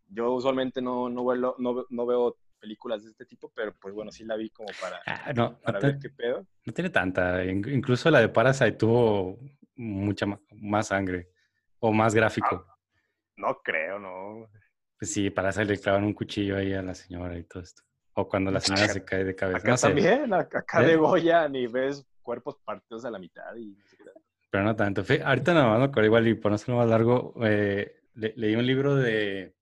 Yo 0.07 0.32
usualmente 0.34 0.82
no, 0.82 1.09
no, 1.09 1.26
veo, 1.26 1.55
no, 1.57 1.86
no 1.89 2.05
veo 2.05 2.38
películas 2.62 3.03
de 3.03 3.09
este 3.09 3.26
tipo, 3.26 3.51
pero 3.53 3.74
pues 3.74 3.93
bueno, 3.93 4.12
sí 4.12 4.24
la 4.24 4.36
vi 4.36 4.49
como 4.51 4.70
para, 4.80 5.01
ah, 5.07 5.34
no, 5.34 5.59
para 5.59 5.80
ver 5.80 5.97
qué 5.99 6.09
pedo. 6.09 6.47
No 6.66 6.74
tiene 6.74 6.91
tanta, 6.91 7.43
incluso 7.43 8.09
la 8.12 8.20
de 8.20 8.30
Parasite 8.30 8.74
tuvo 8.74 9.39
mucha 9.76 10.26
más 10.51 10.88
sangre 10.88 11.30
o 11.80 11.91
más 11.91 12.14
gráfico. 12.14 12.66
Ah, 12.68 12.78
no, 13.38 13.57
creo, 13.64 13.99
no. 13.99 14.47
Pues 14.97 15.12
sí, 15.12 15.32
Parasite 15.32 15.66
le 15.66 15.80
clavan 15.80 16.03
un 16.03 16.14
cuchillo 16.14 16.57
ahí 16.57 16.74
a 16.74 16.84
la 16.84 16.93
señora 16.93 17.38
y 17.38 17.43
todo 17.43 17.64
esto. 17.64 17.82
O 18.14 18.30
cuando 18.30 18.51
la 18.51 18.59
señora 18.62 18.88
se 18.88 19.03
cae 19.03 19.24
de 19.24 19.36
cabeza. 19.36 19.57
Acá 19.57 19.76
también, 19.76 20.32
acá 20.34 20.82
de 20.82 20.95
Goya 20.95 21.49
ni 21.49 21.66
ves 21.68 22.05
cuerpos 22.22 22.57
partidos 22.64 23.03
a 23.05 23.12
la 23.12 23.18
mitad 23.18 23.55
y 23.55 23.76
Pero 24.51 24.64
no 24.64 24.76
tanto. 24.76 25.03
Ahorita 25.26 25.53
nada 25.53 25.78
más, 25.78 25.89
no, 25.89 26.05
igual 26.05 26.28
y 26.28 26.36
por 26.36 26.51
no 26.51 26.57
ser 26.57 26.76
más 26.76 26.88
largo, 26.88 27.34
eh, 27.43 28.01
leí 28.14 28.55
un 28.55 28.66
libro 28.66 28.95
de, 28.95 29.55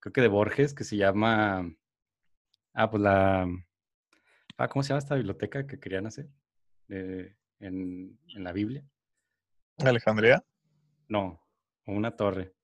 creo 0.00 0.12
que 0.12 0.20
de 0.20 0.28
Borges, 0.28 0.74
que 0.74 0.84
se 0.84 0.96
llama 0.96 1.72
Ah, 2.80 2.88
pues 2.88 3.02
la. 3.02 3.44
Ah, 4.56 4.68
¿cómo 4.68 4.84
se 4.84 4.90
llama 4.90 5.00
esta 5.00 5.16
biblioteca 5.16 5.66
que 5.66 5.80
querían 5.80 6.06
hacer? 6.06 6.28
en, 6.88 7.36
en, 7.58 8.44
la 8.44 8.52
Biblia. 8.52 8.84
¿Alejandría? 9.78 10.44
No, 11.08 11.44
una 11.86 12.14
torre. 12.14 12.54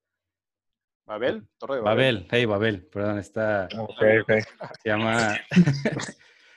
¿Babel? 1.04 1.48
¿Torre 1.58 1.76
de 1.76 1.80
Babel? 1.80 2.14
Babel, 2.14 2.28
hey, 2.30 2.44
Babel, 2.44 2.86
perdón, 2.86 3.18
está. 3.18 3.68
Ok, 3.76 4.02
ok. 4.22 4.32
Se 4.82 4.88
llama. 4.88 5.36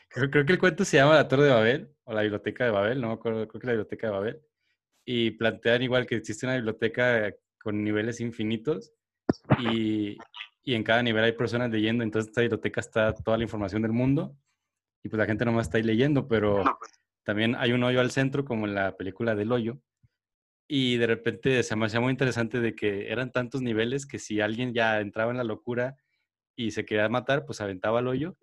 Creo, 0.10 0.46
que 0.46 0.54
el 0.54 0.60
cuento 0.60 0.86
se 0.86 0.98
llama 0.98 1.16
La 1.16 1.28
Torre 1.28 1.46
de 1.46 1.54
Babel 1.54 1.96
o 2.04 2.14
la 2.14 2.22
Biblioteca 2.22 2.64
de 2.64 2.72
Babel, 2.72 3.02
no 3.02 3.08
me 3.08 3.14
acuerdo, 3.14 3.48
creo 3.48 3.60
que 3.60 3.68
la 3.68 3.74
Biblioteca 3.74 4.08
de 4.08 4.14
Babel. 4.14 4.42
Y 5.04 5.32
plantean 5.32 5.82
igual 5.82 6.06
que 6.06 6.16
existe 6.16 6.46
una 6.46 6.56
biblioteca 6.56 7.34
con 7.60 7.84
niveles 7.84 8.20
infinitos 8.20 8.94
y, 9.60 10.18
y 10.64 10.74
en 10.74 10.84
cada 10.84 11.04
nivel 11.04 11.24
hay 11.24 11.34
personas 11.34 11.72
leyendo, 11.72 12.04
entonces 12.04 12.30
esta 12.30 12.42
biblioteca 12.42 12.80
está 12.80 13.14
toda 13.14 13.38
la 13.38 13.44
información 13.44 13.82
del 13.82 13.94
mundo 13.94 14.36
y 15.04 15.10
pues 15.10 15.18
la 15.18 15.26
gente 15.26 15.46
nomás 15.46 15.68
está 15.68 15.78
ahí 15.78 15.84
leyendo, 15.84 16.28
pero 16.28 16.64
también 17.24 17.56
hay 17.56 17.72
un 17.72 17.84
hoyo 17.84 18.00
al 18.00 18.12
centro 18.12 18.46
como 18.46 18.66
en 18.66 18.76
la 18.76 18.96
película 18.98 19.36
del 19.36 19.52
hoyo 19.52 19.80
y 20.68 20.98
de 20.98 21.08
repente 21.08 21.64
se 21.64 21.76
me 21.76 21.86
hacía 21.86 22.02
muy 22.02 22.12
interesante 22.12 22.60
de 22.60 22.76
que 22.76 23.10
eran 23.10 23.32
tantos 23.32 23.62
niveles 23.62 24.06
que 24.06 24.20
si 24.20 24.42
alguien 24.42 24.74
ya 24.74 25.00
entraba 25.00 25.32
en 25.32 25.38
la 25.38 25.44
locura 25.44 25.96
y 26.58 26.72
se 26.72 26.86
quería 26.86 27.08
matar, 27.08 27.46
pues 27.46 27.62
aventaba 27.62 28.00
al 28.00 28.08
hoyo, 28.08 28.36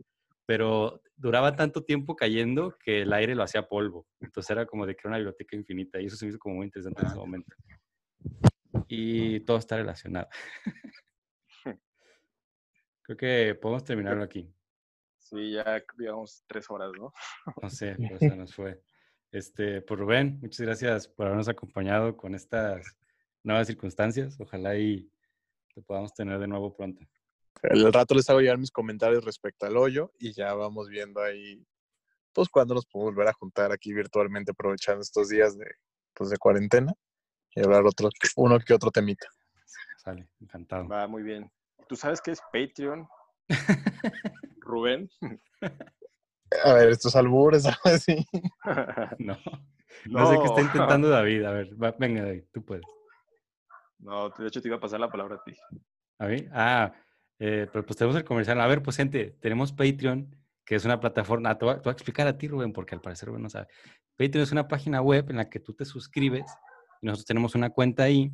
pero 0.47 1.03
duraba 1.17 1.57
tanto 1.57 1.85
tiempo 1.85 2.17
cayendo 2.17 2.77
que 2.83 3.03
el 3.03 3.13
aire 3.13 3.35
lo 3.35 3.43
hacía 3.43 3.69
polvo. 3.69 4.07
Entonces 4.21 4.51
era 4.51 4.65
como 4.65 4.87
de 4.87 4.95
que 4.95 5.01
era 5.03 5.11
una 5.11 5.19
biblioteca 5.19 5.57
infinita 5.57 6.01
y 6.01 6.07
eso 6.07 6.17
se 6.17 6.25
me 6.25 6.31
hizo 6.31 6.39
como 6.39 6.57
muy 6.57 6.67
interesante 6.67 7.03
en 7.03 7.07
ese 7.07 7.17
momento. 7.17 7.55
Y 8.89 9.41
todo 9.41 9.59
está 9.59 9.77
relacionado. 9.77 10.29
Creo 13.03 13.17
que 13.19 13.55
podemos 13.55 13.85
terminarlo 13.85 14.25
aquí. 14.25 14.51
Sí, 15.19 15.53
ya 15.53 15.83
digamos 15.97 16.43
tres 16.47 16.71
horas, 16.71 16.91
¿no? 16.99 17.13
No 17.61 17.71
sé, 17.71 17.97
pero 17.99 18.19
se 18.19 18.37
nos 18.37 18.55
fue. 18.55 18.83
Este, 19.31 19.81
por 19.83 19.99
pues, 19.99 20.01
Rubén, 20.01 20.39
muchas 20.41 20.61
gracias 20.61 21.09
por 21.09 21.27
habernos 21.27 21.49
acompañado 21.49 22.17
con 22.17 22.35
estas 22.35 22.97
nuevas 23.43 23.67
circunstancias. 23.67 24.39
Ojalá 24.41 24.77
y 24.77 25.11
lo 25.75 25.83
podamos 25.83 26.15
tener 26.15 26.39
de 26.39 26.47
nuevo 26.47 26.75
pronto. 26.75 27.05
El 27.63 27.93
rato 27.93 28.15
les 28.15 28.29
hago 28.31 28.41
llegar 28.41 28.59
mis 28.59 28.71
comentarios 28.71 29.25
respecto 29.25 29.67
al 29.67 29.77
hoyo 29.77 30.13
y 30.19 30.33
ya 30.33 30.55
vamos 30.55 30.89
viendo 30.89 31.21
ahí, 31.21 31.67
pues, 32.33 32.49
cuándo 32.49 32.75
nos 32.75 32.87
podemos 32.87 33.15
volver 33.15 33.29
a 33.29 33.33
juntar 33.33 33.73
aquí 33.73 33.93
virtualmente 33.93 34.53
aprovechando 34.53 35.01
estos 35.03 35.29
días 35.29 35.59
de, 35.59 35.67
pues, 36.15 36.31
de 36.31 36.37
cuarentena 36.37 36.95
y 37.55 37.61
hablar 37.61 37.85
otro, 37.85 38.09
uno 38.37 38.59
que 38.61 38.75
otro 38.75 38.91
temita. 38.91 39.27
Sale, 39.97 40.29
encantado. 40.41 40.89
Va 40.89 41.07
muy 41.07 41.23
bien. 41.23 41.51
¿Tú 41.89 41.97
sabes 41.97 42.21
qué 42.21 42.33
es 42.33 42.41
Patreon? 42.53 43.07
Rubén. 44.61 45.09
A 46.65 46.73
ver, 46.75 46.89
estos 46.91 47.15
albures, 47.17 47.67
así. 47.85 48.25
no. 49.19 49.37
No, 50.07 50.27
sé 50.31 50.39
qué 50.39 50.45
está 50.45 50.61
intentando 50.61 51.09
David. 51.09 51.45
A 51.45 51.53
ver, 51.53 51.71
venga, 51.99 52.25
David, 52.25 52.45
tú 52.53 52.65
puedes. 52.65 52.85
No, 53.99 54.29
de 54.29 54.49
hecho 54.49 54.61
te 54.61 54.69
iba 54.69 54.77
a 54.77 54.81
pasar 54.81 55.01
la 55.01 55.09
palabra 55.09 55.37
a 55.37 55.43
ti. 55.43 55.57
¿A 56.19 56.27
mí? 56.27 56.47
Ah, 56.53 56.93
eh, 57.39 57.69
pero 57.73 57.87
pues 57.87 57.97
tenemos 57.97 58.17
el 58.17 58.25
comercial. 58.25 58.61
A 58.61 58.67
ver, 58.67 58.83
pues 58.83 58.97
gente, 58.97 59.37
tenemos 59.41 59.73
Patreon, 59.73 60.37
que 60.65 60.75
es 60.75 60.85
una 60.85 61.01
plataforma. 61.01 61.57
te, 61.57 61.65
voy 61.65 61.81
a, 61.83 61.91
explicar 61.91 62.27
a 62.27 62.37
ti, 62.37 62.49
Rubén, 62.49 62.73
porque 62.73 62.95
al 62.95 63.01
parecer 63.01 63.29
Rubén 63.29 63.43
no 63.43 63.49
sabe. 63.49 63.69
Patreon 64.19 64.43
es 64.43 64.53
una 64.53 64.69
página 64.69 65.01
web 65.01 65.31
en 65.31 65.37
la 65.37 65.49
que 65.49 65.61
tú 65.61 65.73
te 65.73 65.85
suscribes 65.85 66.45
y 67.01 67.07
nosotros 67.07 67.27
tenemos 67.27 67.55
una 67.55 67.71
cuenta 67.71 68.05
ahí 68.05 68.33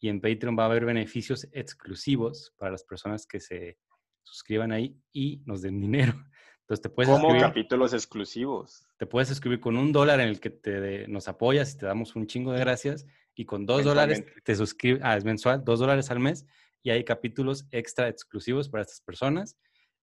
y 0.00 0.08
en 0.08 0.20
Patreon 0.20 0.56
va 0.58 0.64
a 0.64 0.66
haber 0.66 0.84
beneficios 0.84 1.48
exclusivos 1.52 2.52
para 2.58 2.72
las 2.72 2.84
personas 2.84 3.26
que 3.26 3.40
se 3.40 3.78
suscriban 4.22 4.72
ahí 4.72 4.96
y 5.12 5.42
nos 5.46 5.62
den 5.62 5.80
dinero. 5.80 6.12
Entonces 6.60 6.82
te 6.82 6.88
puedes 6.88 7.10
Como 7.10 7.38
capítulos 7.38 7.92
exclusivos. 7.92 8.86
Te 8.98 9.06
puedes 9.06 9.28
suscribir 9.28 9.60
con 9.60 9.76
un 9.76 9.92
dólar 9.92 10.20
en 10.20 10.28
el 10.28 10.40
que 10.40 10.50
te, 10.50 11.06
nos 11.08 11.28
apoyas 11.28 11.74
y 11.74 11.78
te 11.78 11.86
damos 11.86 12.16
un 12.16 12.26
chingo 12.26 12.52
de 12.52 12.60
gracias. 12.60 13.06
Y 13.34 13.44
con 13.44 13.66
dos 13.66 13.84
dólares 13.84 14.24
te 14.44 14.54
suscribes, 14.54 15.00
ah, 15.04 15.16
es 15.16 15.24
mensual, 15.24 15.64
dos 15.64 15.80
dólares 15.80 16.10
al 16.10 16.20
mes. 16.20 16.46
Y 16.82 16.90
hay 16.90 17.04
capítulos 17.04 17.66
extra 17.70 18.08
exclusivos 18.08 18.68
para 18.68 18.82
estas 18.82 19.00
personas. 19.00 19.58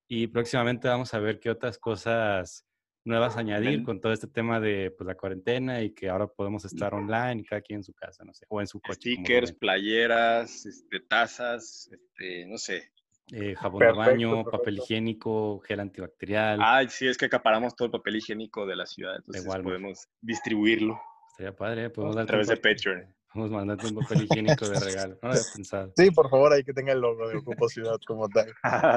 Y 0.07 0.27
próximamente 0.27 0.87
vamos 0.87 1.13
a 1.13 1.19
ver 1.19 1.39
qué 1.39 1.49
otras 1.49 1.77
cosas 1.77 2.65
nuevas 3.03 3.37
añadir 3.37 3.83
con 3.83 3.99
todo 3.99 4.13
este 4.13 4.27
tema 4.27 4.59
de 4.59 4.91
pues, 4.91 5.07
la 5.07 5.15
cuarentena 5.15 5.81
y 5.81 5.91
que 5.91 6.09
ahora 6.09 6.27
podemos 6.27 6.65
estar 6.65 6.93
online 6.93 7.43
cada 7.43 7.61
quien 7.61 7.79
en 7.79 7.83
su 7.83 7.93
casa, 7.93 8.23
no 8.23 8.33
sé, 8.33 8.45
o 8.49 8.61
en 8.61 8.67
su 8.67 8.79
coche. 8.79 9.13
Stickers, 9.13 9.53
playeras, 9.53 10.65
este, 10.65 10.99
tazas, 10.99 11.89
este, 11.91 12.45
no 12.45 12.57
sé. 12.57 12.91
Eh, 13.31 13.55
jabón 13.55 13.79
de 13.79 13.91
baño, 13.93 14.43
papel 14.43 14.79
higiénico, 14.79 15.59
gel 15.61 15.79
antibacterial. 15.79 16.59
Ay, 16.61 16.87
sí, 16.89 17.07
es 17.07 17.17
que 17.17 17.25
acaparamos 17.25 17.75
todo 17.75 17.85
el 17.85 17.91
papel 17.91 18.17
higiénico 18.17 18.65
de 18.65 18.75
la 18.75 18.85
ciudad, 18.85 19.15
entonces 19.15 19.45
podemos 19.45 20.07
distribuirlo. 20.21 20.99
Estaría 21.29 21.55
padre, 21.55 21.89
podemos 21.89 22.15
dar 22.15 22.23
a 22.23 22.27
través 22.27 22.47
de 22.47 22.57
Patreon. 22.57 23.05
Podemos 23.33 23.51
mandarte 23.51 23.87
un 23.87 23.95
papel 23.95 24.23
higiénico 24.29 24.67
de 24.67 24.79
regalo. 24.79 25.17
No 25.21 25.29
lo 25.29 25.33
había 25.33 25.43
pensado. 25.53 25.93
Sí, 25.95 26.11
por 26.11 26.29
favor, 26.29 26.53
ahí 26.53 26.63
que 26.63 26.73
tenga 26.73 26.91
el 26.91 26.99
logo 26.99 27.27
de 27.29 27.37
Ocupo 27.37 27.69
Ciudad 27.69 27.97
como 28.05 28.27
tal. 28.27 28.47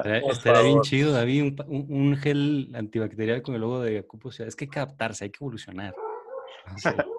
Estaría, 0.05 0.63
bien 0.63 0.81
chido, 0.81 1.13
David, 1.13 1.55
un, 1.67 1.87
un, 1.89 2.17
gel 2.17 2.73
antibacterial 2.75 3.43
con 3.43 3.55
el 3.55 3.61
logo 3.61 3.81
de 3.81 4.01
Ocupo 4.01 4.33
Ciudad. 4.33 4.49
Es 4.49 4.57
que 4.57 4.65
hay 4.65 4.71
que 4.71 4.79
adaptarse, 4.81 5.25
hay 5.25 5.31
que 5.31 5.39
evolucionar. 5.41 5.95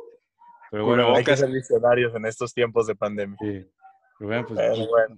Pero 0.71 0.85
bueno, 0.85 1.15
hay 1.15 1.23
que 1.23 1.37
ser 1.37 1.49
visionarios 1.49 2.13
en 2.15 2.25
estos 2.25 2.53
tiempos 2.53 2.87
de 2.87 2.95
pandemia. 2.95 3.37
Sí. 3.39 3.65
Rubén, 4.17 4.45
pues 4.45 4.59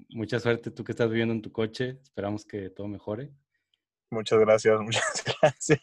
mucha 0.10 0.40
suerte 0.40 0.72
tú 0.72 0.84
que 0.84 0.92
estás 0.92 1.10
viviendo 1.10 1.34
en 1.34 1.42
tu 1.42 1.52
coche. 1.52 2.00
Esperamos 2.02 2.46
que 2.46 2.70
todo 2.72 2.88
mejore. 2.88 3.32
Muchas 4.10 4.40
gracias, 4.40 4.80
muchas 4.80 5.24
gracias. 5.42 5.80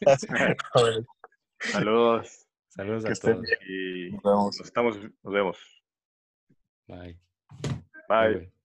Saludos. 1.59 2.47
Saludos 2.69 3.05
a 3.05 3.15
todos. 3.15 3.47
Y 3.69 4.11
nos, 4.25 4.61
estamos, 4.61 4.99
nos 5.23 5.33
vemos. 5.33 5.84
Bye. 6.89 7.17
Bye. 8.09 8.47